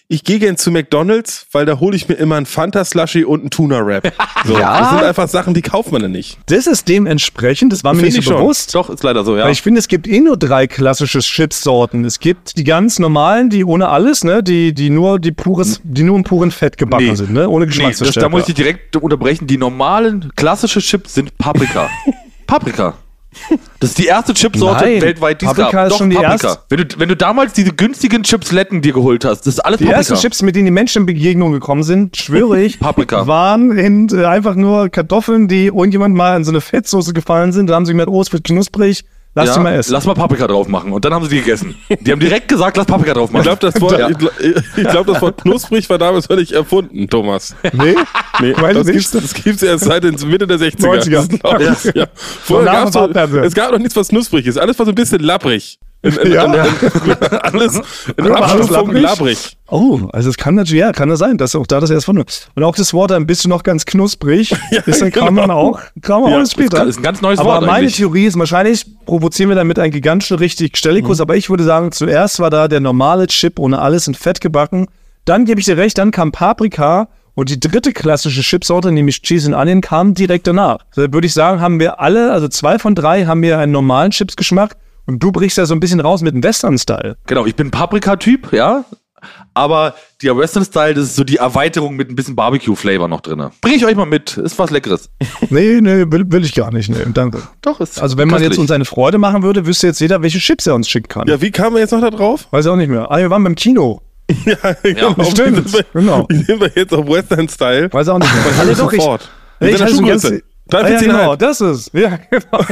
ich 0.09 0.23
gehe 0.23 0.39
gern 0.39 0.57
zu 0.59 0.71
McDonalds, 0.71 1.47
weil 1.53 1.65
da 1.67 1.81
hole 1.81 1.97
ich 1.97 2.09
mir 2.09 2.15
immer 2.17 2.37
einen 2.37 2.45
Fanta-Slushy 2.47 3.25
und 3.25 3.41
einen 3.41 3.51
Tuna-Wrap. 3.51 4.13
So, 4.47 4.59
Ja. 4.59 4.79
Das 4.79 4.91
sind 4.91 5.03
einfach 5.03 5.27
Sachen, 5.29 5.55
die 5.55 5.63
kauft 5.63 5.91
man 5.91 6.03
ja 6.03 6.09
nicht. 6.09 6.37
Das 6.47 6.67
ist 6.67 6.87
dementsprechend, 6.89 7.73
das 7.73 7.83
war 7.83 7.95
mir 7.95 8.01
Find 8.01 8.13
nicht 8.13 8.19
ich 8.19 8.25
so 8.27 8.33
schon. 8.33 8.41
bewusst. 8.43 8.75
Doch, 8.75 8.91
ist 8.91 9.03
leider 9.03 9.25
so, 9.25 9.37
ja. 9.39 9.45
Weil 9.45 9.53
ich 9.53 9.63
finde, 9.63 9.79
es 9.79 9.89
gibt 9.89 10.07
eh 10.07 10.21
nur 10.21 10.37
drei 10.37 10.67
klassische 10.67 11.21
Chipsorten. 11.21 12.05
Es 12.05 12.21
gibt 12.21 12.59
die 12.59 12.65
ganz 12.65 12.99
normalen, 12.99 13.49
die 13.49 13.65
ohne 13.65 13.89
alles, 13.89 14.23
ne, 14.23 14.43
die, 14.43 14.75
die 14.75 14.91
nur 14.91 15.19
die 15.19 15.33
pures, 15.33 15.81
die 15.83 16.03
nur 16.03 16.17
im 16.19 16.25
puren 16.25 16.51
Fett 16.51 16.77
gebacken 16.77 17.07
Nee. 17.07 17.15
sind, 17.15 17.33
ne, 17.33 17.49
ohne 17.49 17.65
nee, 17.65 17.71
das, 17.71 17.77
Geschmacksverstärker. 17.79 18.21
da 18.27 18.29
muss 18.29 18.41
ich 18.41 18.47
dich 18.47 18.55
direkt 18.57 18.97
unterbrechen. 18.97 19.47
Die 19.47 19.57
normalen, 19.57 20.31
klassische 20.37 20.81
Chips 20.81 21.15
sind 21.15 21.37
Paprika. 21.39 21.89
Paprika. 22.47 22.95
Das 23.81 23.91
ist 23.91 23.99
die 23.99 24.07
erste 24.07 24.33
Chipsorte 24.35 24.85
Nein, 24.85 25.03
weltweit, 25.03 25.41
die 25.41 25.47
es 25.47 25.51
Paprika 25.53 25.71
gab. 25.71 25.87
ist 25.87 25.93
Doch, 25.93 25.99
schon 25.99 26.11
die 26.11 26.17
Paprika. 26.17 26.49
erste- 26.49 26.63
Wenn 26.69 26.79
du, 26.89 26.99
wenn 26.99 27.09
du 27.09 27.17
damals 27.17 27.53
diese 27.53 27.73
günstigen 27.73 28.23
Chipsletten 28.23 28.81
dir 28.83 28.93
geholt 28.93 29.25
hast, 29.25 29.43
das 29.43 29.55
ist 29.55 29.61
alles 29.61 29.79
Die 29.79 29.85
Paprika. 29.85 29.99
ersten 29.99 30.15
Chips, 30.17 30.43
mit 30.43 30.57
denen 30.57 30.67
die 30.67 30.71
Menschen 30.71 31.01
in 31.03 31.07
Begegnung 31.07 31.53
gekommen 31.53 31.83
sind, 31.83 32.17
schwöre 32.17 32.61
ich, 32.63 32.79
Paprika. 32.81 33.27
waren 33.27 33.77
in, 33.77 34.09
äh, 34.11 34.25
einfach 34.25 34.55
nur 34.55 34.89
Kartoffeln, 34.89 35.49
die 35.49 35.67
irgendjemand 35.67 36.15
mal 36.15 36.37
in 36.37 36.45
so 36.45 36.51
eine 36.51 36.61
Fettsoße 36.61 37.13
gefallen 37.13 37.53
sind. 37.53 37.69
Da 37.69 37.75
haben 37.75 37.87
sie 37.87 37.93
gemerkt, 37.93 38.11
oh, 38.11 38.21
es 38.21 38.33
wird 38.33 38.45
knusprig, 38.45 39.05
lass 39.35 39.49
ja, 39.49 39.55
die 39.55 39.61
mal 39.61 39.75
essen. 39.75 39.93
Lass 39.93 40.07
mal 40.07 40.15
Paprika 40.15 40.47
drauf 40.47 40.69
machen. 40.69 40.93
Und 40.93 41.05
dann 41.05 41.13
haben 41.15 41.25
sie 41.25 41.31
die 41.37 41.41
gegessen. 41.43 41.75
Die 42.01 42.11
haben 42.13 42.21
direkt 42.21 42.49
gesagt, 42.49 42.77
lass 42.77 42.87
Paprika 42.87 43.15
drauf 43.15 43.31
Ich 43.31 43.33
machen. 43.33 43.43
glaube, 43.45 43.59
das, 43.61 43.81
Wort- 43.81 43.99
Ja. 43.99 44.09
ich 44.11 44.19
glaub- 44.19 44.33
ich 44.41 44.89
glaub, 44.89 45.07
das 45.07 45.21
Wort 45.23 45.43
knusprig 45.43 45.89
war 45.91 45.99
damals 45.99 46.27
völlig 46.27 46.53
erfunden, 46.53 47.09
Thomas. 47.09 47.55
nee? 47.73 47.95
Nee, 48.41 48.55
Weiß 48.57 48.75
das 48.77 48.89
ich 48.89 48.95
gibt's, 48.95 49.11
das 49.11 49.35
gibt's 49.35 49.63
erst 49.63 49.85
seit 49.85 50.05
Mitte 50.05 50.47
der 50.47 50.59
60er. 50.59 50.87
90er. 50.87 51.29
Das 51.29 51.29
glaub 51.29 51.61
ich, 51.61 51.95
ja. 51.95 52.07
Vorher 52.15 52.73
gab's 52.73 52.97
Abwärme. 52.97 53.39
es 53.41 53.55
gab 53.55 53.71
noch 53.73 53.79
nichts, 53.79 53.97
was 53.97 54.09
knusprig 54.09 54.47
ist. 54.47 54.59
Alles 54.59 54.79
war 54.79 54.87
so 54.87 54.93
ein 54.93 54.95
bisschen 54.97 55.21
labbrig. 55.21 55.79
In, 56.05 56.17
in, 56.17 56.33
Ja. 56.33 56.45
in, 56.45 56.53
alles 57.43 57.75
in 58.17 58.25
Ja, 58.27 58.35
alles 58.35 58.53
Abstufung 58.53 58.93
labbrig. 58.93 59.03
labbrig. 59.03 59.57
Oh, 59.69 60.01
also 60.13 60.29
es 60.29 60.37
kann 60.37 60.55
natürlich, 60.55 60.81
ja, 60.81 60.93
kann 60.93 61.09
das 61.09 61.19
sein, 61.19 61.39
dass 61.39 61.57
auch 61.57 61.67
da 61.67 61.81
das 61.81 61.91
erst 61.91 62.07
von 62.07 62.19
Und 62.19 62.63
auch 62.63 62.77
das 62.77 62.93
Wort, 62.93 63.11
dann 63.11 63.27
bist 63.27 63.45
du 63.45 63.49
noch 63.49 63.63
ganz 63.63 63.87
knusprig, 63.87 64.55
ist 64.87 65.01
dann 65.03 65.11
kann 65.11 65.35
man 65.35 65.51
auch, 65.51 65.81
kann 66.03 66.21
man 66.23 66.33
Ja, 66.33 66.43
auch 66.43 66.47
später. 66.47 66.85
ist 66.87 66.99
ein 66.99 67.03
ganz 67.03 67.21
neues 67.23 67.39
aber 67.41 67.49
Wort 67.55 67.61
meine 67.63 67.79
eigentlich. 67.79 67.97
Theorie 67.97 68.27
ist, 68.27 68.39
wahrscheinlich 68.39 68.85
provozieren 69.07 69.49
wir 69.49 69.57
damit 69.57 69.79
einen 69.79 69.91
gigantischen 69.93 70.37
richtig 70.39 70.77
Stellikus, 70.77 71.21
aber 71.21 71.37
ich 71.37 71.49
würde 71.51 71.65
sagen, 71.65 71.91
zuerst 71.93 72.39
war 72.39 72.51
da 72.51 72.69
der 72.69 72.81
normale 72.81 73.27
Chip 73.27 73.59
ohne 73.59 73.79
alles 73.81 74.07
in 74.07 74.15
Fett 74.15 74.41
gebacken. 74.41 74.87
Dann 75.25 75.47
gebe 75.47 75.59
ich 75.61 75.65
dir 75.67 75.79
recht, 75.79 75.97
dann 75.97 76.11
kam 76.11 76.31
Paprika 76.33 77.09
und 77.35 77.49
die 77.49 77.59
dritte 77.59 77.93
klassische 77.93 78.43
Chipsorte, 78.43 78.93
nämlich 78.93 79.23
Cheese 79.23 79.47
and 79.49 79.57
Onion, 79.57 79.81
kam 79.81 80.13
direkt 80.15 80.47
danach. 80.47 80.79
Da 80.95 81.11
würde 81.13 81.27
ich 81.27 81.33
sagen, 81.33 81.61
haben 81.63 81.81
wir 81.81 81.99
alle, 81.99 82.31
also 82.33 82.47
zwei 82.49 82.79
von 82.79 82.95
drei 82.95 83.25
haben 83.25 83.41
wir 83.43 83.59
einen 83.59 83.73
normalen 83.73 84.11
Chipsgeschmack 84.11 84.77
und 85.07 85.23
du 85.23 85.33
brichst 85.33 85.59
ja 85.59 85.67
so 85.67 85.75
ein 85.75 85.81
bisschen 85.81 86.01
raus 86.01 86.23
mit 86.23 86.35
dem 86.35 86.43
Western-Style. 86.43 87.17
Genau, 87.27 87.47
ich 87.47 87.57
bin 87.57 87.71
Paprika-Typ, 87.71 88.53
ja. 88.53 88.85
Aber 89.55 89.95
der 90.23 90.37
Western-Style, 90.37 90.95
das 90.95 91.05
ist 91.05 91.17
so 91.17 91.25
die 91.25 91.37
Erweiterung 91.37 91.97
mit 91.97 92.11
ein 92.11 92.17
bisschen 92.17 92.37
Barbecue-Flavor 92.37 93.09
noch 93.09 93.21
drin. 93.21 93.51
Bring 93.61 93.75
ich 93.75 93.85
euch 93.87 93.97
mal 93.97 94.07
mit, 94.07 94.37
ist 94.37 94.59
was 94.59 94.71
Leckeres. 94.71 95.11
nee, 95.51 95.81
nee, 95.81 96.05
will, 96.09 96.25
will, 96.31 96.45
ich 96.45 96.55
gar 96.55 96.73
nicht, 96.73 96.91
nee, 96.91 96.97
danke. 97.13 97.43
Doch, 97.63 97.81
ist 97.81 98.01
Also, 98.01 98.19
wenn 98.19 98.29
man 98.29 98.43
jetzt 98.43 98.59
uns 98.59 98.71
eine 98.71 98.85
Freude 98.85 99.19
machen 99.19 99.43
würde, 99.43 99.67
wüsste 99.67 99.87
jetzt 99.87 100.01
jeder, 100.01 100.23
welche 100.23 100.39
Chips 100.39 100.67
er 100.67 100.75
uns 100.75 100.89
schicken 100.89 101.09
kann. 101.09 101.29
Ja, 101.29 101.41
wie 101.41 101.51
kam 101.51 101.75
er 101.75 101.81
jetzt 101.81 101.93
noch 101.93 102.01
da 102.01 102.11
drauf? 102.11 102.49
Weiß 102.51 102.65
ich 102.65 102.71
auch 102.71 102.77
nicht 102.77 102.91
mehr. 102.91 103.11
Ah, 103.11 103.19
wir 103.19 103.31
waren 103.31 103.45
beim 103.45 103.55
Kino. 103.55 104.03
ja, 104.45 104.57
genau. 104.83 105.15
Ja, 105.17 105.25
stimmt. 105.25 105.85
Genau. 105.93 106.27
Die 106.31 106.37
nehmen 106.37 106.61
wir 106.61 106.73
jetzt 106.75 106.95
auf 106.95 107.07
Western-Style. 107.07 107.93
Weiß 107.93 108.09
auch 108.09 108.19
nicht 108.19 108.35
mehr. 108.35 108.45
Also 108.59 108.83
doch, 108.83 108.91
sofort. 108.91 109.31
Ich, 109.61 109.69
ich, 109.69 109.81
ich, 109.81 110.25
ich, 110.25 110.43
3 110.69 110.79
für 110.79 110.85
ah, 110.85 110.91
ja, 110.91 111.01
genau, 111.01 111.37
das 111.37 111.61
ist. 111.61 111.93
Ja, 111.93 112.19
genau. 112.31 112.65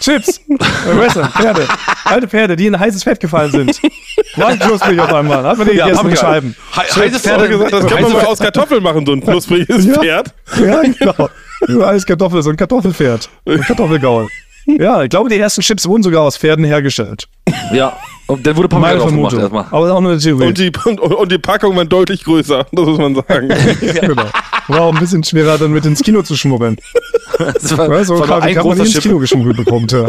Chips, 0.00 0.38
äh, 0.48 0.98
Wrestler, 0.98 1.28
Pferde, 1.30 1.66
alte 2.04 2.28
Pferde, 2.28 2.56
die 2.56 2.66
in 2.66 2.78
heißes 2.78 3.04
Fett 3.04 3.20
gefallen 3.20 3.50
sind. 3.50 3.80
War 4.36 4.56
knusprig 4.56 5.00
auf 5.00 5.12
einmal. 5.12 5.42
Hat 5.44 5.56
man 5.56 5.68
die 5.68 5.76
ja, 5.76 5.86
gegessen 5.86 6.06
mit 6.08 6.20
He 6.20 6.80
heißes 7.00 7.22
Pferd, 7.22 7.72
das 7.72 7.86
kann 7.86 8.02
man 8.02 8.12
mal 8.12 8.24
aus 8.26 8.38
Kartoffeln 8.38 8.82
machen, 8.82 9.06
so 9.06 9.12
ein 9.12 9.20
knuspriges 9.22 9.86
ja, 9.86 9.94
Pferd. 9.94 10.34
Ja, 10.60 10.82
genau. 10.82 11.30
Über 11.68 11.86
heiß 11.86 12.04
Kartoffel, 12.04 12.42
so 12.42 12.50
ein 12.50 12.56
Kartoffelpferd. 12.56 13.28
Ein 13.46 13.60
Kartoffelgaul. 13.66 14.28
Ja, 14.78 15.02
ich 15.02 15.10
glaube, 15.10 15.28
die 15.28 15.38
ersten 15.38 15.60
Chips 15.60 15.86
wurden 15.86 16.02
sogar 16.02 16.22
aus 16.22 16.36
Pferden 16.38 16.64
hergestellt. 16.64 17.28
Ja, 17.72 17.96
und 18.26 18.46
dann 18.46 18.56
wurde 18.56 18.68
Paprika 18.68 18.88
Meine 18.88 18.98
drauf 19.00 19.10
gemacht 19.10 19.32
Vermutung. 19.32 19.58
erstmal. 19.58 19.78
Aber 19.78 19.92
auch 19.94 20.00
nur 20.00 20.12
eine 20.12 20.20
Theorie. 20.20 20.46
Und 20.46 20.58
die, 20.58 20.72
und, 20.86 20.98
und 21.00 21.30
die 21.32 21.38
Packung 21.38 21.76
war 21.76 21.84
deutlich 21.84 22.24
größer, 22.24 22.66
das 22.72 22.86
muss 22.86 22.98
man 22.98 23.14
sagen. 23.14 23.48
genau. 23.80 24.24
War 24.68 24.80
auch 24.80 24.94
ein 24.94 25.00
bisschen 25.00 25.22
schwerer, 25.22 25.58
dann 25.58 25.72
mit 25.72 25.84
ins 25.84 26.02
Kino 26.02 26.22
zu 26.22 26.34
schmuggeln. 26.36 26.76
Das 27.36 27.76
war, 27.76 27.90
Ja, 27.92 28.04
so 28.04 28.18
war 28.20 28.26
nur 28.28 28.36
ein 28.36 28.42
ein 28.44 28.54
kann 28.54 28.66
man 28.68 28.78
ins. 28.78 28.96
Kino 29.00 29.18
geschmuggelt 29.18 29.56
bekommt. 29.56 29.90
Ja. 29.90 30.06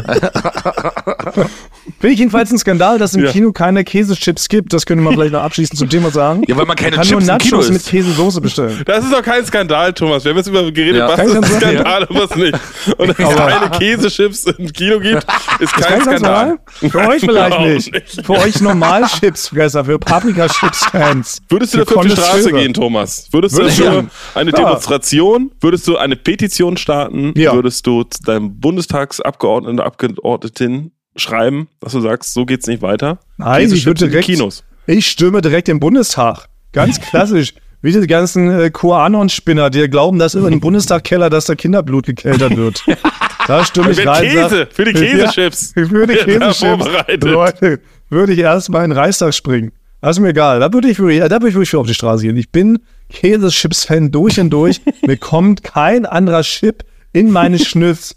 Finde 2.00 2.14
ich 2.14 2.20
jedenfalls 2.20 2.52
ein 2.52 2.58
Skandal, 2.58 3.00
dass 3.00 3.16
im 3.16 3.24
Ja. 3.24 3.32
Kino 3.32 3.52
keine 3.52 3.84
Käsechips 3.84 4.50
gibt. 4.50 4.74
Das 4.74 4.86
könnte 4.86 5.04
man 5.04 5.14
vielleicht 5.14 5.32
noch 5.32 5.42
abschließend 5.42 5.80
zum 5.80 5.90
Thema 5.90 6.12
sagen. 6.12 6.44
Ja, 6.48 6.56
weil 6.58 6.66
man 6.66 6.76
keine 6.76 6.98
kann 6.98 7.08
nur 7.08 7.20
Chips 7.22 7.30
im 7.30 7.38
Kino 7.40 7.58
Nachos 7.58 7.70
mit. 7.72 7.86
Käsesoße 7.86 8.42
bestellen. 8.42 8.82
Das 8.86 9.04
ist 9.06 9.14
doch 9.14 9.22
kein 9.24 9.46
Skandal, 9.46 9.94
Thomas. 9.94 10.24
Wir 10.24 10.32
haben 10.32 10.38
jetzt 10.38 10.48
über 10.48 10.72
geredet, 10.72 10.98
Ja. 10.98 11.08
was 11.10 11.16
Kein 11.16 11.28
ist 11.30 11.36
ein 11.36 11.44
Skandal, 11.46 11.72
Skandal 11.74 12.04
und 12.04 12.20
was 12.20 12.36
nicht. 12.36 12.54
Und 12.98 13.08
dass 13.10 13.20
es 13.20 13.36
keine 13.36 13.70
Käsechips 13.72 14.44
im 14.46 14.72
Kino 14.74 15.00
gibt, 15.00 15.26
ist 15.60 15.74
kein 15.74 15.84
Kein 15.84 16.02
Skandal. 16.02 16.60
Für 16.90 16.98
euch 17.08 17.22
vielleicht 17.22 17.24
Überhaupt 17.24 17.62
nicht. 17.62 17.94
nicht. 17.94 18.26
Für 18.26 18.34
euch 18.34 18.62
Normalchipsfresser, 18.62 19.86
für 19.86 19.98
Paprika-Chips-Fans. 19.98 21.40
Würdest 21.50 21.74
du 21.74 21.78
Für 21.80 21.86
dafür 21.86 21.98
auf 21.98 22.06
die 22.06 22.12
Straße 22.12 22.52
gehen, 22.52 22.74
Thomas? 22.74 23.28
Würdest 23.32 23.56
du 23.56 23.60
Würde 23.62 23.72
ich 23.72 23.78
dafür 23.80 24.06
eine 24.36 24.52
Ja. 24.52 24.58
Demonstration, 24.58 25.52
würdest 25.62 25.88
du 25.88 25.98
eine 25.98 26.16
Petition 26.16 26.78
starten, 26.78 27.34
Ja. 27.36 27.54
würdest 27.54 27.88
du 27.88 28.04
zu 28.04 28.22
deinem 28.24 28.60
Bundestagsabgeordneten, 28.60 29.80
Abgeordnetin 29.80 30.92
schreiben, 31.16 31.68
dass 31.80 31.94
du 31.94 32.02
sagst, 32.02 32.34
so 32.34 32.46
geht's 32.46 32.68
nicht 32.68 32.82
weiter? 32.82 33.20
Nein, 33.38 33.72
ich 33.72 33.86
würde 33.86 34.08
direkt, 34.08 34.26
Kinos. 34.26 34.64
ich 34.88 35.08
stürme 35.08 35.42
direkt 35.42 35.70
im 35.70 35.80
Bundestag. 35.80 36.48
Ganz 36.72 37.00
klassisch. 37.02 37.54
Wie 37.82 37.92
die 37.92 38.08
ganzen 38.08 38.50
äh, 38.50 38.72
QAnon-Spinner, 38.72 39.70
die 39.70 39.88
glauben, 39.90 40.18
dass 40.18 40.34
über 40.34 40.50
den 40.50 40.60
Bundestagkeller, 40.60 41.30
dass 41.30 41.46
da 41.46 41.54
Kinderblut 41.54 42.08
gekeltert 42.08 42.56
wird. 42.58 42.84
Da 43.48 43.64
stürme 43.64 43.92
ich 43.92 44.08
rein. 44.08 44.24
Käse, 44.24 44.50
sag- 44.50 44.74
für 44.74 44.86
die 44.86 44.94
Käsechips. 44.94 45.74
Ja, 45.76 45.86
für 45.88 46.08
die 46.08 46.16
Käsechips. 46.16 47.24
Leute, 47.24 47.80
würde 48.10 48.34
ich 48.34 48.40
erstmal 48.40 48.86
in 48.86 48.90
den 48.90 48.98
Reichstag 48.98 49.36
springen. 49.36 49.72
Das 50.02 50.18
ist 50.18 50.22
mir 50.22 50.30
egal. 50.30 50.60
Da 50.60 50.74
würde 50.74 50.90
ich, 50.90 50.98
wirklich- 50.98 51.20
da 51.20 51.30
würde 51.30 51.50
ich 51.50 51.54
wirklich 51.54 51.70
für 51.70 51.78
auf 51.80 51.86
die 51.88 51.94
Straße 51.94 52.24
gehen. 52.24 52.38
Ich 52.38 52.50
bin 52.52 52.80
Käsechips-Fan 53.10 54.12
durch 54.12 54.40
und 54.40 54.50
durch. 54.50 54.82
mir 55.06 55.18
kommt 55.18 55.64
kein 55.64 56.06
anderer 56.08 56.42
Chip 56.42 56.84
in 57.14 57.30
meine 57.32 57.60
Schnüffs. 57.60 58.16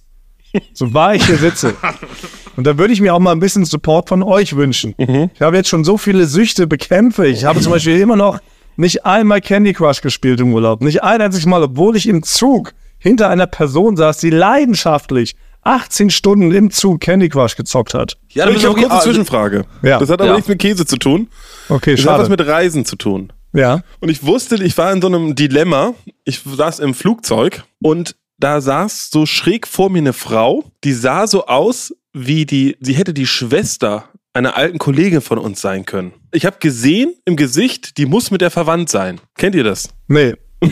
So 0.73 0.93
wahr 0.95 1.15
ich 1.15 1.25
hier 1.27 1.37
sitze. 1.37 1.75
Und 2.57 2.65
da 2.67 2.77
würde 2.79 2.93
ich 2.93 3.01
mir 3.01 3.15
auch 3.15 3.19
mal 3.21 3.33
ein 3.33 3.41
bisschen 3.41 3.65
Support 3.65 4.09
von 4.09 4.23
euch 4.23 4.57
wünschen. 4.57 4.95
Ich 4.99 5.41
habe 5.41 5.57
jetzt 5.57 5.69
schon 5.69 5.85
so 5.85 5.97
viele 5.97 6.27
Süchte 6.27 6.67
bekämpfe. 6.67 7.27
Ich 7.27 7.45
habe 7.45 7.61
zum 7.61 7.73
Beispiel 7.73 7.99
immer 8.01 8.17
noch 8.17 8.41
nicht 8.77 9.05
einmal 9.07 9.41
Candy 9.41 9.73
Crush 9.73 10.01
gespielt 10.01 10.41
im 10.41 10.53
Urlaub. 10.53 10.81
Nicht 10.83 11.03
ein 11.03 11.21
einziges 11.21 11.47
Mal, 11.47 11.63
obwohl 11.63 11.97
ich 11.97 12.09
im 12.09 12.23
Zug 12.23 12.73
hinter 12.99 13.29
einer 13.29 13.47
Person 13.47 13.97
saß, 13.97 14.19
die 14.19 14.31
leidenschaftlich 14.31 15.37
18 15.63 16.11
Stunden 16.11 16.53
im 16.53 16.71
Zug 16.71 17.01
Candy 17.01 17.29
Crush 17.29 17.55
gezockt 17.57 17.95
hat. 17.95 18.17
Ja, 18.31 18.49
ich 18.49 18.65
kurz 18.65 18.77
eine 18.79 18.91
also- 18.91 19.05
Zwischenfrage. 19.05 19.65
Ja. 19.83 19.99
Das 19.99 20.09
hat 20.09 20.21
aber 20.21 20.31
Ja. 20.31 20.35
nichts 20.37 20.49
mit 20.49 20.59
Käse 20.59 20.87
zu 20.87 20.97
tun. 20.97 21.29
Okay, 21.69 21.93
Das 21.93 22.01
hat 22.01 22.07
schade. 22.07 22.23
was 22.23 22.29
mit 22.29 22.45
Reisen 22.47 22.85
zu 22.85 22.97
tun. 22.97 23.33
Ja. 23.53 23.83
Und 24.01 24.09
ich 24.09 24.25
wusste, 24.25 24.57
ich 24.63 24.77
war 24.79 24.93
in 24.93 25.01
so 25.01 25.09
einem 25.09 25.35
Dilemma. 25.35 25.95
Ich 26.25 26.41
saß 26.45 26.81
im 26.81 26.95
Flugzeug 26.95 27.65
und 27.81 28.17
da 28.39 28.61
saß 28.61 29.11
so 29.11 29.27
schräg 29.27 29.67
vor 29.67 29.91
mir 29.91 29.99
eine 29.99 30.13
Frau, 30.13 30.65
die 30.85 30.93
sah 30.93 31.27
so 31.27 31.47
aus, 31.47 31.95
wie 32.13 32.47
die, 32.47 32.77
sie 32.81 32.95
hätte 32.95 33.15
die 33.15 33.27
Schwester 33.27 34.05
einer 34.35 34.57
alten 34.57 34.79
Kollegin 34.79 35.21
von 35.21 35.39
uns 35.39 35.61
sein 35.61 35.85
können. 35.85 36.13
Ich 36.33 36.47
habe 36.47 36.57
gesehen 36.61 37.15
im 37.25 37.37
Gesicht, 37.37 37.99
die 37.99 38.07
muss 38.07 38.31
mit 38.31 38.41
der 38.41 38.51
verwandt 38.51 38.89
sein. 38.89 39.21
Kennt 39.37 39.55
ihr 39.55 39.65
das? 39.65 39.89
Nee. 40.07 40.35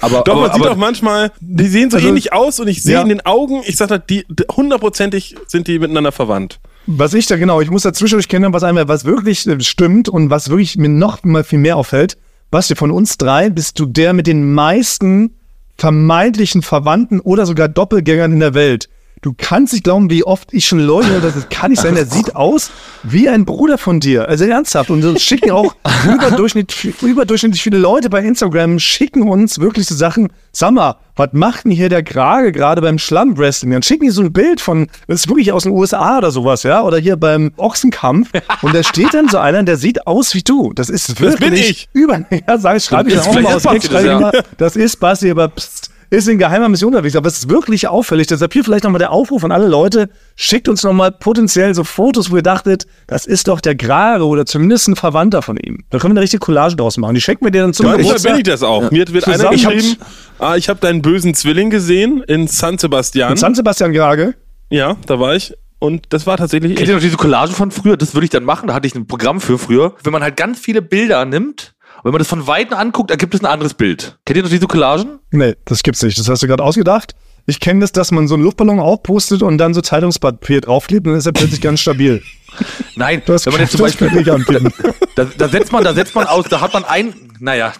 Aber, 0.00 0.22
Doch, 0.22 0.32
aber, 0.36 0.40
man 0.42 0.52
sieht 0.52 0.62
aber 0.62 0.70
auch 0.72 0.76
manchmal, 0.76 1.32
die 1.40 1.66
sehen 1.66 1.90
so 1.90 1.96
Also- 1.98 2.08
ähnlich 2.08 2.32
aus 2.32 2.60
und 2.60 2.68
ich 2.68 2.82
sehe 2.82 2.94
Ja. 2.94 3.02
in 3.02 3.08
den 3.10 3.26
Augen, 3.26 3.62
ich 3.66 3.76
sag 3.76 3.88
da, 3.88 3.98
die 3.98 4.24
hundertprozentig 4.56 5.34
sind 5.46 5.66
die 5.68 5.78
miteinander 5.78 6.12
verwandt. 6.12 6.60
Was 6.86 7.12
ich 7.12 7.26
da 7.26 7.36
genau, 7.36 7.60
ich 7.60 7.70
muss 7.70 7.82
dazwischen 7.82 8.20
kennen, 8.22 8.52
was 8.54 8.62
einmal, 8.62 8.88
was 8.88 9.04
wirklich 9.04 9.46
äh, 9.46 9.60
stimmt 9.60 10.08
und 10.08 10.30
was 10.30 10.48
wirklich 10.48 10.76
mir 10.78 10.88
noch 10.88 11.22
mal 11.24 11.44
viel 11.44 11.58
mehr 11.58 11.76
auffällt. 11.76 12.16
Basti, 12.50 12.74
von 12.74 12.90
uns 12.90 13.18
drei 13.18 13.50
bist 13.50 13.78
du 13.78 13.84
der 13.86 14.14
mit 14.14 14.26
den 14.26 14.54
meisten 14.54 15.34
vermeintlichen 15.78 16.62
Verwandten 16.62 17.20
oder 17.20 17.46
sogar 17.46 17.68
Doppelgängern 17.68 18.32
in 18.32 18.40
der 18.40 18.54
Welt. 18.54 18.88
Du 19.22 19.34
kannst 19.36 19.72
nicht 19.72 19.84
glauben, 19.84 20.10
wie 20.10 20.24
oft 20.24 20.52
ich 20.52 20.66
schon 20.66 20.80
Leute, 20.80 21.20
das 21.20 21.48
kann 21.48 21.70
nicht 21.70 21.82
sein, 21.82 21.94
der 21.94 22.06
sieht 22.10 22.36
aus 22.36 22.70
wie 23.02 23.28
ein 23.28 23.44
Bruder 23.44 23.78
von 23.78 24.00
dir. 24.00 24.28
Also 24.28 24.44
ernsthaft. 24.44 24.90
Und 24.90 25.02
so 25.02 25.16
schicken 25.16 25.50
auch 25.50 25.74
überdurchschnittlich, 26.04 27.02
überdurchschnittlich 27.02 27.62
viele 27.62 27.78
Leute 27.78 28.10
bei 28.10 28.22
Instagram, 28.22 28.78
schicken 28.78 29.22
uns 29.28 29.58
wirklich 29.58 29.86
so 29.86 29.94
Sachen. 29.94 30.28
Sag 30.52 30.72
mal, 30.72 30.96
was 31.16 31.30
macht 31.32 31.64
denn 31.64 31.72
hier 31.72 31.88
der 31.88 32.02
Krage 32.02 32.52
gerade 32.52 32.80
beim 32.80 32.98
Schlammwrestling? 32.98 33.72
Dann 33.72 33.82
schicken 33.82 34.04
die 34.04 34.10
so 34.10 34.22
ein 34.22 34.32
Bild 34.32 34.60
von, 34.60 34.86
das 35.08 35.20
ist 35.20 35.28
wirklich 35.28 35.52
aus 35.52 35.64
den 35.64 35.72
USA 35.72 36.18
oder 36.18 36.30
sowas, 36.30 36.62
ja? 36.62 36.82
Oder 36.82 36.98
hier 36.98 37.16
beim 37.16 37.52
Ochsenkampf. 37.56 38.30
Und 38.62 38.74
da 38.74 38.82
steht 38.82 39.14
dann 39.14 39.28
so 39.28 39.38
einer, 39.38 39.62
der 39.62 39.76
sieht 39.76 40.06
aus 40.06 40.34
wie 40.34 40.42
du. 40.42 40.72
Das 40.74 40.88
ist 40.88 41.20
wirklich 41.20 41.40
bin 41.40 41.54
ich. 41.54 41.88
über, 41.92 42.20
ja, 42.48 42.58
sag 42.58 42.76
ich, 42.76 42.84
schreibe 42.84 43.10
ich 43.10 43.16
dann 43.16 43.26
auch 43.26 43.40
mal 43.40 43.54
aus. 43.54 43.62
Das, 43.62 43.90
mal, 43.90 44.44
Das 44.56 44.76
ist 44.76 45.00
Basti, 45.00 45.30
aber 45.30 45.48
pst, 45.48 45.90
ist 46.10 46.28
in 46.28 46.38
geheimer 46.38 46.68
Mission 46.68 46.92
unterwegs. 46.92 47.16
Aber 47.16 47.28
es 47.28 47.38
ist 47.38 47.48
wirklich 47.50 47.88
auffällig. 47.88 48.26
Deshalb 48.26 48.52
hier 48.52 48.64
vielleicht 48.64 48.84
nochmal 48.84 48.98
der 48.98 49.10
Aufruf 49.12 49.44
an 49.44 49.52
alle 49.52 49.66
Leute. 49.68 50.08
Schickt 50.36 50.68
uns 50.68 50.82
nochmal 50.82 51.12
potenziell 51.12 51.74
so 51.74 51.84
Fotos, 51.84 52.30
wo 52.30 52.36
ihr 52.36 52.42
dachtet, 52.42 52.86
das 53.06 53.26
ist 53.26 53.48
doch 53.48 53.60
der 53.60 53.74
Grare 53.74 54.24
oder 54.26 54.46
zumindest 54.46 54.88
ein 54.88 54.96
Verwandter 54.96 55.42
von 55.42 55.56
ihm. 55.56 55.84
Da 55.90 55.98
können 55.98 56.12
wir 56.14 56.18
eine 56.18 56.22
richtige 56.22 56.40
Collage 56.40 56.76
draus 56.76 56.96
machen. 56.96 57.14
Die 57.14 57.20
schicken 57.20 57.44
wir 57.44 57.50
dir 57.50 57.62
dann 57.62 57.74
zum 57.74 57.86
Manchmal 57.86 58.02
Geburtstag. 58.04 58.32
bin 58.32 58.38
ich 58.40 58.44
das 58.46 58.62
auch. 58.62 58.90
Mir 58.90 59.06
wird 59.08 59.26
einer 59.26 59.36
Zusammen- 59.36 59.54
Ich 59.56 59.64
geschrieben, 59.66 59.96
ah, 60.38 60.56
ich 60.56 60.68
habe 60.68 60.80
deinen 60.80 61.02
bösen 61.02 61.34
Zwilling 61.34 61.70
gesehen 61.70 62.22
in 62.26 62.46
San 62.48 62.78
Sebastian. 62.78 63.36
San 63.36 63.54
Sebastian 63.54 63.92
Grage. 63.92 64.34
ja, 64.70 64.96
da 65.06 65.18
war 65.20 65.34
ich. 65.36 65.54
Und 65.80 66.06
das 66.08 66.26
war 66.26 66.36
tatsächlich 66.36 66.74
Kennt 66.74 66.88
ihr 66.88 66.94
noch 66.96 67.00
diese 67.00 67.16
Collagen 67.16 67.54
von 67.54 67.70
früher? 67.70 67.96
Das 67.96 68.12
würde 68.12 68.24
ich 68.24 68.30
dann 68.30 68.42
machen. 68.42 68.66
Da 68.66 68.74
hatte 68.74 68.88
ich 68.88 68.96
ein 68.96 69.06
Programm 69.06 69.40
für 69.40 69.58
früher. 69.58 69.94
Wenn 70.02 70.12
man 70.12 70.24
halt 70.24 70.36
ganz 70.36 70.58
viele 70.58 70.82
Bilder 70.82 71.24
nimmt, 71.24 71.74
und 71.98 72.04
wenn 72.04 72.12
man 72.12 72.18
das 72.20 72.28
von 72.28 72.46
Weitem 72.46 72.76
anguckt, 72.76 73.10
ergibt 73.10 73.34
es 73.34 73.40
ein 73.40 73.46
anderes 73.46 73.74
Bild. 73.74 74.18
Kennt 74.24 74.36
ihr 74.36 74.42
noch 74.42 74.50
diese 74.50 74.66
Collagen? 74.66 75.18
Nee, 75.30 75.56
das 75.64 75.82
gibt's 75.82 76.02
nicht. 76.02 76.18
Das 76.18 76.28
hast 76.28 76.42
du 76.42 76.46
gerade 76.46 76.62
ausgedacht. 76.62 77.14
Ich 77.46 77.60
kenne 77.60 77.80
das, 77.80 77.92
dass 77.92 78.12
man 78.12 78.28
so 78.28 78.34
einen 78.34 78.44
Luftballon 78.44 78.78
aufpustet 78.78 79.42
und 79.42 79.58
dann 79.58 79.74
so 79.74 79.80
Zeitungspapier 79.80 80.60
draufklebt 80.60 81.06
und 81.06 81.12
dann 81.12 81.18
ist 81.18 81.26
er 81.26 81.32
plötzlich 81.32 81.60
ganz 81.60 81.80
stabil. 81.80 82.22
Nein, 82.96 83.22
Du 83.24 83.32
hast 83.32 83.46
wenn 83.46 83.54
man 83.54 83.62
jetzt 83.62 83.72
zum 83.72 83.80
das 83.80 83.96
Beispiel, 83.96 84.20
ich 84.20 84.30
anbieten. 84.30 84.72
da, 85.16 85.24
da 85.24 85.48
setzt 85.48 85.72
man, 85.72 85.82
da 85.82 85.94
setzt 85.94 86.14
man 86.14 86.26
aus, 86.26 86.46
da 86.48 86.60
hat 86.60 86.72
man 86.72 86.84
ein, 86.84 87.14
naja, 87.40 87.72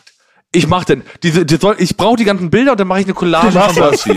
ich 0.50 0.66
mach 0.66 0.84
denn, 0.84 1.02
diese, 1.22 1.44
die 1.44 1.56
soll, 1.56 1.76
ich 1.78 1.96
brauche 1.96 2.16
die 2.16 2.24
ganzen 2.24 2.48
Bilder 2.48 2.72
und 2.72 2.80
dann 2.80 2.88
mache 2.88 3.00
ich 3.00 3.06
eine 3.06 3.12
Collage 3.12 3.52
von 3.52 3.74
Basti. 3.74 4.16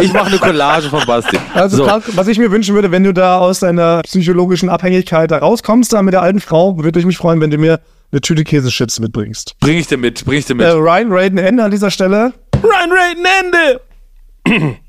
Ich 0.00 0.12
mache 0.14 0.28
eine 0.28 0.38
Collage 0.38 0.88
von 0.88 1.04
Basti. 1.04 1.38
Also, 1.52 1.76
so. 1.76 1.84
Clark, 1.84 2.04
was 2.16 2.28
ich 2.28 2.38
mir 2.38 2.50
wünschen 2.50 2.74
würde, 2.74 2.90
wenn 2.90 3.04
du 3.04 3.12
da 3.12 3.38
aus 3.38 3.60
deiner 3.60 4.00
psychologischen 4.02 4.70
Abhängigkeit 4.70 5.30
da 5.30 5.36
rauskommst, 5.36 5.92
da 5.92 6.00
mit 6.00 6.14
der 6.14 6.22
alten 6.22 6.40
Frau, 6.40 6.82
würde 6.82 6.98
ich 6.98 7.04
mich 7.04 7.18
freuen, 7.18 7.42
wenn 7.42 7.50
du 7.50 7.58
mir 7.58 7.80
eine 8.16 8.22
Tüte 8.22 8.44
Käsechips 8.44 8.98
mitbringst. 8.98 9.56
bring 9.60 9.76
ich 9.76 9.88
dir 9.88 9.98
mit, 9.98 10.24
bring 10.24 10.38
ich 10.38 10.46
dir 10.46 10.54
mit. 10.54 10.66
Äh, 10.66 10.70
Ryan 10.70 11.12
Raiden 11.12 11.38
Ende 11.38 11.62
an 11.62 11.70
dieser 11.70 11.90
Stelle. 11.90 12.32
Run 12.62 12.90
Raiden 12.90 13.26
Ende! 13.42 14.80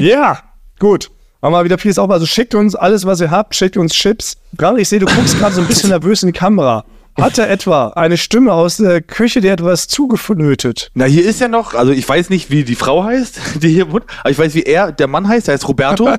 Ja, 0.00 0.40
gut. 0.78 1.10
Haben 1.40 1.52
wir 1.52 1.62
wieder 1.62 1.78
vieles 1.78 1.98
auf. 1.98 2.10
Also 2.10 2.26
schickt 2.26 2.54
uns 2.54 2.74
alles, 2.74 3.06
was 3.06 3.20
ihr 3.20 3.30
habt. 3.30 3.54
Schickt 3.54 3.76
uns 3.76 3.92
Chips. 3.92 4.38
Gerade 4.56 4.80
ich 4.80 4.88
sehe, 4.88 4.98
du 4.98 5.06
guckst 5.06 5.38
gerade 5.38 5.54
so 5.54 5.60
ein 5.60 5.68
bisschen 5.68 5.90
nervös 5.90 6.22
in 6.22 6.32
die 6.32 6.38
Kamera. 6.38 6.84
Hat 7.20 7.38
er 7.38 7.50
etwa 7.50 7.88
eine 7.90 8.16
Stimme 8.16 8.52
aus 8.52 8.78
der 8.78 9.02
Küche, 9.02 9.40
die 9.40 9.48
etwas 9.48 9.86
zugeflötet? 9.86 10.90
Na, 10.94 11.04
hier 11.04 11.24
ist 11.24 11.40
ja 11.40 11.48
noch, 11.48 11.74
also 11.74 11.92
ich 11.92 12.08
weiß 12.08 12.30
nicht, 12.30 12.50
wie 12.50 12.64
die 12.64 12.76
Frau 12.76 13.04
heißt, 13.04 13.40
die 13.62 13.68
hier 13.68 13.92
wohnt, 13.92 14.04
aber 14.20 14.30
ich 14.30 14.38
weiß, 14.38 14.54
wie 14.54 14.62
er, 14.62 14.90
der 14.90 15.06
Mann 15.06 15.28
heißt, 15.28 15.48
der 15.48 15.54
heißt 15.54 15.68
Roberto. 15.68 16.08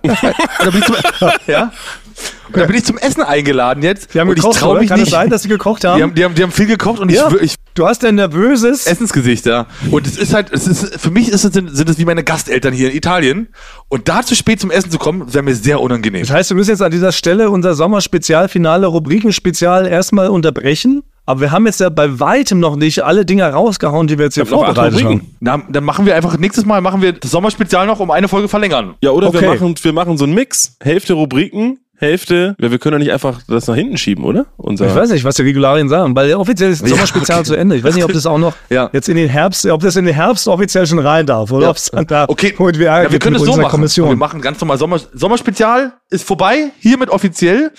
ja? 1.48 1.72
Und 2.54 2.58
da 2.58 2.66
bin 2.66 2.76
ich 2.76 2.86
zum 2.86 2.98
Essen 2.98 3.24
eingeladen 3.24 3.84
jetzt. 3.84 4.14
Die 4.14 4.20
haben 4.20 4.30
und 4.30 4.36
gekocht, 4.36 4.56
ich 4.56 4.60
traue 4.60 4.72
oder? 4.72 4.80
mich 4.82 4.90
Kann 4.90 5.00
nicht. 5.00 5.08
es 5.08 5.14
sein, 5.14 5.30
dass 5.30 5.44
sie 5.44 5.50
gekocht 5.50 5.84
haben? 5.86 5.98
die, 5.98 6.04
haben, 6.04 6.16
die, 6.16 6.24
haben, 6.26 6.36
die 6.36 6.44
haben 6.44 6.52
viel 6.52 6.66
gekocht 6.66 7.00
und 7.00 7.12
ja. 7.12 7.28
ich, 7.30 7.42
ich 7.42 7.56
du 7.76 7.88
hast 7.88 8.04
ein 8.06 8.16
nervöses... 8.16 8.86
Essensgesicht, 8.88 9.46
ja. 9.46 9.68
Und 9.92 10.06
es 10.06 10.18
ist 10.18 10.34
halt, 10.34 10.52
es 10.52 10.68
ist, 10.68 11.00
für 11.00 11.12
mich 11.12 11.30
ist 11.30 11.46
es, 11.46 11.54
sind, 11.54 11.76
sind 11.76 11.90
es 11.90 11.98
wie 11.98 12.06
meine 12.06 12.24
Gasteltern 12.24 12.74
hier 12.74 12.90
in 12.92 12.98
Italien. 12.98 13.50
Und 13.88 14.10
da 14.10 14.24
zu 14.24 14.36
spät 14.36 14.60
zum 14.60 14.72
Essen 14.72 14.92
zu 14.92 14.98
kommen, 14.98 15.34
wäre 15.34 15.44
mir 15.44 15.56
sehr 15.56 15.80
unangenehm. 15.80 16.22
Das 16.22 16.32
heißt, 16.32 16.50
wir 16.50 16.58
müssen 16.58 16.72
jetzt 16.72 16.82
an 16.82 16.92
dieser 16.92 17.12
Stelle 17.12 17.50
unser 17.50 17.74
Sommerspezialfinale, 17.76 18.88
Rubrikenspezial 18.88 19.88
erstmal 19.88 20.30
unterbrechen. 20.30 21.04
Aber 21.26 21.42
wir 21.42 21.52
haben 21.52 21.68
jetzt 21.68 21.80
ja 21.80 21.90
bei 21.90 22.20
weitem 22.20 22.60
noch 22.60 22.76
nicht 22.76 23.04
alle 23.04 23.24
Dinge 23.24 23.44
rausgehauen, 23.46 24.08
die 24.08 24.18
wir 24.18 24.26
jetzt 24.26 24.34
hier 24.34 24.44
acht 24.44 24.50
vorbereitet 24.50 25.04
haben. 25.04 25.36
Na, 25.40 25.62
dann 25.70 25.84
machen 25.84 26.08
wir 26.08 26.16
einfach, 26.16 26.36
nächstes 26.40 26.66
Mal 26.66 26.82
machen 26.82 27.04
wir 27.04 27.14
das 27.14 27.30
Sommerspezial 27.30 27.86
noch 27.86 28.00
um 28.00 28.10
eine 28.10 28.28
Folge 28.28 28.48
verlängern. 28.48 28.96
Ja, 29.02 29.12
oder 29.12 29.28
Okay. 29.28 29.42
wir, 29.42 29.50
machen, 29.50 29.76
wir 29.80 29.94
machen 29.94 30.18
so 30.18 30.24
einen 30.24 30.34
Mix. 30.34 30.76
Hälfte 30.82 31.14
Rubriken, 31.14 31.78
Hälfte. 32.00 32.56
Wir 32.58 32.80
können 32.80 32.94
doch 32.94 33.00
nicht 33.00 33.12
einfach 33.12 33.42
das 33.48 33.68
nach 33.68 33.76
hinten 33.76 33.98
schieben, 33.98 34.24
oder? 34.24 34.46
Unser 34.58 34.88
Ich 34.88 34.96
weiß 34.96 35.10
nicht, 35.12 35.24
was 35.24 35.36
die 35.36 35.42
Regularien 35.44 35.90
sagen, 35.90 36.16
weil 36.16 36.34
offiziell 36.34 36.72
ist 36.72 36.82
das 36.82 36.90
Ja, 36.90 36.96
Sommerspezial 36.96 37.40
okay. 37.40 37.48
zu 37.48 37.56
Ende. 37.56 37.76
Ich 37.76 37.84
weiß 37.84 37.96
nicht, 37.96 38.04
ob 38.06 38.14
das 38.14 38.26
auch 38.26 38.38
noch 38.38 38.54
Ja. 38.70 38.90
jetzt 38.94 39.10
in 39.10 39.18
den 39.18 39.30
Herbst, 39.30 39.66
ob 39.66 39.82
das 39.82 39.96
in 39.96 40.06
den 40.06 40.16
Herbst 40.16 40.48
offiziell 40.48 40.88
schon 40.88 41.00
rein 41.00 41.26
darf 41.26 41.52
oder 41.52 41.66
Ja. 41.66 41.70
ob 41.72 41.78
es 41.78 41.86
dann 41.92 42.08
da 42.08 42.26
Okay, 42.28 42.54
wir 42.58 42.74
ja, 42.86 43.12
wir 43.12 43.20
können 43.20 43.36
es 43.36 43.44
so 43.44 43.56
machen. 43.58 43.70
Kommission. 43.72 44.10
Wir 44.10 44.16
machen 44.16 44.42
ganz 44.42 44.60
normal 44.62 44.78
Sommer, 44.78 45.00
Sommerspezial 45.14 45.94
ist 46.10 46.26
vorbei, 46.26 46.72
hiermit 46.80 47.10
offiziell. 47.10 47.72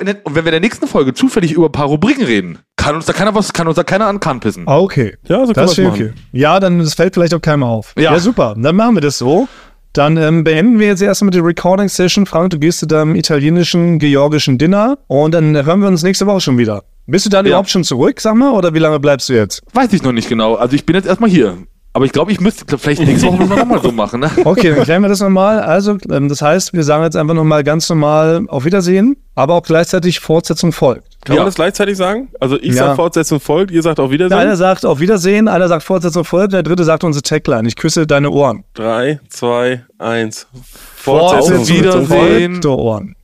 Und 0.00 0.06
wenn 0.06 0.44
wir 0.44 0.48
in 0.48 0.50
der 0.52 0.60
nächsten 0.60 0.86
Folge 0.86 1.14
zufällig 1.14 1.52
über 1.52 1.66
ein 1.66 1.72
paar 1.72 1.86
Rubriken 1.86 2.22
reden, 2.24 2.58
kann 2.76 2.94
uns 2.94 3.06
da 3.06 3.14
keiner 3.14 3.34
was, 3.34 3.54
kann 3.54 3.66
uns 3.68 3.76
da 3.76 3.84
keiner 3.84 4.06
an 4.06 4.20
Kahn 4.20 4.38
pissen. 4.40 4.64
Ah, 4.66 4.78
okay. 4.78 5.16
Ja, 5.26 5.46
so 5.46 5.52
können 5.54 5.66
das 5.66 5.78
machen. 5.78 5.88
okay. 5.90 6.12
Ja, 6.32 6.60
dann 6.60 6.78
das 6.80 6.92
fällt 6.92 7.14
vielleicht 7.14 7.32
auch 7.32 7.40
keinem 7.40 7.62
auf. 7.62 7.94
Ja. 7.96 8.12
ja, 8.12 8.18
super. 8.18 8.54
Dann 8.58 8.76
machen 8.76 8.96
wir 8.96 9.00
das 9.00 9.16
so. 9.16 9.48
Dann 9.92 10.16
ähm, 10.16 10.44
beenden 10.44 10.78
wir 10.78 10.86
jetzt 10.88 11.02
erstmal 11.02 11.30
die 11.30 11.38
Recording 11.38 11.88
Session. 11.88 12.26
Frank, 12.26 12.50
du 12.50 12.58
gehst 12.58 12.78
zu 12.80 12.86
deinem 12.86 13.14
italienischen, 13.14 13.98
georgischen 13.98 14.58
Dinner 14.58 14.98
und 15.06 15.32
dann 15.32 15.54
hören 15.64 15.80
wir 15.80 15.88
uns 15.88 16.02
nächste 16.02 16.26
Woche 16.26 16.40
schon 16.40 16.58
wieder. 16.58 16.84
Bist 17.06 17.24
du 17.26 17.30
dann 17.30 17.46
Ja. 17.46 17.50
überhaupt 17.50 17.70
schon 17.70 17.84
zurück, 17.84 18.20
sag 18.20 18.34
mal, 18.34 18.52
oder 18.52 18.74
wie 18.74 18.78
lange 18.78 19.00
bleibst 19.00 19.28
du 19.28 19.32
jetzt? 19.32 19.62
Weiß 19.72 19.92
ich 19.92 20.02
noch 20.02 20.12
nicht 20.12 20.28
genau. 20.28 20.54
Also 20.56 20.76
ich 20.76 20.84
bin 20.84 20.94
jetzt 20.94 21.06
erstmal 21.08 21.30
hier. 21.30 21.56
Aber 21.94 22.04
ich 22.04 22.12
glaube, 22.12 22.30
ich 22.30 22.38
müsste, 22.40 22.78
vielleicht 22.78 23.00
nächste 23.02 23.26
Woche 23.28 23.44
nochmal 23.44 23.82
so 23.82 23.90
machen, 23.90 24.20
ne? 24.20 24.30
Okay, 24.44 24.72
dann 24.74 24.84
klären 24.84 25.02
wir 25.02 25.08
das 25.08 25.20
nochmal. 25.20 25.60
Also, 25.60 25.96
ähm, 26.12 26.28
das 26.28 26.42
heißt, 26.42 26.72
wir 26.74 26.84
sagen 26.84 27.02
jetzt 27.02 27.16
einfach 27.16 27.34
nochmal 27.34 27.64
ganz 27.64 27.88
normal 27.88 28.44
auf 28.48 28.64
Wiedersehen, 28.64 29.16
aber 29.34 29.54
auch 29.54 29.62
gleichzeitig 29.62 30.20
Fortsetzung 30.20 30.70
folgt. 30.72 31.08
Kann 31.24 31.34
Ja. 31.36 31.42
man 31.42 31.46
das 31.48 31.54
gleichzeitig 31.56 31.96
sagen? 31.96 32.28
Also 32.38 32.56
ich 32.56 32.74
Ja. 32.74 32.88
sag 32.88 32.96
Fortsetzung 32.96 33.40
folgt, 33.40 33.70
ihr 33.72 33.82
sagt 33.82 33.98
auf 34.00 34.10
Wiedersehen. 34.10 34.30
Der 34.36 34.38
eine 34.46 34.56
sagt 34.56 34.84
auf 34.86 35.00
Wiedersehen, 35.00 35.48
einer 35.48 35.66
sagt 35.66 35.82
Fortsetzung 35.82 36.24
folgt, 36.24 36.52
der 36.52 36.62
dritte 36.62 36.84
sagt 36.84 37.02
unsere 37.04 37.22
Tagline. 37.22 37.66
Ich 37.66 37.74
küsse 37.74 38.06
deine 38.06 38.30
Ohren. 38.30 38.64
Drei, 38.74 39.18
zwei, 39.28 39.84
eins. 39.98 40.46
Fortsetzung 40.94 41.56
Fortsetzung 41.56 41.76
Wiedersehen. 41.78 42.50
folgt, 42.52 42.64
der 42.64 42.70
Ohren. 42.70 43.14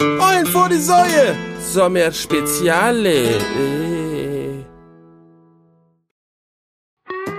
Eulen 0.00 0.46
vor 0.46 0.68
die 0.68 0.78
Säue! 0.78 1.34
Sommerspeziale. 1.60 3.12
Äh. 3.12 4.05